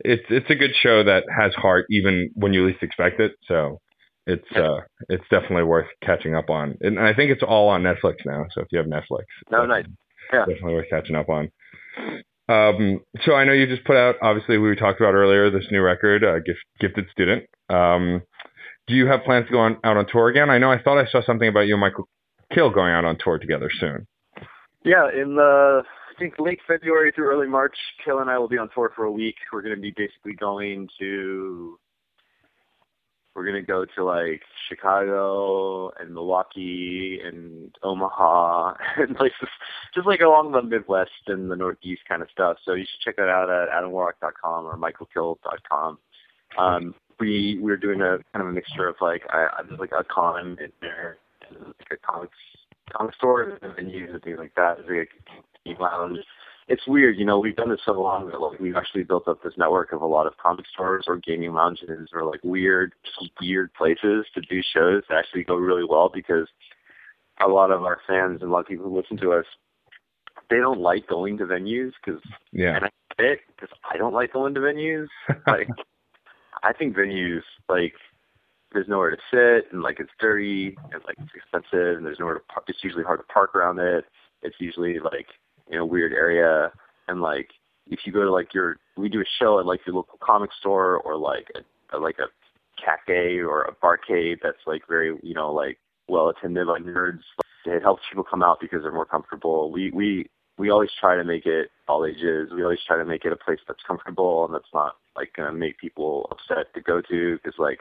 it's 0.00 0.24
it's 0.30 0.48
a 0.50 0.54
good 0.54 0.74
show 0.80 1.02
that 1.04 1.24
has 1.36 1.54
heart 1.54 1.86
even 1.90 2.30
when 2.34 2.52
you 2.54 2.66
least 2.66 2.82
expect 2.82 3.20
it. 3.20 3.32
So 3.46 3.80
it's 4.26 4.50
uh 4.56 4.80
it's 5.08 5.24
definitely 5.30 5.64
worth 5.64 5.88
catching 6.02 6.34
up 6.34 6.48
on, 6.48 6.76
and 6.80 6.98
I 6.98 7.12
think 7.12 7.30
it's 7.30 7.42
all 7.42 7.68
on 7.68 7.82
Netflix 7.82 8.14
now. 8.24 8.46
So 8.52 8.62
if 8.62 8.68
you 8.70 8.78
have 8.78 8.86
Netflix, 8.86 9.24
No, 9.50 9.66
nice. 9.66 9.86
Yeah. 10.32 10.40
definitely 10.40 10.74
worth 10.74 10.90
catching 10.90 11.16
up 11.16 11.28
on. 11.28 11.50
Um, 12.48 13.00
so 13.24 13.34
I 13.34 13.44
know 13.44 13.52
you 13.52 13.66
just 13.66 13.84
put 13.84 13.96
out, 13.96 14.16
obviously 14.22 14.58
we 14.58 14.74
talked 14.76 15.00
about 15.00 15.14
earlier 15.14 15.50
this 15.50 15.66
new 15.70 15.82
record, 15.82 16.22
uh, 16.22 16.38
Gift, 16.38 16.60
Gifted 16.78 17.06
Student. 17.10 17.44
Um, 17.68 18.22
do 18.86 18.94
you 18.94 19.06
have 19.06 19.24
plans 19.24 19.46
to 19.46 19.52
go 19.52 19.58
on, 19.58 19.78
out 19.82 19.96
on 19.96 20.06
tour 20.06 20.28
again? 20.28 20.48
I 20.48 20.58
know 20.58 20.70
I 20.70 20.80
thought 20.80 20.98
I 20.98 21.10
saw 21.10 21.22
something 21.24 21.48
about 21.48 21.66
you 21.66 21.74
and 21.74 21.82
Mikal 21.82 22.04
kHill 22.52 22.72
going 22.72 22.92
out 22.92 23.04
on 23.04 23.18
tour 23.18 23.38
together 23.38 23.68
soon. 23.80 24.06
Yeah, 24.84 25.08
in 25.10 25.34
the 25.34 25.82
I 25.84 26.18
think 26.18 26.34
late 26.38 26.60
February 26.66 27.12
through 27.12 27.28
early 27.28 27.48
March, 27.48 27.76
Kill 28.04 28.20
and 28.20 28.30
I 28.30 28.38
will 28.38 28.48
be 28.48 28.56
on 28.56 28.70
tour 28.74 28.92
for 28.94 29.04
a 29.04 29.10
week. 29.10 29.34
We're 29.52 29.62
going 29.62 29.74
to 29.74 29.80
be 29.80 29.92
basically 29.96 30.34
going 30.34 30.88
to 31.00 31.78
we're 33.36 33.44
to 33.52 33.62
go 33.62 33.84
to 33.84 34.04
like 34.04 34.42
Chicago 34.68 35.90
and 36.00 36.14
Milwaukee 36.14 37.20
and 37.22 37.70
Omaha 37.82 38.74
and 38.96 39.14
places 39.14 39.48
just 39.94 40.06
like 40.06 40.20
along 40.20 40.52
the 40.52 40.62
Midwest 40.62 41.10
and 41.26 41.50
the 41.50 41.56
Northeast 41.56 42.02
kind 42.08 42.22
of 42.22 42.30
stuff. 42.32 42.56
So 42.64 42.72
you 42.72 42.84
should 42.84 43.04
check 43.04 43.16
that 43.16 43.28
out 43.28 43.50
at 43.50 43.68
adamwarrock.com 43.68 44.64
or 44.64 44.76
mikalkhill.com. 44.78 45.98
Um, 46.58 46.94
we 47.20 47.58
we 47.60 47.70
were 47.70 47.76
doing 47.76 48.00
a 48.00 48.18
kind 48.32 48.42
of 48.42 48.46
a 48.46 48.52
mixture 48.52 48.88
of 48.88 48.96
like 49.00 49.22
I, 49.30 49.48
I 49.58 49.74
like 49.78 49.92
a 49.92 50.04
con 50.04 50.56
in 50.60 50.72
there, 50.80 51.18
and 51.48 51.58
like 51.66 51.90
a 51.92 51.96
comics 51.96 52.36
comic 52.90 53.14
store 53.14 53.58
and 53.62 53.72
venues 53.74 54.12
and 54.12 54.22
things 54.22 54.38
like 54.38 54.54
that. 54.54 54.78
There's 54.86 55.08
like 55.66 55.76
a 55.78 55.82
lounge. 55.82 56.18
It's 56.68 56.84
weird, 56.86 57.16
you 57.16 57.24
know. 57.24 57.38
We've 57.38 57.54
done 57.54 57.70
this 57.70 57.80
so 57.84 57.92
long 57.92 58.28
that 58.30 58.40
like 58.40 58.58
we've 58.58 58.74
actually 58.76 59.04
built 59.04 59.28
up 59.28 59.40
this 59.42 59.52
network 59.56 59.92
of 59.92 60.02
a 60.02 60.06
lot 60.06 60.26
of 60.26 60.36
comic 60.38 60.66
stores 60.72 61.04
or 61.06 61.16
gaming 61.18 61.52
lounges 61.52 62.08
or 62.12 62.24
like 62.24 62.40
weird, 62.42 62.92
just 63.04 63.30
weird 63.40 63.72
places 63.74 64.26
to 64.34 64.40
do 64.50 64.60
shows 64.74 65.02
that 65.08 65.18
actually 65.18 65.44
go 65.44 65.54
really 65.54 65.84
well 65.88 66.10
because 66.12 66.48
a 67.40 67.46
lot 67.46 67.70
of 67.70 67.84
our 67.84 67.98
fans 68.06 68.40
and 68.42 68.50
a 68.50 68.52
lot 68.52 68.60
of 68.60 68.66
people 68.66 68.86
who 68.88 68.96
listen 68.96 69.16
to 69.18 69.32
us, 69.32 69.44
they 70.50 70.56
don't 70.56 70.80
like 70.80 71.06
going 71.06 71.38
to 71.38 71.44
venues 71.44 71.92
because 72.04 72.20
Yeah. 72.52 72.74
and 72.76 72.84
I 72.86 72.90
get 73.16 73.26
it 73.26 73.40
because 73.54 73.76
I 73.88 73.96
don't 73.96 74.14
like 74.14 74.32
going 74.32 74.54
to 74.54 74.60
venues. 74.60 75.06
Like, 75.46 75.68
I 76.64 76.72
think 76.72 76.96
venues 76.96 77.42
like 77.68 77.94
there's 78.72 78.88
nowhere 78.88 79.10
to 79.10 79.16
sit 79.30 79.72
and 79.72 79.82
like 79.82 80.00
it's 80.00 80.10
dirty 80.18 80.76
and 80.92 81.00
like 81.06 81.16
it's 81.18 81.30
expensive 81.34 81.96
and 81.98 82.04
there's 82.04 82.18
nowhere 82.18 82.34
to 82.34 82.40
park. 82.52 82.64
It's 82.66 82.82
usually 82.82 83.04
hard 83.04 83.20
to 83.20 83.32
park 83.32 83.54
around 83.54 83.78
it. 83.78 84.04
It's 84.42 84.56
usually 84.58 84.98
like 84.98 85.26
in 85.68 85.78
a 85.78 85.86
weird 85.86 86.12
area 86.12 86.70
and 87.08 87.20
like 87.20 87.48
if 87.88 88.00
you 88.04 88.12
go 88.12 88.22
to 88.22 88.30
like 88.30 88.52
your 88.54 88.76
we 88.96 89.08
do 89.08 89.20
a 89.20 89.24
show 89.38 89.58
at 89.58 89.66
like 89.66 89.80
your 89.86 89.96
local 89.96 90.18
comic 90.22 90.50
store 90.58 90.98
or 90.98 91.16
like 91.16 91.48
a, 91.54 91.96
a 91.96 91.98
like 91.98 92.18
a 92.18 92.26
cafe 92.82 93.38
or 93.38 93.62
a 93.62 93.74
barcade 93.74 94.38
that's 94.42 94.58
like 94.66 94.82
very 94.88 95.16
you 95.22 95.34
know 95.34 95.52
like 95.52 95.78
well 96.08 96.28
attended 96.28 96.66
by 96.66 96.78
nerds. 96.78 97.20
It 97.64 97.82
helps 97.82 98.02
people 98.08 98.24
come 98.24 98.42
out 98.42 98.58
because 98.60 98.82
they're 98.82 98.92
more 98.92 99.06
comfortable. 99.06 99.70
We 99.72 99.90
we 99.90 100.28
we 100.58 100.70
always 100.70 100.90
try 101.00 101.16
to 101.16 101.24
make 101.24 101.46
it 101.46 101.70
all 101.88 102.06
ages. 102.06 102.50
We 102.54 102.62
always 102.62 102.78
try 102.86 102.96
to 102.96 103.04
make 103.04 103.24
it 103.24 103.32
a 103.32 103.36
place 103.36 103.58
that's 103.66 103.82
comfortable 103.86 104.44
and 104.44 104.54
that's 104.54 104.72
not 104.72 104.96
like 105.16 105.32
to 105.34 105.52
make 105.52 105.78
people 105.78 106.28
upset 106.30 106.72
to 106.74 106.80
go 106.80 107.00
to 107.00 107.36
because 107.36 107.58
like 107.58 107.80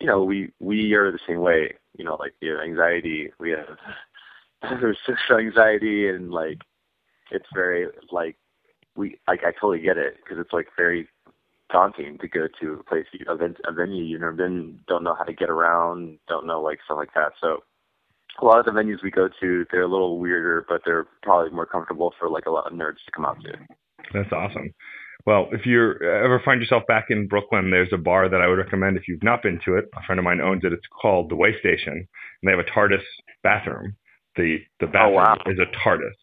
you 0.00 0.06
know 0.06 0.24
we 0.24 0.52
we 0.60 0.94
are 0.94 1.12
the 1.12 1.18
same 1.26 1.40
way. 1.40 1.74
You 1.96 2.04
know 2.04 2.16
like 2.16 2.34
you 2.40 2.54
know, 2.54 2.60
anxiety. 2.62 3.30
We 3.38 3.50
have 3.50 3.76
social 5.06 5.38
anxiety 5.38 6.08
and 6.08 6.30
like 6.30 6.58
it's 7.30 7.46
very 7.54 7.86
like 8.10 8.36
we 8.96 9.18
like 9.26 9.40
I 9.44 9.52
totally 9.52 9.80
get 9.80 9.96
it 9.96 10.16
because 10.16 10.38
it's 10.38 10.52
like 10.52 10.68
very 10.76 11.08
daunting 11.70 12.18
to 12.18 12.28
go 12.28 12.48
to 12.60 12.74
a 12.74 12.84
place 12.84 13.06
you- 13.12 13.26
a, 13.28 13.36
ven- 13.36 13.56
a 13.66 13.72
venue 13.72 14.02
you've 14.02 14.20
never 14.20 14.32
been, 14.32 14.80
don't 14.88 15.04
know 15.04 15.14
how 15.14 15.24
to 15.24 15.32
get 15.32 15.50
around, 15.50 16.18
don't 16.28 16.46
know 16.46 16.62
like 16.62 16.78
stuff 16.84 16.96
like 16.96 17.12
that. 17.14 17.32
So 17.40 17.58
a 18.40 18.44
lot 18.44 18.58
of 18.58 18.64
the 18.64 18.70
venues 18.70 19.02
we 19.02 19.10
go 19.10 19.28
to, 19.40 19.66
they're 19.70 19.82
a 19.82 19.88
little 19.88 20.18
weirder, 20.18 20.64
but 20.68 20.82
they're 20.84 21.06
probably 21.22 21.50
more 21.50 21.66
comfortable 21.66 22.14
for 22.18 22.30
like 22.30 22.46
a 22.46 22.50
lot 22.50 22.66
of 22.66 22.72
nerds 22.72 23.04
to 23.04 23.12
come 23.14 23.24
out 23.24 23.38
to. 23.42 23.52
That's 24.12 24.32
awesome. 24.32 24.72
Well, 25.26 25.48
if 25.52 25.66
you 25.66 25.92
ever 26.00 26.40
find 26.44 26.60
yourself 26.60 26.84
back 26.86 27.06
in 27.10 27.26
Brooklyn, 27.26 27.70
there's 27.70 27.92
a 27.92 27.98
bar 27.98 28.28
that 28.28 28.40
I 28.40 28.46
would 28.46 28.58
recommend 28.58 28.96
if 28.96 29.08
you've 29.08 29.22
not 29.22 29.42
been 29.42 29.60
to 29.66 29.76
it. 29.76 29.86
A 29.96 30.02
friend 30.04 30.18
of 30.18 30.24
mine 30.24 30.40
owns 30.40 30.64
it. 30.64 30.72
It's 30.72 30.86
called 31.02 31.30
the 31.30 31.36
Way 31.36 31.58
Station, 31.58 31.92
and 31.92 32.06
they 32.44 32.50
have 32.50 32.60
a 32.60 32.70
TARDIS 32.70 33.02
bathroom. 33.42 33.96
The 34.36 34.58
the 34.80 34.86
oh, 34.86 34.92
bathroom 34.92 35.14
wow. 35.14 35.36
is 35.46 35.58
a 35.58 35.66
TARDIS. 35.76 36.14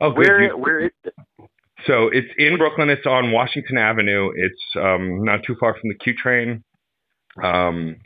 Oh, 0.00 0.10
good. 0.10 0.18
Where 0.18 0.42
You- 0.42 0.56
where 0.56 0.78
is 0.80 0.90
it? 1.04 1.14
So 1.86 2.08
it's 2.08 2.28
in 2.36 2.58
Brooklyn. 2.58 2.90
It's 2.90 3.06
on 3.06 3.32
Washington 3.32 3.78
Avenue. 3.78 4.30
It's 4.34 4.76
um, 4.76 5.24
not 5.24 5.42
too 5.44 5.56
far 5.58 5.72
from 5.78 5.88
the 5.88 5.94
Q 5.94 6.14
train. 6.14 6.62
Um, 7.42 7.96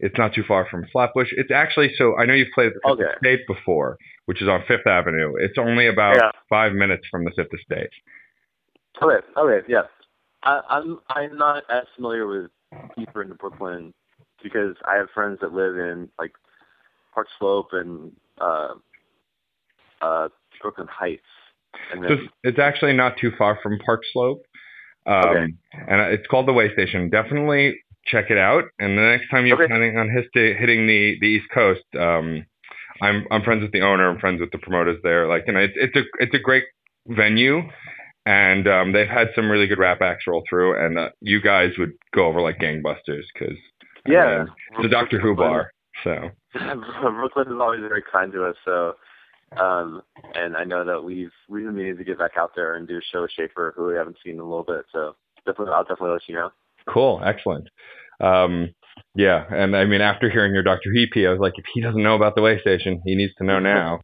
It's 0.00 0.18
not 0.18 0.34
too 0.34 0.42
far 0.42 0.66
from 0.68 0.84
Flatbush. 0.88 1.28
It's 1.36 1.52
actually 1.52 1.94
so 1.96 2.18
I 2.18 2.24
know 2.26 2.34
you've 2.34 2.50
played 2.54 2.72
the 2.74 2.80
Fifth 2.82 3.00
Okay. 3.00 3.12
Estate 3.14 3.46
before, 3.46 3.96
which 4.26 4.42
is 4.42 4.48
on 4.48 4.64
Fifth 4.66 4.84
Avenue. 4.86 5.34
It's 5.38 5.56
only 5.58 5.86
about 5.86 6.16
Yeah. 6.16 6.30
five 6.48 6.72
minutes 6.72 7.06
from 7.08 7.24
the 7.24 7.30
Fifth 7.30 7.54
Estate. 7.54 7.90
Okay, 9.00 9.24
okay, 9.36 9.64
yeah. 9.68 9.82
I, 10.42 10.60
I'm 10.68 11.00
I'm 11.10 11.36
not 11.38 11.62
as 11.70 11.84
familiar 11.94 12.26
with 12.26 12.50
deeper 12.98 13.22
into 13.22 13.36
Brooklyn 13.36 13.94
because 14.42 14.74
I 14.84 14.96
have 14.96 15.08
friends 15.10 15.38
that 15.40 15.52
live 15.52 15.76
in 15.76 16.10
like 16.18 16.32
Park 17.14 17.28
Slope 17.38 17.68
and 17.72 18.12
uh 18.40 18.74
uh 20.00 20.28
Brooklyn 20.60 20.88
Heights. 20.88 21.22
So 21.92 22.02
it's, 22.04 22.32
it's 22.44 22.58
actually 22.58 22.92
not 22.94 23.16
too 23.18 23.32
far 23.36 23.58
from 23.62 23.78
Park 23.78 24.02
Slope. 24.12 24.42
Um, 25.06 25.14
Okay. 25.28 25.52
And 25.88 26.00
it's 26.12 26.26
called 26.26 26.46
the 26.46 26.52
Way 26.52 26.72
Station. 26.72 27.10
Definitely 27.10 27.80
check 28.06 28.30
it 28.30 28.38
out. 28.38 28.64
And 28.78 28.96
the 28.96 29.02
next 29.02 29.28
time 29.30 29.46
you're 29.46 29.60
Okay. 29.60 29.68
planning 29.68 29.96
on 29.96 30.08
his, 30.08 30.24
hitting 30.34 30.86
the, 30.86 31.16
the 31.20 31.26
East 31.26 31.46
Coast, 31.52 31.84
um, 31.98 32.44
I'm 33.00 33.26
I'm 33.30 33.42
friends 33.42 33.62
with 33.62 33.72
the 33.72 33.80
owner. 33.82 34.08
I'm 34.08 34.18
friends 34.18 34.40
with 34.40 34.50
the 34.52 34.58
promoters 34.58 34.98
there. 35.02 35.26
Like, 35.26 35.44
you 35.46 35.54
know, 35.54 35.60
it's 35.60 35.74
it's 35.76 35.96
a 35.96 36.02
it's 36.20 36.34
a 36.34 36.38
great 36.38 36.64
venue, 37.08 37.62
and 38.26 38.68
um, 38.68 38.92
they've 38.92 39.08
had 39.08 39.28
some 39.34 39.50
really 39.50 39.66
good 39.66 39.78
rap 39.78 40.00
acts 40.00 40.26
roll 40.26 40.44
through. 40.48 40.84
And 40.84 40.98
uh, 40.98 41.08
you 41.20 41.40
guys 41.40 41.72
would 41.78 41.92
go 42.14 42.26
over 42.26 42.40
like 42.40 42.58
gangbusters 42.58 43.24
because 43.34 43.56
yeah. 44.06 44.44
it's 44.72 44.84
a 44.84 44.88
Doctor 44.88 45.18
Who 45.18 45.34
bar. 45.34 45.72
So 46.04 46.30
Brooklyn 46.52 47.48
is 47.48 47.60
always 47.60 47.80
very 47.80 48.02
kind 48.10 48.32
to 48.32 48.44
us, 48.44 48.56
so 48.64 48.94
um 49.58 50.02
and 50.34 50.56
I 50.56 50.64
know 50.64 50.84
that 50.84 51.02
we've 51.02 51.32
we've 51.48 51.64
been 51.64 51.74
meaning 51.74 51.96
to 51.96 52.04
get 52.04 52.18
back 52.18 52.32
out 52.36 52.52
there 52.54 52.74
and 52.76 52.86
do 52.88 52.98
a 52.98 53.02
show 53.02 53.22
with 53.22 53.30
Schaefer 53.32 53.72
who 53.76 53.86
we 53.86 53.94
haven't 53.94 54.16
seen 54.24 54.34
in 54.34 54.40
a 54.40 54.44
little 54.44 54.64
bit, 54.64 54.84
so 54.92 55.14
definitely 55.46 55.72
I'll 55.74 55.84
definitely 55.84 56.10
let 56.12 56.28
you 56.28 56.34
know. 56.34 56.50
Cool, 56.88 57.20
excellent. 57.24 57.68
Um, 58.20 58.74
yeah, 59.14 59.44
and 59.50 59.76
I 59.76 59.84
mean, 59.84 60.00
after 60.00 60.30
hearing 60.30 60.54
your 60.54 60.62
Who 60.62 61.02
EP, 61.02 61.26
I 61.26 61.30
was 61.30 61.40
like, 61.40 61.54
if 61.56 61.64
he 61.74 61.80
doesn't 61.80 62.02
know 62.02 62.14
about 62.14 62.34
the 62.34 62.42
way 62.42 62.60
station, 62.60 63.02
he 63.04 63.14
needs 63.14 63.34
to 63.38 63.44
know 63.44 63.58
now. 63.60 64.00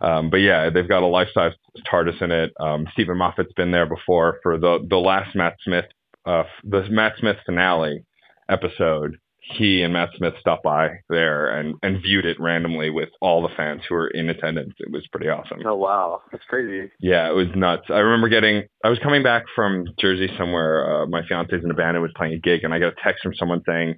um, 0.00 0.30
but 0.30 0.38
yeah, 0.38 0.70
they've 0.70 0.88
got 0.88 1.02
a 1.02 1.06
life-size 1.06 1.52
TARDIS 1.90 2.22
in 2.22 2.30
it. 2.30 2.52
Um, 2.60 2.86
Steven 2.92 3.16
Moffat's 3.16 3.52
been 3.56 3.70
there 3.70 3.86
before 3.86 4.38
for 4.42 4.58
the 4.58 4.84
the 4.88 4.96
last 4.96 5.34
Matt 5.34 5.56
Smith, 5.64 5.86
uh, 6.26 6.44
the 6.64 6.88
Matt 6.90 7.14
Smith 7.18 7.36
finale 7.46 8.04
episode. 8.48 9.16
He 9.48 9.82
and 9.82 9.92
Matt 9.92 10.10
Smith 10.16 10.34
stopped 10.40 10.64
by 10.64 10.88
there 11.08 11.48
and 11.56 11.76
and 11.82 12.02
viewed 12.02 12.24
it 12.26 12.36
randomly 12.40 12.90
with 12.90 13.10
all 13.20 13.42
the 13.42 13.54
fans 13.56 13.82
who 13.88 13.94
were 13.94 14.08
in 14.08 14.28
attendance. 14.28 14.74
It 14.80 14.90
was 14.90 15.06
pretty 15.12 15.28
awesome. 15.28 15.60
Oh 15.64 15.76
wow, 15.76 16.20
that's 16.32 16.44
crazy. 16.48 16.90
Yeah, 16.98 17.28
it 17.30 17.34
was 17.34 17.46
nuts. 17.54 17.84
I 17.88 17.98
remember 17.98 18.28
getting, 18.28 18.64
I 18.84 18.88
was 18.88 18.98
coming 18.98 19.22
back 19.22 19.44
from 19.54 19.86
Jersey 20.00 20.28
somewhere. 20.36 21.02
Uh, 21.02 21.06
my 21.06 21.22
fiance's 21.28 21.62
in 21.62 21.70
a 21.70 21.74
band 21.74 21.96
and 21.96 22.02
was 22.02 22.10
playing 22.16 22.34
a 22.34 22.38
gig, 22.38 22.64
and 22.64 22.74
I 22.74 22.80
got 22.80 22.88
a 22.88 22.96
text 23.04 23.22
from 23.22 23.34
someone 23.34 23.62
saying, 23.66 23.94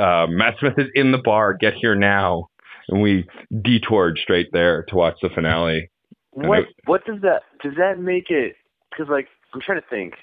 uh, 0.00 0.26
Matt 0.28 0.56
Smith 0.58 0.74
is 0.78 0.88
in 0.94 1.12
the 1.12 1.18
bar. 1.18 1.54
Get 1.54 1.74
here 1.74 1.94
now. 1.94 2.48
And 2.88 3.00
we 3.00 3.24
detoured 3.62 4.18
straight 4.20 4.48
there 4.52 4.82
to 4.88 4.96
watch 4.96 5.14
the 5.22 5.28
finale. 5.28 5.88
And 6.36 6.48
What 6.48 6.58
it- 6.60 6.68
what 6.86 7.04
does 7.06 7.20
that 7.22 7.42
does 7.62 7.74
that 7.76 8.00
make 8.00 8.30
it? 8.30 8.56
Because 8.90 9.08
like 9.08 9.28
I'm 9.54 9.60
trying 9.60 9.80
to 9.80 9.86
think, 9.88 10.14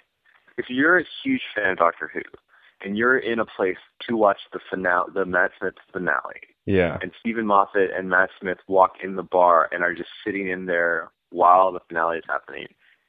if 0.57 0.65
you're 0.69 0.99
a 0.99 1.05
huge 1.23 1.41
fan 1.55 1.71
of 1.71 1.77
Doctor 1.77 2.11
Who, 2.13 2.19
and 2.83 2.97
you're 2.97 3.17
in 3.17 3.39
a 3.39 3.45
place 3.45 3.77
to 4.07 4.15
watch 4.15 4.39
the 4.53 4.59
finale, 4.69 5.09
the 5.13 5.25
Matt 5.25 5.51
Smith 5.59 5.75
finale, 5.91 6.41
Yeah. 6.65 6.97
and 7.01 7.11
Steven 7.19 7.45
Moffat 7.45 7.91
and 7.95 8.09
Matt 8.09 8.29
Smith 8.39 8.59
walk 8.67 8.95
in 9.03 9.15
the 9.15 9.23
bar 9.23 9.67
and 9.71 9.83
are 9.83 9.93
just 9.93 10.09
sitting 10.25 10.47
in 10.49 10.65
there 10.65 11.11
while 11.31 11.71
the 11.71 11.79
finale 11.87 12.17
is 12.17 12.23
happening. 12.27 12.67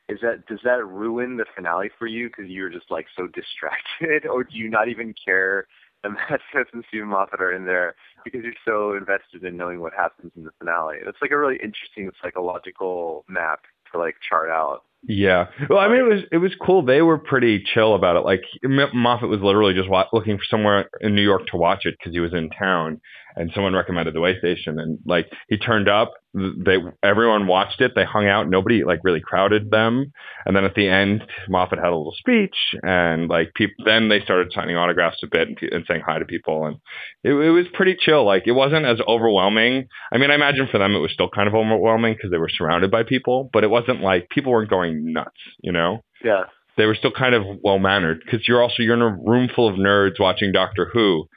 Is 0.08 0.18
that 0.22 0.46
does 0.46 0.58
that 0.64 0.84
ruin 0.84 1.36
the 1.36 1.44
finale 1.54 1.88
for 1.98 2.06
you 2.08 2.28
because 2.28 2.46
you're 2.50 2.68
just 2.70 2.90
like 2.90 3.06
so 3.16 3.26
distracted, 3.32 4.26
or 4.26 4.42
do 4.44 4.56
you 4.56 4.68
not 4.68 4.88
even 4.88 5.14
care 5.24 5.66
that 6.02 6.10
Matt 6.30 6.40
Smith 6.50 6.66
and 6.72 6.84
Steven 6.88 7.08
Moffat 7.08 7.40
are 7.40 7.52
in 7.52 7.64
there 7.64 7.94
because 8.24 8.42
you're 8.42 8.52
so 8.64 8.94
invested 8.96 9.44
in 9.44 9.56
knowing 9.56 9.80
what 9.80 9.92
happens 9.94 10.32
in 10.36 10.44
the 10.44 10.50
finale? 10.58 10.96
It's 11.06 11.18
like 11.22 11.30
a 11.30 11.38
really 11.38 11.56
interesting 11.62 12.10
psychological 12.22 13.24
map 13.28 13.60
to 13.92 13.98
like 13.98 14.16
chart 14.28 14.50
out. 14.50 14.82
Yeah. 15.02 15.46
Well, 15.68 15.78
I 15.78 15.88
mean, 15.88 15.98
it 15.98 16.08
was 16.08 16.22
it 16.32 16.36
was 16.38 16.52
cool. 16.60 16.84
They 16.84 17.00
were 17.00 17.18
pretty 17.18 17.64
chill 17.72 17.94
about 17.94 18.16
it. 18.16 18.20
Like 18.20 18.42
Moffat 18.62 19.30
was 19.30 19.40
literally 19.40 19.72
just 19.72 19.88
wa- 19.88 20.08
looking 20.12 20.36
for 20.36 20.44
somewhere 20.50 20.90
in 21.00 21.14
New 21.14 21.22
York 21.22 21.46
to 21.48 21.56
watch 21.56 21.86
it 21.86 21.96
because 21.98 22.12
he 22.12 22.20
was 22.20 22.34
in 22.34 22.50
town, 22.50 23.00
and 23.34 23.50
someone 23.54 23.72
recommended 23.72 24.14
the 24.14 24.20
Way 24.20 24.38
Station, 24.38 24.78
and 24.78 24.98
like 25.06 25.26
he 25.48 25.56
turned 25.56 25.88
up. 25.88 26.12
They 26.32 26.76
everyone 27.02 27.48
watched 27.48 27.80
it. 27.80 27.92
They 27.96 28.04
hung 28.04 28.28
out. 28.28 28.48
Nobody 28.48 28.84
like 28.84 29.00
really 29.02 29.20
crowded 29.20 29.70
them. 29.70 30.12
And 30.46 30.54
then 30.54 30.64
at 30.64 30.74
the 30.74 30.88
end, 30.88 31.24
Moffat 31.48 31.78
had 31.78 31.88
a 31.88 31.96
little 31.96 32.14
speech, 32.16 32.54
and 32.82 33.28
like 33.28 33.52
people. 33.54 33.84
Then 33.84 34.08
they 34.08 34.20
started 34.20 34.52
signing 34.54 34.76
autographs 34.76 35.18
a 35.24 35.26
bit 35.26 35.48
and, 35.48 35.56
pe- 35.56 35.70
and 35.70 35.84
saying 35.88 36.02
hi 36.06 36.20
to 36.20 36.24
people, 36.24 36.66
and 36.66 36.76
it, 37.24 37.32
it 37.32 37.50
was 37.50 37.66
pretty 37.74 37.96
chill. 37.98 38.24
Like 38.24 38.46
it 38.46 38.52
wasn't 38.52 38.86
as 38.86 39.00
overwhelming. 39.08 39.88
I 40.12 40.18
mean, 40.18 40.30
I 40.30 40.36
imagine 40.36 40.68
for 40.70 40.78
them 40.78 40.94
it 40.94 41.00
was 41.00 41.12
still 41.12 41.28
kind 41.28 41.48
of 41.48 41.54
overwhelming 41.54 42.14
because 42.14 42.30
they 42.30 42.38
were 42.38 42.48
surrounded 42.48 42.92
by 42.92 43.02
people, 43.02 43.50
but 43.52 43.64
it 43.64 43.70
wasn't 43.70 44.00
like 44.00 44.28
people 44.30 44.52
weren't 44.52 44.70
going 44.70 45.12
nuts, 45.12 45.30
you 45.62 45.72
know? 45.72 46.04
Yeah. 46.24 46.44
They 46.76 46.86
were 46.86 46.94
still 46.94 47.12
kind 47.12 47.34
of 47.34 47.44
well 47.62 47.78
mannered 47.78 48.22
because 48.24 48.46
you're 48.46 48.62
also 48.62 48.82
you're 48.82 48.94
in 48.94 49.02
a 49.02 49.10
room 49.10 49.48
full 49.54 49.68
of 49.68 49.74
nerds 49.74 50.20
watching 50.20 50.52
Doctor 50.52 50.88
Who. 50.92 51.28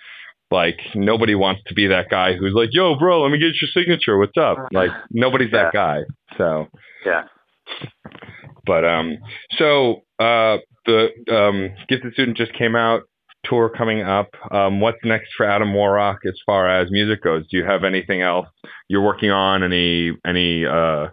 Like 0.53 0.77
nobody 0.95 1.35
wants 1.35 1.61
to 1.67 1.73
be 1.73 1.87
that 1.87 2.09
guy 2.09 2.33
who's 2.35 2.53
like, 2.53 2.69
"Yo, 2.71 2.95
bro, 2.97 3.23
let 3.23 3.31
me 3.31 3.39
get 3.39 3.53
your 3.61 3.69
signature. 3.73 4.17
What's 4.17 4.37
up?" 4.37 4.57
Like 4.71 4.91
nobody's 5.11 5.51
that 5.51 5.73
guy. 5.73 6.01
So, 6.37 6.67
Yeah. 7.05 7.23
but 8.65 8.85
um, 8.85 9.17
so 9.57 10.03
uh, 10.19 10.57
the 10.85 11.09
um, 11.31 11.71
Gifted 11.89 12.13
Student 12.13 12.37
just 12.37 12.53
came 12.53 12.75
out. 12.75 13.01
Tour 13.45 13.69
coming 13.69 14.01
up. 14.01 14.29
Um, 14.51 14.79
what's 14.79 14.99
next 15.03 15.31
for 15.35 15.45
Adam 15.45 15.73
WarRock 15.73 16.19
as 16.25 16.39
far 16.45 16.69
as 16.69 16.89
music 16.91 17.21
goes? 17.21 17.43
Do 17.51 17.57
you 17.57 17.65
have 17.65 17.83
anything 17.83 18.21
else 18.21 18.47
you're 18.87 19.01
working 19.03 19.31
on? 19.31 19.63
Any 19.63 20.13
any 20.25 20.65
uh, 20.65 21.07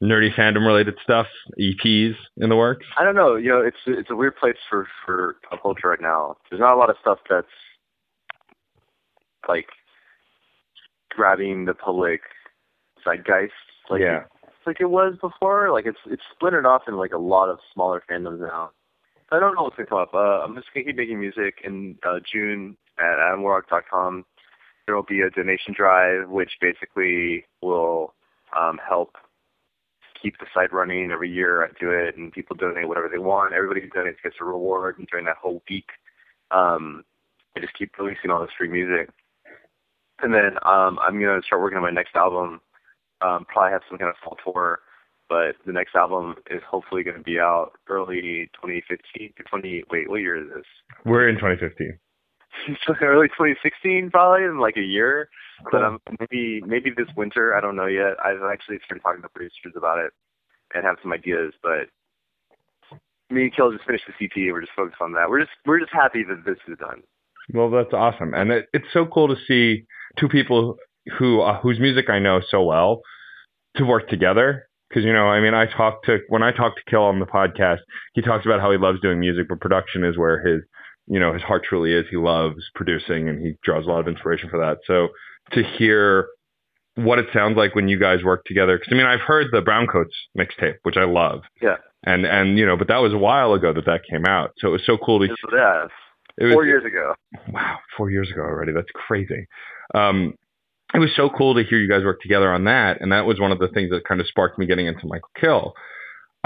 nerdy 0.00 0.32
fandom 0.32 0.64
related 0.64 0.94
stuff? 1.02 1.26
EPs 1.60 2.14
in 2.36 2.50
the 2.50 2.56
works? 2.56 2.86
I 2.96 3.02
don't 3.02 3.16
know. 3.16 3.34
You 3.34 3.48
know, 3.48 3.62
it's 3.62 3.76
it's 3.86 4.10
a 4.10 4.14
weird 4.14 4.36
place 4.36 4.54
for 4.70 4.86
for 5.04 5.38
pop 5.50 5.60
culture 5.62 5.88
right 5.88 6.00
now. 6.00 6.36
There's 6.50 6.60
not 6.60 6.74
a 6.74 6.78
lot 6.78 6.88
of 6.88 6.96
stuff 7.00 7.18
that's 7.28 7.48
like 9.48 9.68
grabbing 11.10 11.64
the 11.64 11.74
public 11.74 12.20
zeitgeist. 13.04 13.52
Like 13.90 14.00
yeah. 14.00 14.24
like 14.66 14.80
it 14.80 14.90
was 14.90 15.14
before. 15.20 15.72
Like 15.72 15.86
it's 15.86 15.98
it's 16.06 16.22
splintered 16.34 16.66
off 16.66 16.82
in 16.88 16.96
like 16.96 17.12
a 17.12 17.18
lot 17.18 17.48
of 17.48 17.58
smaller 17.72 18.02
fandoms 18.10 18.40
now. 18.40 18.70
I 19.30 19.40
don't 19.40 19.54
know 19.54 19.64
what's 19.64 19.76
gonna 19.76 19.88
come 19.88 19.98
up. 19.98 20.14
Uh, 20.14 20.42
I'm 20.42 20.54
just 20.54 20.68
gonna 20.72 20.84
keep 20.84 20.96
making 20.96 21.20
music 21.20 21.60
in 21.64 21.98
uh, 22.06 22.20
June 22.30 22.76
at 22.98 23.18
adamwarrock.com. 23.18 24.24
There 24.86 24.94
will 24.94 25.02
be 25.02 25.20
a 25.20 25.30
donation 25.30 25.74
drive, 25.76 26.28
which 26.28 26.52
basically 26.60 27.44
will 27.60 28.14
um, 28.56 28.78
help 28.86 29.16
keep 30.22 30.38
the 30.38 30.46
site 30.54 30.72
running. 30.72 31.10
Every 31.10 31.30
year 31.30 31.64
I 31.64 31.68
do 31.80 31.90
it, 31.90 32.16
and 32.16 32.32
people 32.32 32.56
donate 32.56 32.86
whatever 32.86 33.08
they 33.08 33.18
want. 33.18 33.52
Everybody 33.52 33.80
who 33.80 33.88
donates 33.88 34.22
gets 34.22 34.36
a 34.40 34.44
reward, 34.44 34.98
and 34.98 35.08
during 35.08 35.26
that 35.26 35.38
whole 35.42 35.60
week, 35.68 35.88
um, 36.52 37.04
I 37.56 37.60
just 37.60 37.74
keep 37.74 37.98
releasing 37.98 38.30
all 38.30 38.40
this 38.40 38.50
free 38.56 38.68
music. 38.68 39.10
And 40.22 40.32
then 40.32 40.56
um, 40.62 40.98
I'm 41.00 41.20
gonna 41.20 41.42
start 41.46 41.62
working 41.62 41.76
on 41.76 41.82
my 41.82 41.90
next 41.90 42.16
album. 42.16 42.60
Um, 43.20 43.46
probably 43.48 43.72
have 43.72 43.82
some 43.88 43.98
kind 43.98 44.10
of 44.10 44.16
fall 44.22 44.36
tour, 44.44 44.80
but 45.28 45.56
the 45.64 45.72
next 45.72 45.94
album 45.94 46.36
is 46.50 46.62
hopefully 46.68 47.02
going 47.02 47.16
to 47.16 47.22
be 47.22 47.40
out 47.40 47.72
early 47.88 48.50
2015 48.54 49.32
to 49.36 49.42
20. 49.42 49.84
Wait, 49.90 50.10
what 50.10 50.20
year 50.20 50.36
is 50.36 50.48
this? 50.54 50.66
We're 51.04 51.28
in 51.28 51.36
2015. 51.36 51.98
early 53.02 53.28
2016, 53.28 54.10
probably 54.10 54.44
in 54.44 54.58
like 54.58 54.76
a 54.76 54.82
year. 54.82 55.28
But 55.70 55.82
um, 55.82 55.98
maybe 56.20 56.62
maybe 56.66 56.90
this 56.90 57.08
winter. 57.16 57.56
I 57.56 57.60
don't 57.60 57.76
know 57.76 57.86
yet. 57.86 58.14
I've 58.22 58.42
actually 58.50 58.78
started 58.84 59.02
talking 59.02 59.22
to 59.22 59.28
producers 59.28 59.72
about 59.76 59.98
it 59.98 60.12
and 60.74 60.84
have 60.84 60.96
some 61.02 61.12
ideas. 61.12 61.54
But 61.62 61.88
me 63.30 63.44
and 63.44 63.54
kHill 63.54 63.72
just 63.72 63.86
finished 63.86 64.04
the 64.06 64.28
CP. 64.28 64.52
We're 64.52 64.60
just 64.60 64.74
focused 64.76 65.00
on 65.00 65.12
that. 65.12 65.28
We're 65.28 65.40
just 65.40 65.52
we're 65.64 65.80
just 65.80 65.92
happy 65.92 66.22
that 66.24 66.44
this 66.44 66.58
is 66.68 66.78
done. 66.78 67.02
Well, 67.52 67.70
that's 67.70 67.92
awesome, 67.92 68.34
and 68.34 68.50
it, 68.50 68.68
it's 68.72 68.92
so 68.92 69.06
cool 69.06 69.28
to 69.28 69.36
see 69.46 69.86
two 70.18 70.28
people 70.28 70.76
who 71.18 71.40
uh, 71.40 71.60
whose 71.60 71.78
music 71.78 72.10
I 72.10 72.18
know 72.18 72.40
so 72.48 72.62
well 72.62 73.00
to 73.76 73.84
work 73.84 74.08
together. 74.08 74.66
Because 74.88 75.04
you 75.04 75.12
know, 75.12 75.26
I 75.26 75.40
mean, 75.40 75.52
I 75.54 75.66
talk 75.66 76.04
to 76.04 76.18
when 76.28 76.42
I 76.42 76.52
talk 76.52 76.74
to 76.76 76.82
kHill 76.94 77.02
on 77.08 77.18
the 77.18 77.26
podcast, 77.26 77.78
he 78.14 78.22
talks 78.22 78.46
about 78.46 78.60
how 78.60 78.70
he 78.70 78.78
loves 78.78 79.00
doing 79.00 79.18
music, 79.20 79.46
but 79.48 79.60
production 79.60 80.04
is 80.04 80.16
where 80.16 80.44
his 80.46 80.62
you 81.06 81.18
know 81.18 81.32
his 81.32 81.42
heart 81.42 81.64
truly 81.68 81.92
is. 81.92 82.06
He 82.10 82.16
loves 82.16 82.56
producing, 82.74 83.28
and 83.28 83.44
he 83.44 83.54
draws 83.64 83.84
a 83.84 83.88
lot 83.88 84.00
of 84.00 84.08
inspiration 84.08 84.48
for 84.48 84.58
that. 84.60 84.78
So 84.86 85.08
to 85.52 85.62
hear 85.76 86.28
what 86.94 87.18
it 87.18 87.26
sounds 87.34 87.56
like 87.56 87.74
when 87.74 87.88
you 87.88 87.98
guys 87.98 88.22
work 88.24 88.44
together, 88.46 88.78
because 88.78 88.92
I 88.92 88.96
mean, 88.96 89.06
I've 89.06 89.20
heard 89.20 89.48
the 89.52 89.60
Browncoats 89.60 90.14
mixtape, 90.38 90.76
which 90.84 90.96
I 90.96 91.04
love, 91.04 91.40
Yeah. 91.60 91.76
and 92.04 92.24
and 92.24 92.56
you 92.56 92.64
know, 92.64 92.76
but 92.76 92.88
that 92.88 92.98
was 92.98 93.12
a 93.12 93.18
while 93.18 93.52
ago 93.54 93.72
that 93.72 93.86
that 93.86 94.02
came 94.08 94.24
out, 94.24 94.52
so 94.58 94.68
it 94.68 94.72
was 94.72 94.86
so 94.86 94.96
cool 94.96 95.18
to. 95.18 95.26
This 95.26 95.36
yeah. 95.52 95.86
It 96.38 96.44
was, 96.44 96.52
Four 96.54 96.66
years 96.66 96.84
ago. 96.84 97.14
wow, 97.50 97.78
four 97.96 98.10
years 98.10 98.30
ago 98.30 98.42
already. 98.42 98.72
That's 98.72 98.90
crazy. 98.94 99.46
Um, 99.94 100.34
it 100.94 100.98
was 100.98 101.10
so 101.16 101.28
cool 101.28 101.54
to 101.54 101.64
hear 101.64 101.78
you 101.78 101.88
guys 101.88 102.04
work 102.04 102.20
together 102.20 102.52
on 102.52 102.64
that, 102.64 103.00
and 103.00 103.12
that 103.12 103.26
was 103.26 103.40
one 103.40 103.52
of 103.52 103.58
the 103.58 103.68
things 103.68 103.90
that 103.90 104.06
kind 104.06 104.20
of 104.20 104.26
sparked 104.26 104.58
me 104.58 104.66
getting 104.66 104.86
into 104.86 105.06
Mikal 105.06 105.20
kHill. 105.42 105.72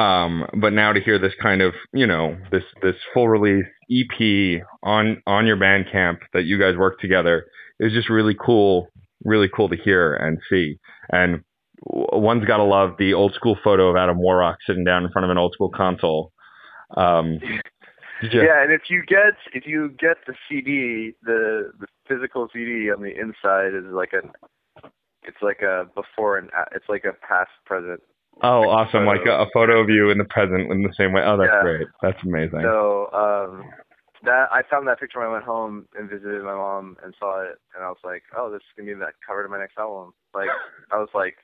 Um, 0.03 0.47
but 0.59 0.72
now 0.72 0.93
to 0.93 1.01
hear 1.01 1.18
this 1.18 1.34
kind 1.43 1.61
of, 1.61 1.74
you 1.93 2.07
know, 2.07 2.38
this 2.51 2.62
this 2.82 2.95
full 3.12 3.28
release 3.28 3.66
EP 3.91 4.62
on 4.82 5.22
on 5.26 5.47
your 5.47 5.59
Bandcamp 5.59 6.18
that 6.32 6.45
you 6.45 6.59
guys 6.59 6.76
work 6.76 7.01
together 7.01 7.47
is 7.78 7.93
just 7.93 8.09
really 8.09 8.34
cool, 8.34 8.88
really 9.24 9.49
cool 9.55 9.68
to 9.68 9.76
hear 9.76 10.14
and 10.14 10.38
see. 10.49 10.78
And 11.11 11.43
one's 11.84 12.47
got 12.47 12.59
to 12.59 12.64
love 12.64 12.93
the 12.99 13.12
old 13.12 13.34
school 13.34 13.59
photo 13.62 13.88
of 13.88 13.97
Adam 13.97 14.18
WarRock 14.18 14.57
sitting 14.66 14.84
down 14.84 15.05
in 15.05 15.12
front 15.12 15.24
of 15.24 15.30
an 15.30 15.38
old 15.38 15.53
school 15.53 15.70
console. 15.70 16.32
Um, 16.97 17.38
yeah. 18.22 18.42
yeah, 18.42 18.62
and 18.62 18.72
if 18.72 18.82
you 18.88 19.02
get 19.06 19.34
if 19.52 19.66
you 19.66 19.90
get 19.98 20.18
the 20.26 20.34
CD, 20.48 21.14
the 21.22 21.72
the 21.78 21.86
physical 22.08 22.48
CD 22.52 22.90
on 22.90 23.02
the 23.02 23.14
inside 23.18 23.74
is 23.74 23.84
like 23.92 24.12
a 24.12 24.20
it's 25.22 25.42
like 25.42 25.62
a 25.62 25.86
before 25.94 26.38
and 26.38 26.50
it's 26.72 26.86
like 26.88 27.04
a 27.04 27.12
past 27.26 27.50
present. 27.64 28.00
Oh, 28.42 28.68
awesome! 28.68 29.04
Like 29.04 29.26
a, 29.26 29.42
a, 29.42 29.46
photo 29.52 29.80
of 29.80 29.90
you 29.90 30.10
in 30.10 30.16
the 30.16 30.24
present 30.24 30.72
in 30.72 30.82
the 30.82 30.92
same 30.96 31.12
way. 31.12 31.22
Oh, 31.24 31.36
that's 31.36 31.50
yeah. 31.52 31.62
great. 31.62 31.86
That's 32.00 32.18
amazing. 32.24 32.60
So 32.62 33.10
um, 33.12 33.68
that 34.24 34.48
I 34.50 34.62
found 34.70 34.88
that 34.88 34.98
picture 34.98 35.18
when 35.18 35.28
I 35.28 35.32
went 35.32 35.44
home 35.44 35.86
and 35.98 36.08
visited 36.08 36.42
my 36.42 36.54
mom 36.54 36.96
and 37.04 37.14
saw 37.18 37.42
it, 37.42 37.58
and 37.74 37.84
I 37.84 37.88
was 37.88 38.00
like, 38.02 38.22
oh, 38.36 38.50
this 38.50 38.58
is 38.58 38.72
gonna 38.76 38.94
be 38.94 38.98
that 38.98 39.14
cover 39.26 39.42
to 39.42 39.48
my 39.48 39.58
next 39.58 39.76
album. 39.78 40.12
Like 40.32 40.48
I 40.90 40.96
was 40.96 41.10
like, 41.14 41.36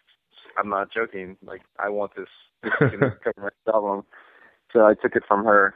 I'm 0.57 0.71
not 0.71 0.93
joking. 0.93 1.37
Like 1.45 1.63
I 1.79 1.89
want 1.89 2.13
this. 2.17 2.29
This 2.63 2.73
is 2.81 2.99
gonna 2.99 3.17
cover 3.25 3.35
my 3.37 3.45
next 3.45 3.69
album. 3.75 4.05
So 4.73 4.87
I 4.87 4.95
took 4.95 5.17
it 5.17 5.23
from 5.29 5.45
her, 5.45 5.75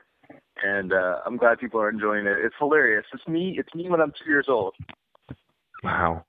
and 0.63 0.93
uh, 0.93 1.17
I'm 1.27 1.37
glad 1.37 1.59
people 1.59 1.81
are 1.81 1.91
enjoying 1.91 2.27
it. 2.27 2.37
It's 2.45 2.55
hilarious. 2.59 3.05
It's 3.13 3.27
me. 3.27 3.57
It's 3.59 3.75
me 3.75 3.89
when 3.89 4.01
I'm 4.01 4.13
two 4.13 4.31
years 4.31 4.47
old. 4.49 4.75
Wow 5.83 6.25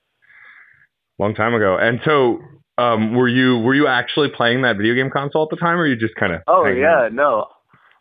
long 1.21 1.35
time 1.35 1.53
ago. 1.53 1.77
And 1.79 2.01
so, 2.03 2.39
um, 2.77 3.13
were 3.15 3.27
you 3.27 3.59
were 3.59 3.75
you 3.75 3.87
actually 3.87 4.29
playing 4.29 4.63
that 4.63 4.75
video 4.75 4.95
game 4.95 5.11
console 5.11 5.43
at 5.43 5.49
the 5.49 5.55
time, 5.55 5.77
or 5.77 5.85
you 5.85 5.95
just 5.95 6.15
kind 6.15 6.33
of? 6.33 6.41
Oh 6.47 6.65
yeah, 6.65 7.05
out? 7.05 7.13
no. 7.13 7.47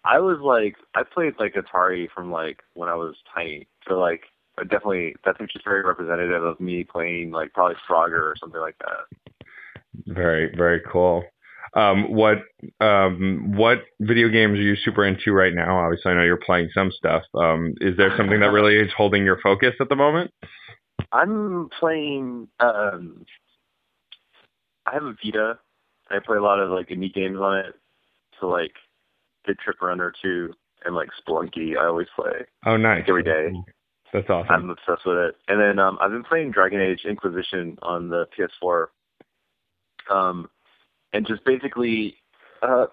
I 0.03 0.19
was 0.19 0.39
like, 0.41 0.77
I 0.95 1.03
played 1.03 1.35
like 1.39 1.55
Atari 1.55 2.09
from 2.15 2.33
like 2.33 2.61
when 2.73 2.89
I 2.89 2.95
was 2.95 3.17
tiny. 3.35 3.69
So 3.87 3.99
like, 3.99 4.23
definitely 4.57 5.15
that's 5.25 5.39
just 5.53 5.65
very 5.65 5.85
representative 5.85 6.43
of 6.43 6.59
me 6.59 6.85
playing 6.85 7.31
like 7.31 7.53
probably 7.53 7.77
Frogger 7.89 8.23
or 8.23 8.35
something 8.41 8.61
like 8.61 8.77
that. 8.79 9.35
Very 10.07 10.51
very 10.57 10.81
cool. 10.91 11.23
Um, 11.75 12.13
what 12.13 12.39
um, 12.81 13.53
what 13.57 13.79
video 14.01 14.29
games 14.29 14.59
are 14.59 14.63
you 14.63 14.77
super 14.85 15.05
into 15.05 15.33
right 15.33 15.55
now? 15.55 15.79
Obviously, 15.79 16.13
I 16.13 16.15
know 16.15 16.25
you're 16.25 16.37
playing 16.37 16.69
some 16.75 16.91
stuff. 16.91 17.23
Um, 17.35 17.75
is 17.81 17.97
there 17.97 18.13
something 18.17 18.41
that 18.41 18.51
really 18.51 18.77
is 18.77 18.91
holding 18.97 19.25
your 19.25 19.39
focus 19.41 19.75
at 19.81 19.89
the 19.89 19.97
moment? 19.97 20.33
I'm 21.13 21.69
playing. 21.79 22.49
Um, 22.59 23.25
I 24.87 24.95
have 24.95 25.05
a 25.05 25.15
Vita. 25.25 25.59
I 26.11 26.19
play 26.25 26.39
a 26.39 26.43
lot 26.43 26.59
of 26.59 26.71
like 26.71 26.89
indie 26.89 27.15
games 27.15 27.39
on 27.39 27.59
it. 27.59 27.75
So 28.41 28.49
like, 28.49 28.73
Bit 29.47 29.59
Trip 29.61 29.81
Runner 29.81 30.13
two 30.21 30.53
and 30.85 30.95
like 30.95 31.09
Spelunky. 31.23 31.77
I 31.79 31.87
always 31.87 32.09
play. 32.17 32.47
Oh, 32.67 32.77
nice. 32.77 33.05
Every 33.07 33.23
day. 33.23 33.53
That's 34.13 34.29
awesome. 34.29 34.53
I'm 34.53 34.71
obsessed 34.71 35.07
with 35.07 35.19
it. 35.19 35.37
And 35.47 35.61
then 35.61 35.79
um, 35.79 35.99
I've 36.01 36.11
been 36.11 36.25
playing 36.25 36.51
Dragon 36.51 36.81
Age 36.81 37.03
Inquisition 37.09 37.79
on 37.83 38.09
the 38.09 38.27
PS4. 38.37 38.87
Um, 40.11 40.51
and 41.13 41.27
just 41.27 41.45
basically 41.45 42.17
uh, 42.63 42.87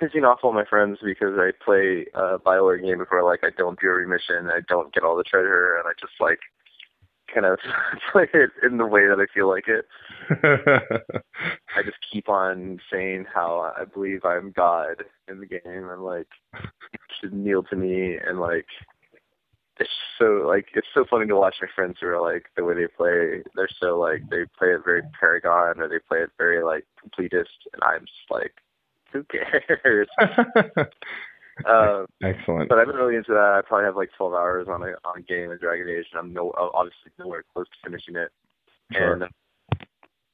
pissing 0.00 0.24
off 0.24 0.40
all 0.42 0.52
my 0.52 0.64
friends 0.64 0.98
because 1.02 1.38
I 1.38 1.52
play 1.64 2.06
a 2.14 2.38
Bioware 2.38 2.82
game 2.82 2.98
before 2.98 3.22
like 3.22 3.40
I 3.42 3.50
don't 3.56 3.78
do 3.80 3.88
every 3.88 4.06
mission, 4.06 4.48
I 4.48 4.60
don't 4.68 4.92
get 4.92 5.04
all 5.04 5.16
the 5.16 5.24
treasure, 5.24 5.76
and 5.76 5.86
I 5.86 5.92
just 6.00 6.14
like 6.20 6.38
kind 7.32 7.46
of 7.46 7.58
play 8.12 8.28
it 8.32 8.50
in 8.62 8.78
the 8.78 8.86
way 8.86 9.06
that 9.06 9.18
I 9.18 9.26
feel 9.32 9.48
like 9.48 9.66
it. 9.68 9.86
I 11.76 11.82
just 11.82 11.98
keep 12.12 12.28
on 12.28 12.78
saying 12.92 13.26
how 13.32 13.72
I 13.76 13.84
believe 13.84 14.24
I'm 14.24 14.52
God 14.52 15.04
in 15.28 15.40
the 15.40 15.46
game 15.46 15.60
and 15.64 16.02
like 16.02 16.28
should 17.20 17.32
kneel 17.32 17.62
to 17.64 17.76
me 17.76 18.16
and 18.16 18.40
like 18.40 18.66
it's 19.78 19.90
so 20.18 20.44
like 20.46 20.68
it's 20.74 20.86
so 20.94 21.04
funny 21.08 21.26
to 21.26 21.36
watch 21.36 21.56
my 21.60 21.68
friends 21.74 21.96
who 22.00 22.06
are 22.06 22.20
like 22.20 22.46
the 22.56 22.64
way 22.64 22.74
they 22.74 22.86
play 22.86 23.42
they're 23.54 23.68
so 23.80 23.98
like 23.98 24.22
they 24.30 24.44
play 24.58 24.68
it 24.68 24.80
very 24.84 25.02
paragon 25.18 25.80
or 25.80 25.88
they 25.88 25.98
play 26.08 26.18
it 26.18 26.30
very 26.38 26.62
like 26.62 26.86
completist 27.02 27.44
and 27.72 27.82
I'm 27.82 28.00
just 28.00 28.30
like 28.30 28.52
who 29.12 29.24
cares? 29.24 30.08
Um, 31.64 32.06
Excellent. 32.22 32.68
But 32.68 32.78
I've 32.78 32.86
been 32.86 32.96
really 32.96 33.16
into 33.16 33.32
that. 33.32 33.54
I 33.56 33.62
probably 33.66 33.86
have 33.86 33.96
like 33.96 34.10
12 34.16 34.34
hours 34.34 34.66
on 34.68 34.82
a 34.82 34.92
on 35.08 35.18
a 35.18 35.22
game 35.22 35.50
of 35.50 35.60
Dragon 35.60 35.88
Age, 35.88 36.04
and 36.12 36.20
I'm 36.20 36.32
no 36.34 36.52
obviously 36.56 37.12
nowhere 37.18 37.44
close 37.52 37.66
to 37.66 37.76
finishing 37.82 38.16
it. 38.16 38.30
Sure. 38.92 39.14
And 39.14 39.24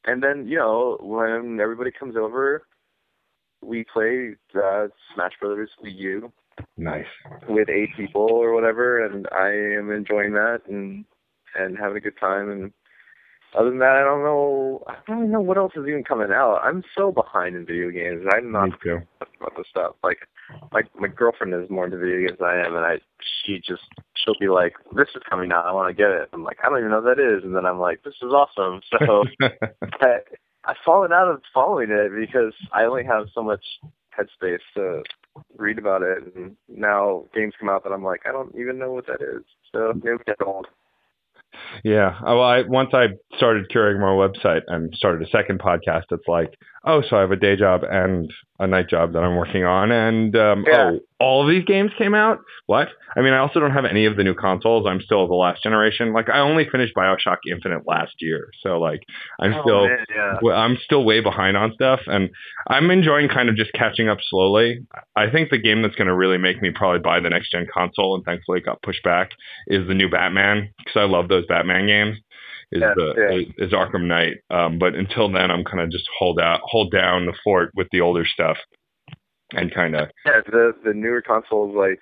and 0.05 0.23
then 0.23 0.49
you 0.49 0.59
know 0.59 0.99
when 1.01 1.61
everybody 1.61 1.93
comes 1.93 2.17
over, 2.17 2.67
we 3.63 3.85
play 3.85 4.35
uh, 4.57 4.89
Smash 5.15 5.33
Brothers 5.41 5.71
Wii 5.85 5.95
U. 5.95 6.33
Nice. 6.77 7.07
With 7.49 7.69
eight 7.69 7.91
people 7.97 8.23
or 8.23 8.55
whatever, 8.55 9.05
and 9.05 9.27
I 9.33 9.51
am 9.79 9.91
enjoying 9.91 10.33
that 10.33 10.61
and 10.69 11.05
and 11.55 11.77
having 11.77 11.99
a 11.99 12.01
good 12.01 12.19
time. 12.19 12.51
And 12.51 12.73
other 13.55 13.69
than 13.69 13.79
that, 13.81 13.97
I 13.97 14.05
don't 14.05 14.23
know. 14.23 14.83
I 14.89 14.95
don't 15.07 15.19
even 15.19 15.31
know 15.31 15.41
what 15.41 15.59
else 15.59 15.73
is 15.77 15.87
even 15.87 16.05
coming 16.05 16.33
out. 16.33 16.61
I'm 16.65 16.83
so 16.97 17.13
behind 17.13 17.57
in 17.57 17.67
video 17.67 17.91
games. 17.91 18.25
I'm 18.33 18.51
not 18.51 18.71
about 19.39 19.57
this 19.57 19.67
stuff. 19.71 19.97
Like 20.03 20.19
my 20.73 20.83
my 20.99 21.09
girlfriend 21.09 21.53
is 21.55 21.69
more 21.69 21.85
into 21.85 21.99
video 21.99 22.27
games 22.27 22.39
than 22.41 22.49
I 22.49 22.67
am, 22.67 22.75
and 22.75 22.85
I 22.85 22.99
she 23.45 23.59
just 23.59 23.83
she'll 24.15 24.39
be 24.41 24.49
like, 24.49 24.73
"This 24.97 25.09
is 25.15 25.23
coming 25.29 25.53
out. 25.53 25.67
I 25.67 25.73
want 25.73 25.95
to 25.95 26.03
get 26.03 26.11
it." 26.11 26.31
I'm 26.33 26.43
like, 26.43 26.59
"I 26.65 26.71
don't 26.71 26.79
even 26.79 26.91
know 26.91 27.01
what 27.03 27.17
that 27.17 27.23
is," 27.23 27.45
and 27.45 27.55
then 27.55 27.67
I'm 27.67 27.79
like, 27.79 28.03
"This 28.03 28.15
is 28.23 28.33
awesome." 28.33 28.81
So 28.91 29.25
I, 30.01 30.21
I've 30.65 30.77
fallen 30.85 31.13
out 31.13 31.29
of 31.29 31.43
following 31.53 31.91
it 31.91 32.13
because 32.19 32.55
I 32.73 32.85
only 32.85 33.05
have 33.05 33.27
so 33.35 33.43
much 33.43 33.65
headspace 34.19 34.61
to 34.75 35.03
read 35.57 35.79
about 35.79 36.03
it, 36.03 36.35
and 36.35 36.57
now 36.69 37.25
games 37.35 37.55
come 37.59 37.69
out 37.69 37.85
that 37.85 37.93
I'm 37.93 38.05
like, 38.05 38.23
I 38.27 38.33
don't 38.33 38.55
even 38.59 38.79
know 38.79 38.93
what 38.93 39.07
that 39.07 39.23
is. 39.23 39.43
So 39.73 39.93
maybe 40.03 40.19
get 40.27 40.37
old. 40.45 40.67
Yeah. 41.85 42.17
Uh, 42.21 42.35
well, 42.35 42.43
I 42.43 42.63
once 42.63 42.91
I 42.93 43.09
started 43.37 43.71
curating 43.71 44.01
my 44.01 44.07
website 44.07 44.63
and 44.69 44.95
started 44.95 45.27
a 45.27 45.31
second 45.31 45.61
podcast. 45.61 46.05
It's 46.11 46.27
like, 46.27 46.55
oh, 46.85 47.03
so 47.09 47.17
I 47.17 47.21
have 47.21 47.31
a 47.31 47.37
day 47.37 47.57
job 47.57 47.83
and 47.89 48.33
a 48.63 48.67
night 48.69 48.89
job 48.89 49.13
that 49.13 49.19
I'm 49.19 49.37
working 49.37 49.65
on, 49.65 49.91
and 49.91 50.37
um, 50.37 50.65
yeah. 50.67 50.93
oh, 50.93 51.01
all 51.19 51.43
of 51.43 51.51
these 51.51 51.65
games 51.65 51.91
came 51.99 52.15
out. 52.15 52.39
What? 52.67 52.89
I 53.17 53.21
mean, 53.21 53.33
I 53.33 53.39
also 53.39 53.59
don't 53.59 53.73
have 53.73 53.85
any 53.85 54.07
of 54.07 54.17
the 54.17 54.23
new 54.23 54.35
consoles. 54.35 54.87
I'm 54.87 55.01
still 55.01 55.27
the 55.27 55.35
last 55.35 55.63
generation. 55.65 56.13
Like, 56.13 56.31
I 56.31 56.39
only 56.39 56.69
finished 56.71 56.95
Bioshock 56.95 57.39
Infinite 57.51 57.83
last 57.87 58.13
year, 58.21 58.49
so 58.63 58.79
like, 58.79 59.01
I'm 59.41 59.53
oh, 59.55 59.63
still, 59.63 59.89
man, 59.89 60.07
yeah. 60.15 60.53
I'm 60.53 60.79
still 60.85 61.05
way 61.05 61.21
behind 61.21 61.57
on 61.57 61.73
stuff, 61.75 62.01
and 62.07 62.31
I'm 62.69 62.91
enjoying 62.91 63.29
kind 63.29 63.49
of 63.49 63.57
just 63.57 63.73
catching 63.73 64.09
up 64.09 64.19
slowly. 64.31 64.87
I 65.17 65.29
think 65.29 65.51
the 65.51 65.59
game 65.59 65.83
that's 65.83 65.97
going 65.97 66.07
to 66.07 66.15
really 66.15 66.39
make 66.39 66.63
me 66.63 66.71
probably 66.71 67.01
buy 67.01 67.19
the 67.19 67.31
next 67.31 67.51
gen 67.51 67.67
console, 67.73 68.15
and 68.15 68.25
thankfully 68.25 68.61
got 68.61 68.83
pushed 68.83 69.03
back, 69.03 69.31
is 69.67 69.89
the 69.89 69.95
new 69.95 70.09
Batman 70.09 70.71
because 70.79 71.01
I 71.01 71.05
love 71.05 71.29
those 71.29 71.47
Batman 71.47 71.87
games 71.87 72.19
is 72.73 72.81
the 72.81 73.45
is 73.59 73.73
Arkham 73.73 74.07
Knight. 74.07 74.39
Um, 74.51 74.79
but 74.79 74.95
until 74.95 75.31
then, 75.31 75.51
I'm 75.51 75.65
kind 75.65 75.81
of 75.81 75.91
just 75.91 76.09
hold 76.19 76.41
out, 76.41 76.61
hold 76.65 76.91
down 76.91 77.27
the 77.27 77.35
fort 77.45 77.71
with 77.77 77.89
the 77.93 78.01
older 78.01 78.25
stuff, 78.27 78.57
and 79.55 79.73
kind 79.75 79.95
of 79.97 80.09
Yeah, 80.27 80.41
the 80.47 80.73
the 80.85 80.95
newer 80.95 81.23
consoles 81.23 81.75
like 81.77 82.01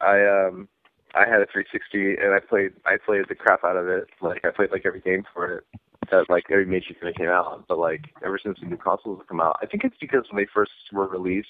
I 0.00 0.24
um 0.26 0.68
I 1.14 1.20
had 1.20 1.40
a 1.40 1.46
360 1.52 2.22
and 2.22 2.34
I 2.34 2.38
played 2.40 2.72
I 2.84 2.96
played 3.04 3.24
the 3.28 3.34
crap 3.34 3.64
out 3.64 3.76
of 3.76 3.88
it. 3.88 4.04
Like 4.20 4.44
I 4.44 4.50
played 4.50 4.70
like 4.70 4.82
every 4.86 5.00
game 5.00 5.24
for 5.34 5.58
it 5.58 5.64
that 6.10 6.24
like 6.30 6.44
every 6.50 6.64
major 6.66 6.94
game 6.94 7.00
that 7.04 7.16
came 7.16 7.28
out. 7.28 7.64
But 7.68 7.78
like 7.78 8.04
ever 8.24 8.38
since 8.42 8.58
the 8.60 8.66
new 8.66 8.76
consoles 8.76 9.18
have 9.20 9.26
come 9.28 9.40
out, 9.40 9.56
I 9.62 9.66
think 9.66 9.84
it's 9.84 9.96
because 10.00 10.24
when 10.30 10.42
they 10.42 10.48
first 10.54 10.72
were 10.92 11.08
released, 11.08 11.48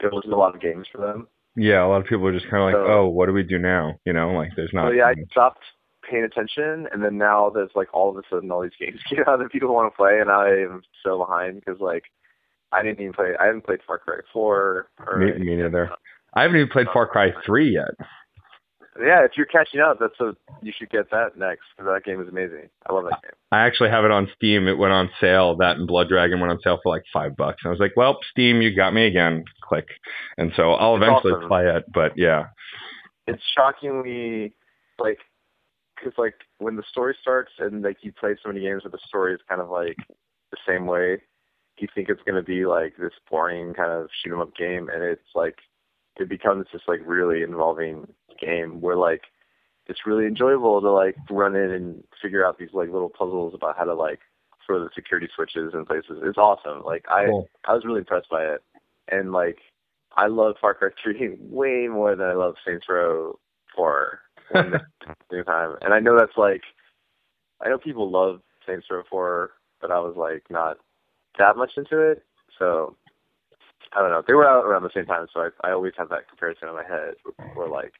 there 0.00 0.10
wasn't 0.10 0.32
a 0.32 0.36
lot 0.36 0.54
of 0.54 0.60
games 0.60 0.86
for 0.92 0.98
them. 0.98 1.26
yeah. 1.56 1.84
A 1.84 1.88
lot 1.88 2.00
of 2.00 2.06
people 2.06 2.26
are 2.26 2.32
just 2.32 2.48
kind 2.50 2.62
of 2.62 2.66
like, 2.66 2.74
So- 2.88 2.92
oh, 2.92 3.08
what 3.08 3.26
do 3.26 3.32
we 3.32 3.42
do 3.44 3.58
now? 3.58 3.94
You 4.04 4.12
know, 4.12 4.32
like 4.32 4.50
there's 4.56 4.72
not. 4.72 4.88
So 4.88 4.92
yeah, 4.92 5.06
I 5.06 5.14
stopped 5.30 5.62
paying 6.08 6.24
attention, 6.24 6.88
and 6.92 7.02
then 7.02 7.18
now 7.18 7.50
there's 7.50 7.70
like 7.74 7.92
all 7.94 8.10
of 8.10 8.16
a 8.16 8.22
sudden 8.30 8.50
all 8.50 8.62
these 8.62 8.70
games 8.78 9.00
came 9.08 9.20
out 9.26 9.38
that 9.38 9.52
people 9.52 9.74
want 9.74 9.92
to 9.92 9.96
play, 9.96 10.20
and 10.20 10.30
I 10.30 10.48
am 10.48 10.82
so 11.04 11.18
behind 11.18 11.62
because 11.64 11.80
like 11.80 12.04
I 12.72 12.82
didn't 12.82 13.00
even 13.00 13.12
play. 13.12 13.32
I 13.38 13.46
haven't 13.46 13.64
played 13.66 13.80
Far 13.86 13.98
Cry 13.98 14.16
4 14.32 14.88
or 15.06 15.16
Me, 15.18 15.32
me 15.38 15.56
neither. 15.56 15.90
I 16.34 16.42
haven't 16.42 16.56
even 16.56 16.68
played 16.70 16.86
Far 16.92 17.06
Cry 17.06 17.32
3 17.44 17.74
yet. 17.74 18.06
Yeah, 19.00 19.24
if 19.24 19.32
you're 19.38 19.46
catching 19.46 19.80
up, 19.80 19.98
that's 19.98 20.20
a 20.20 20.36
you 20.60 20.70
should 20.78 20.90
get 20.90 21.10
that 21.10 21.38
next 21.38 21.62
because 21.76 21.90
that 21.90 22.04
game 22.04 22.20
is 22.20 22.28
amazing. 22.28 22.68
I 22.86 22.92
love 22.92 23.04
that 23.04 23.22
game. 23.22 23.30
I 23.50 23.62
actually 23.62 23.88
have 23.88 24.04
it 24.04 24.10
on 24.10 24.28
Steam. 24.36 24.68
It 24.68 24.76
went 24.76 24.92
on 24.92 25.08
sale. 25.18 25.56
That 25.56 25.78
and 25.78 25.86
Blood 25.86 26.08
Dragon 26.08 26.40
went 26.40 26.52
on 26.52 26.58
sale 26.62 26.78
for 26.82 26.94
like 26.94 27.04
five 27.10 27.34
bucks. 27.34 27.62
And 27.64 27.70
I 27.70 27.72
was 27.72 27.80
like, 27.80 27.96
well, 27.96 28.18
Steam, 28.30 28.60
you 28.60 28.74
got 28.76 28.92
me 28.92 29.06
again. 29.06 29.44
Click. 29.62 29.86
And 30.36 30.52
so 30.56 30.72
I'll 30.72 30.96
It's 30.96 31.04
eventually 31.04 31.32
awesome. 31.32 31.48
play 31.48 31.68
it. 31.68 31.84
But 31.92 32.12
yeah, 32.16 32.48
It's 33.26 33.42
shockingly 33.56 34.54
like 34.98 35.18
because 36.02 36.18
like 36.18 36.34
when 36.58 36.76
the 36.76 36.82
story 36.90 37.16
starts 37.20 37.52
and 37.58 37.82
like 37.82 37.98
you 38.02 38.12
play 38.12 38.34
so 38.42 38.48
many 38.48 38.60
games 38.60 38.84
where 38.84 38.90
the 38.90 38.98
story 39.06 39.34
is 39.34 39.40
kind 39.48 39.60
of 39.60 39.70
like 39.70 39.96
the 40.50 40.56
same 40.66 40.86
way, 40.86 41.20
you 41.78 41.88
think 41.94 42.08
it's 42.08 42.22
gonna 42.26 42.42
be 42.42 42.66
like 42.66 42.96
this 42.96 43.12
boring 43.30 43.74
kind 43.74 43.90
of 43.90 44.08
shoot 44.22 44.32
'em 44.32 44.40
up 44.40 44.54
game, 44.56 44.88
and 44.88 45.02
it's 45.02 45.34
like 45.34 45.58
it 46.18 46.28
becomes 46.28 46.66
this 46.72 46.82
like 46.88 47.00
really 47.04 47.42
involving 47.42 48.06
game 48.40 48.80
where 48.80 48.96
like 48.96 49.22
it's 49.86 50.06
really 50.06 50.26
enjoyable 50.26 50.80
to 50.80 50.90
like 50.90 51.16
run 51.30 51.56
in 51.56 51.70
and 51.70 52.04
figure 52.20 52.44
out 52.46 52.58
these 52.58 52.72
like 52.72 52.90
little 52.90 53.08
puzzles 53.10 53.54
about 53.54 53.76
how 53.76 53.84
to 53.84 53.94
like 53.94 54.20
throw 54.64 54.78
the 54.78 54.90
security 54.94 55.28
switches 55.34 55.74
in 55.74 55.84
places. 55.84 56.20
It's 56.22 56.38
awesome. 56.38 56.82
Like 56.84 57.04
I 57.08 57.26
Cool. 57.26 57.48
I 57.66 57.74
was 57.74 57.84
really 57.84 57.98
impressed 58.00 58.28
by 58.30 58.44
it. 58.44 58.62
and 59.08 59.32
like 59.32 59.58
I 60.16 60.26
love 60.26 60.56
Far 60.60 60.74
Cry 60.74 60.90
3 61.02 61.36
way 61.40 61.88
more 61.88 62.14
than 62.14 62.26
I 62.28 62.34
love 62.34 62.54
Saints 62.66 62.86
Row 62.88 63.38
4 63.74 64.20
at 64.54 64.70
the 64.70 65.14
same 65.30 65.44
time. 65.44 65.76
And 65.80 65.92
I 65.94 66.00
know 66.00 66.16
that's 66.16 66.36
like, 66.36 66.62
I 67.60 67.68
know 67.68 67.78
people 67.78 68.10
love 68.10 68.40
Saints 68.66 68.86
Row 68.90 69.02
4, 69.10 69.50
but 69.80 69.90
I 69.90 69.98
was 69.98 70.14
like 70.16 70.44
not 70.50 70.78
that 71.38 71.56
much 71.56 71.72
into 71.76 71.98
it. 71.98 72.24
So 72.58 72.96
I 73.94 74.00
don't 74.00 74.10
know. 74.10 74.22
They 74.26 74.34
were 74.34 74.48
out 74.48 74.64
around 74.64 74.82
the 74.82 74.90
same 74.94 75.06
time, 75.06 75.26
so 75.32 75.40
I, 75.40 75.68
I 75.68 75.72
always 75.72 75.92
have 75.98 76.08
that 76.10 76.28
comparison 76.28 76.68
in 76.68 76.74
my 76.74 76.84
head. 76.84 77.14
Where, 77.54 77.68
like, 77.68 77.92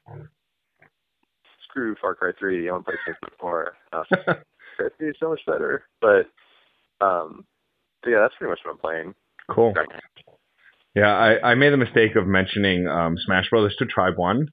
screw 1.67 1.95
Far 2.01 2.15
Cry 2.15 2.31
3, 2.37 2.69
I 2.69 2.71
want 2.71 2.85
to 2.85 2.91
play 2.91 2.99
Saints 3.05 3.19
Row 3.23 3.37
4. 3.39 3.73
Uh, 3.91 4.03
Far 4.25 4.43
Cry 4.77 4.87
3 4.97 5.09
is 5.09 5.15
so 5.19 5.29
much 5.29 5.41
better. 5.45 5.83
But 6.01 6.27
um, 7.03 7.45
but 8.01 8.11
yeah, 8.11 8.19
that's 8.21 8.33
pretty 8.37 8.51
much 8.51 8.59
what 8.63 8.73
I'm 8.73 8.77
playing. 8.77 9.15
Cool. 9.49 9.73
Yeah, 10.95 11.11
I, 11.11 11.51
I 11.51 11.55
made 11.55 11.73
the 11.73 11.77
mistake 11.77 12.15
of 12.15 12.27
mentioning 12.27 12.87
um, 12.87 13.17
Smash 13.25 13.49
Brothers 13.49 13.75
to 13.79 13.85
Tribe 13.85 14.17
One, 14.17 14.49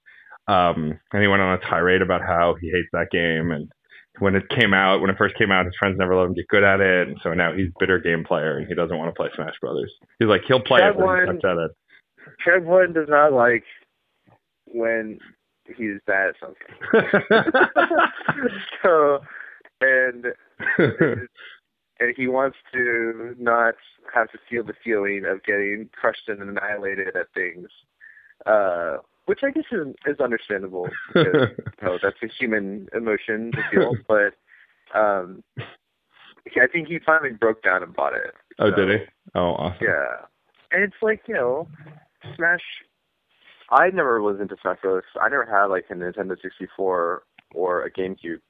um, 0.48 0.98
and 1.12 1.22
he 1.22 1.28
went 1.28 1.42
on 1.42 1.54
a 1.54 1.60
tirade 1.60 2.02
about 2.02 2.22
how 2.22 2.56
he 2.60 2.68
hates 2.68 2.88
that 2.92 3.10
game. 3.10 3.50
And 3.50 3.70
when 4.18 4.34
it 4.34 4.48
came 4.48 4.74
out, 4.74 5.00
when 5.00 5.10
it 5.10 5.16
first 5.18 5.36
came 5.36 5.50
out, 5.50 5.66
his 5.66 5.74
friends 5.78 5.96
never 5.98 6.16
let 6.16 6.26
him 6.26 6.34
get 6.34 6.48
good 6.48 6.64
at 6.64 6.80
it, 6.80 7.08
and 7.08 7.18
so 7.22 7.32
now 7.32 7.52
he's 7.54 7.68
a 7.68 7.78
bitter 7.78 7.98
game 7.98 8.24
player 8.24 8.58
and 8.58 8.66
he 8.66 8.74
doesn't 8.74 8.96
want 8.96 9.14
to 9.14 9.18
play 9.18 9.30
Smash 9.34 9.54
Brothers. 9.60 9.92
He's 10.18 10.28
like 10.28 10.42
he'll 10.46 10.60
play 10.62 10.80
Tribe 10.80 10.94
it, 10.94 10.98
but 10.98 11.02
he 11.02 11.06
One- 11.06 11.26
sucks 11.26 11.44
at 11.44 11.56
it. 11.58 11.70
Tribe 12.40 12.64
One 12.64 12.92
does 12.92 13.08
not 13.08 13.32
like 13.32 13.64
when 14.66 15.18
he's 15.76 15.98
bad 16.06 16.30
at 16.30 16.34
something. 16.40 16.68
so, 18.82 19.20
and 19.80 20.26
and 22.00 22.14
he 22.16 22.26
wants 22.26 22.56
to 22.72 23.34
not 23.38 23.74
have 24.12 24.30
to 24.30 24.38
feel 24.48 24.64
the 24.64 24.74
feeling 24.82 25.24
of 25.26 25.42
getting 25.44 25.88
crushed 25.92 26.28
and 26.28 26.42
annihilated 26.42 27.08
at 27.16 27.26
things, 27.34 27.68
uh, 28.46 28.96
which 29.30 29.44
I 29.44 29.52
guess 29.52 29.62
is, 29.70 29.94
is 30.06 30.18
understandable 30.18 30.88
because 31.14 31.50
you 31.56 31.86
know, 31.86 31.98
that's 32.02 32.16
a 32.20 32.26
human 32.26 32.88
emotion 32.92 33.52
to 33.52 33.62
feel. 33.70 33.92
But 34.08 34.34
um, 34.98 35.44
I 35.56 36.66
think 36.66 36.88
he 36.88 36.98
finally 37.06 37.30
broke 37.30 37.62
down 37.62 37.84
and 37.84 37.94
bought 37.94 38.14
it. 38.14 38.34
oh, 38.58 38.70
So, 38.70 38.74
did 38.76 38.88
he? 39.00 39.06
Oh, 39.36 39.52
awesome. 39.52 39.86
Yeah, 39.86 40.26
and 40.72 40.82
it's 40.82 41.00
like 41.00 41.22
you 41.28 41.34
know, 41.34 41.68
Smash. 42.34 42.60
I 43.70 43.90
never 43.90 44.20
was 44.20 44.40
into 44.40 44.56
Smash 44.62 44.78
Bros. 44.82 45.04
I 45.22 45.28
never 45.28 45.46
had 45.46 45.66
like 45.66 45.84
a 45.90 45.94
Nintendo 45.94 46.34
64 46.42 47.22
or 47.54 47.84
a 47.84 47.90
GameCube, 47.92 48.40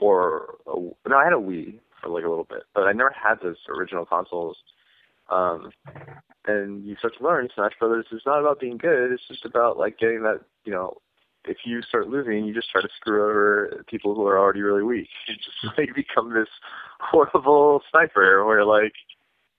or 0.00 0.54
a, 0.68 0.78
no, 1.08 1.16
I 1.16 1.24
had 1.24 1.32
a 1.32 1.36
Wii 1.36 1.80
for 2.00 2.10
like 2.10 2.24
a 2.24 2.28
little 2.28 2.46
bit, 2.48 2.62
but 2.76 2.82
I 2.84 2.92
never 2.92 3.10
had 3.10 3.40
those 3.42 3.56
original 3.76 4.06
consoles. 4.06 4.56
Um, 5.30 5.70
and 6.46 6.84
you 6.84 6.96
start 6.96 7.14
to 7.18 7.24
learn 7.24 7.48
Smash 7.54 7.72
Brothers 7.78 8.06
is 8.12 8.22
not 8.26 8.40
about 8.40 8.60
being 8.60 8.76
good. 8.76 9.12
It's 9.12 9.26
just 9.28 9.44
about 9.44 9.78
like 9.78 9.98
getting 9.98 10.22
that 10.22 10.40
you 10.64 10.72
know. 10.72 10.98
If 11.44 11.56
you 11.64 11.82
start 11.82 12.08
losing, 12.08 12.44
you 12.44 12.54
just 12.54 12.70
try 12.70 12.82
to 12.82 12.88
screw 12.96 13.20
over 13.28 13.84
people 13.88 14.14
who 14.14 14.24
are 14.28 14.38
already 14.38 14.60
really 14.62 14.84
weak. 14.84 15.08
You 15.28 15.34
just 15.34 15.76
like 15.76 15.92
become 15.94 16.32
this 16.32 16.46
horrible 17.00 17.82
sniper 17.90 18.44
where 18.44 18.64
like 18.64 18.92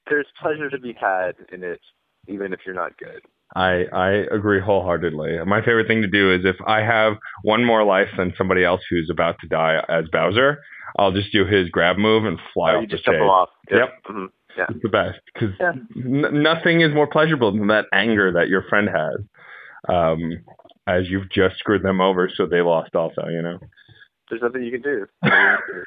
there's 0.09 0.27
pleasure 0.41 0.69
to 0.69 0.79
be 0.79 0.93
had 0.93 1.33
in 1.51 1.61
it, 1.63 1.81
even 2.27 2.53
if 2.53 2.61
you're 2.65 2.73
not 2.75 2.97
good. 2.97 3.21
I 3.55 3.83
I 3.91 4.09
agree 4.31 4.61
wholeheartedly. 4.61 5.43
My 5.45 5.59
favorite 5.59 5.87
thing 5.87 6.01
to 6.03 6.07
do 6.07 6.33
is 6.33 6.45
if 6.45 6.55
I 6.65 6.79
have 6.81 7.17
one 7.43 7.65
more 7.65 7.83
life 7.83 8.07
than 8.17 8.33
somebody 8.37 8.63
else 8.63 8.81
who's 8.89 9.09
about 9.11 9.35
to 9.41 9.47
die 9.47 9.83
as 9.89 10.05
Bowser, 10.11 10.59
I'll 10.97 11.11
just 11.11 11.31
do 11.33 11.45
his 11.45 11.67
grab 11.69 11.97
move 11.97 12.23
and 12.25 12.39
fly 12.53 12.73
Oh, 12.73 12.77
off 12.77 12.81
you 12.83 12.87
the 12.87 12.91
just 12.95 13.05
jump 13.05 13.17
stage. 13.17 13.27
off. 13.27 13.49
Yep. 13.69 13.89
Mhm. 14.09 14.27
Yeah. 14.57 14.65
It's 14.69 14.81
the 14.83 14.89
best 14.89 15.19
because 15.33 15.55
Yeah. 15.59 15.73
n- 15.95 16.43
nothing 16.43 16.81
is 16.81 16.93
more 16.93 17.07
pleasurable 17.07 17.51
than 17.51 17.67
that 17.67 17.85
anger 17.93 18.31
that 18.33 18.47
your 18.49 18.63
friend 18.63 18.87
has, 18.89 19.19
um, 19.89 20.43
as 20.87 21.09
you've 21.09 21.29
just 21.29 21.57
screwed 21.57 21.83
them 21.83 22.01
over, 22.01 22.29
so 22.33 22.45
they 22.45 22.61
lost 22.61 22.95
also. 22.95 23.27
You 23.29 23.41
know. 23.41 23.59
There's 24.29 24.41
nothing 24.41 24.63
you 24.63 24.71
can 24.71 24.81
do. 24.81 25.05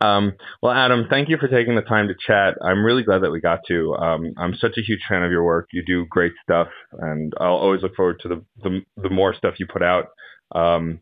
Um, 0.00 0.32
well, 0.62 0.72
Adam, 0.72 1.06
thank 1.08 1.28
you 1.28 1.38
for 1.38 1.48
taking 1.48 1.76
the 1.76 1.82
time 1.82 2.08
to 2.08 2.14
chat. 2.26 2.56
I'm 2.62 2.84
really 2.84 3.04
glad 3.04 3.22
that 3.22 3.30
we 3.30 3.40
got 3.40 3.60
to. 3.68 3.94
Um, 3.94 4.32
I'm 4.36 4.54
such 4.54 4.72
a 4.76 4.82
huge 4.82 5.00
fan 5.08 5.22
of 5.22 5.30
your 5.30 5.44
work. 5.44 5.68
You 5.72 5.82
do 5.86 6.04
great 6.10 6.32
stuff, 6.42 6.68
and 6.98 7.32
I'll 7.40 7.54
always 7.54 7.82
look 7.82 7.94
forward 7.94 8.18
to 8.22 8.28
the 8.28 8.44
the, 8.62 8.80
the 9.02 9.08
more 9.10 9.34
stuff 9.34 9.54
you 9.58 9.66
put 9.66 9.82
out. 9.82 10.06
Um, 10.54 11.00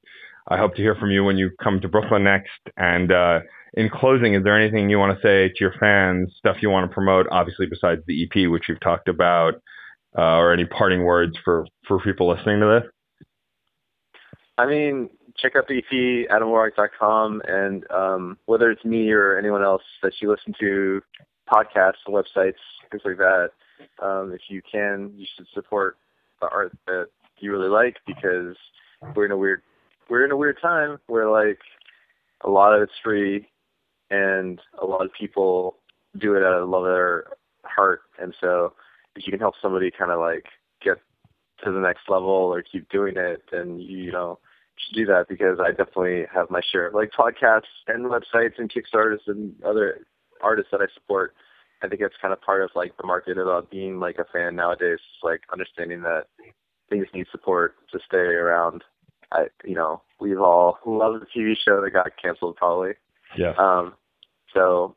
I 0.48 0.58
hope 0.58 0.74
to 0.74 0.82
hear 0.82 0.94
from 0.94 1.10
you 1.10 1.24
when 1.24 1.36
you 1.36 1.50
come 1.62 1.80
to 1.80 1.88
Brooklyn 1.88 2.24
next. 2.24 2.50
And 2.76 3.12
uh, 3.12 3.40
in 3.74 3.88
closing, 3.88 4.34
is 4.34 4.42
there 4.42 4.58
anything 4.58 4.90
you 4.90 4.98
want 4.98 5.16
to 5.16 5.22
say 5.22 5.48
to 5.48 5.54
your 5.60 5.74
fans? 5.78 6.34
Stuff 6.38 6.56
you 6.60 6.70
want 6.70 6.90
to 6.90 6.94
promote? 6.94 7.26
Obviously, 7.30 7.66
besides 7.66 8.02
the 8.06 8.24
EP, 8.24 8.50
which 8.50 8.64
we've 8.68 8.80
talked 8.80 9.08
about, 9.08 9.54
uh, 10.16 10.36
or 10.36 10.52
any 10.52 10.64
parting 10.64 11.04
words 11.04 11.36
for 11.44 11.66
for 11.86 11.98
people 12.00 12.28
listening 12.28 12.60
to 12.60 12.80
this? 12.80 12.90
I 14.58 14.66
mean, 14.66 15.08
check 15.38 15.56
out 15.56 15.66
the 15.66 15.78
EP, 15.78 16.30
adamwarrock.com, 16.30 17.42
and 17.46 17.90
um, 17.90 18.38
whether 18.46 18.70
it's 18.70 18.84
me 18.84 19.10
or 19.10 19.38
anyone 19.38 19.62
else 19.62 19.82
that 20.02 20.12
you 20.20 20.30
listen 20.30 20.54
to, 20.60 21.00
podcasts, 21.50 22.04
websites, 22.06 22.54
things 22.90 23.02
like 23.04 23.16
that, 23.16 23.50
um, 24.02 24.32
if 24.32 24.42
you 24.48 24.60
can, 24.70 25.12
you 25.16 25.26
should 25.36 25.46
support 25.54 25.96
the 26.40 26.48
art 26.48 26.76
that 26.86 27.06
you 27.38 27.50
really 27.50 27.68
like 27.68 27.96
because 28.06 28.56
we're 29.14 29.24
in 29.24 29.32
a 29.32 29.36
weird 29.36 29.62
we're 30.12 30.26
in 30.26 30.30
a 30.30 30.36
weird 30.36 30.58
time 30.60 30.98
where 31.06 31.30
like 31.30 31.58
a 32.42 32.50
lot 32.50 32.74
of 32.74 32.82
it's 32.82 32.92
free 33.02 33.48
and 34.10 34.60
a 34.78 34.84
lot 34.84 35.06
of 35.06 35.10
people 35.18 35.78
do 36.18 36.34
it 36.34 36.42
out 36.42 36.60
of 36.60 36.68
love 36.68 36.84
of 36.84 36.92
their 36.92 37.24
heart 37.64 38.02
and 38.20 38.34
so 38.38 38.74
if 39.16 39.26
you 39.26 39.30
can 39.32 39.40
help 39.40 39.54
somebody 39.62 39.90
kind 39.90 40.10
of 40.10 40.20
like 40.20 40.44
get 40.84 40.98
to 41.64 41.72
the 41.72 41.80
next 41.80 42.10
level 42.10 42.28
or 42.28 42.60
keep 42.60 42.86
doing 42.90 43.14
it 43.16 43.42
then 43.50 43.78
you, 43.78 44.12
know 44.12 44.38
should 44.76 44.96
do 44.96 45.06
that 45.06 45.28
because 45.30 45.58
I 45.58 45.70
definitely 45.70 46.26
have 46.30 46.50
my 46.50 46.60
share 46.70 46.88
of 46.88 46.94
like 46.94 47.12
podcasts 47.18 47.72
and 47.88 48.04
websites 48.04 48.58
and 48.58 48.70
Kickstarters 48.70 49.20
and 49.26 49.54
other 49.64 50.00
artists 50.42 50.72
that 50.72 50.82
I 50.82 50.86
support. 50.92 51.34
I 51.82 51.88
think 51.88 52.02
it's 52.02 52.14
kind 52.20 52.32
of 52.32 52.40
part 52.42 52.62
of 52.62 52.70
like 52.74 52.96
the 52.98 53.06
market 53.06 53.38
about 53.38 53.70
being 53.70 53.98
like 53.98 54.18
a 54.18 54.26
fan 54.30 54.56
nowadays, 54.56 54.98
like 55.22 55.40
understanding 55.52 56.02
that 56.02 56.26
things 56.90 57.06
need 57.14 57.26
support 57.30 57.76
to 57.92 57.98
stay 58.06 58.18
around. 58.18 58.82
I, 59.32 59.44
you 59.64 59.74
know, 59.74 60.02
we've 60.20 60.40
all 60.40 60.78
loved 60.86 61.22
the 61.22 61.26
TV 61.26 61.54
show 61.64 61.80
that 61.80 61.90
got 61.90 62.10
canceled 62.20 62.56
probably. 62.56 62.92
Yeah. 63.36 63.54
Um, 63.58 63.94
so 64.54 64.94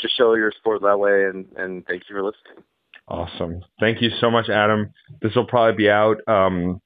just 0.00 0.16
show 0.16 0.34
your 0.34 0.52
support 0.56 0.82
that 0.82 0.98
way 0.98 1.24
and, 1.26 1.46
and 1.56 1.86
thank 1.86 2.04
you 2.08 2.14
for 2.16 2.22
listening. 2.22 2.64
Awesome. 3.08 3.62
Thank 3.80 4.00
you 4.00 4.10
so 4.20 4.30
much, 4.30 4.48
Adam. 4.48 4.92
This 5.20 5.34
will 5.34 5.46
probably 5.46 5.76
be 5.76 5.90
out 5.90 6.18
um, 6.28 6.80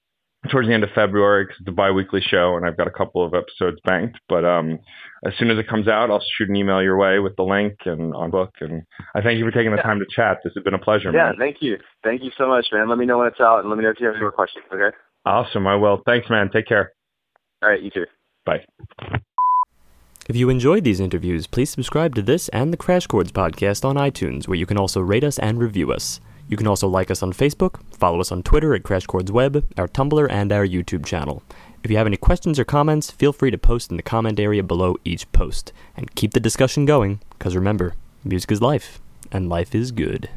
towards 0.50 0.68
the 0.68 0.74
end 0.74 0.82
of 0.82 0.90
February 0.94 1.44
because 1.44 1.60
it's 1.60 1.68
a 1.68 1.72
bi-weekly 1.72 2.22
show 2.22 2.56
and 2.56 2.64
I've 2.64 2.78
got 2.78 2.86
a 2.86 2.90
couple 2.90 3.24
of 3.24 3.34
episodes 3.34 3.76
banked. 3.84 4.18
But 4.28 4.44
um, 4.46 4.78
as 5.26 5.34
soon 5.38 5.50
as 5.50 5.58
it 5.58 5.68
comes 5.68 5.86
out, 5.86 6.10
I'll 6.10 6.24
shoot 6.38 6.48
an 6.48 6.56
email 6.56 6.82
your 6.82 6.96
way 6.96 7.18
with 7.18 7.36
the 7.36 7.42
link 7.42 7.74
and 7.84 8.14
on 8.14 8.30
book. 8.30 8.54
And 8.60 8.84
I 9.14 9.20
thank 9.20 9.38
you 9.38 9.44
for 9.44 9.50
taking 9.50 9.70
the 9.70 9.82
time 9.82 9.98
to 9.98 10.06
chat. 10.14 10.38
This 10.42 10.54
has 10.56 10.64
been 10.64 10.74
a 10.74 10.78
pleasure, 10.78 11.12
Yeah, 11.12 11.26
man. 11.26 11.34
thank 11.38 11.58
you. 11.60 11.76
Thank 12.02 12.22
you 12.22 12.30
so 12.38 12.48
much, 12.48 12.66
man. 12.72 12.88
Let 12.88 12.96
me 12.96 13.04
know 13.04 13.18
when 13.18 13.26
it's 13.28 13.40
out 13.40 13.60
and 13.60 13.68
let 13.68 13.76
me 13.76 13.84
know 13.84 13.90
if 13.90 14.00
you 14.00 14.06
have 14.06 14.14
any 14.14 14.22
more 14.22 14.32
questions, 14.32 14.64
okay? 14.72 14.96
Awesome. 15.26 15.66
I 15.66 15.76
will. 15.76 16.02
Thanks, 16.04 16.28
man. 16.28 16.50
Take 16.52 16.66
care. 16.66 16.92
All 17.62 17.70
right, 17.70 17.82
you 17.82 17.90
too. 17.90 18.04
Bye. 18.44 18.64
If 20.26 20.36
you 20.36 20.48
enjoyed 20.48 20.84
these 20.84 21.00
interviews, 21.00 21.46
please 21.46 21.70
subscribe 21.70 22.14
to 22.14 22.22
this 22.22 22.48
and 22.48 22.72
the 22.72 22.78
Crash 22.78 23.06
Chords 23.06 23.32
podcast 23.32 23.84
on 23.84 23.96
iTunes, 23.96 24.48
where 24.48 24.56
you 24.56 24.66
can 24.66 24.78
also 24.78 25.00
rate 25.00 25.24
us 25.24 25.38
and 25.38 25.58
review 25.58 25.92
us. 25.92 26.20
You 26.48 26.56
can 26.56 26.66
also 26.66 26.88
like 26.88 27.10
us 27.10 27.22
on 27.22 27.32
Facebook, 27.32 27.80
follow 27.94 28.20
us 28.20 28.32
on 28.32 28.42
Twitter 28.42 28.74
at 28.74 28.82
Crash 28.82 29.06
Chords 29.06 29.32
Web, 29.32 29.66
our 29.78 29.88
Tumblr, 29.88 30.30
and 30.30 30.52
our 30.52 30.66
YouTube 30.66 31.04
channel. 31.06 31.42
If 31.82 31.90
you 31.90 31.96
have 31.98 32.06
any 32.06 32.16
questions 32.16 32.58
or 32.58 32.64
comments, 32.64 33.10
feel 33.10 33.32
free 33.32 33.50
to 33.50 33.58
post 33.58 33.90
in 33.90 33.96
the 33.96 34.02
comment 34.02 34.40
area 34.40 34.62
below 34.62 34.96
each 35.04 35.30
post. 35.32 35.72
And 35.96 36.14
keep 36.14 36.32
the 36.32 36.40
discussion 36.40 36.86
going, 36.86 37.20
because 37.30 37.54
remember, 37.54 37.94
music 38.24 38.52
is 38.52 38.62
life, 38.62 39.00
and 39.32 39.48
life 39.48 39.74
is 39.74 39.90
good. 39.90 40.30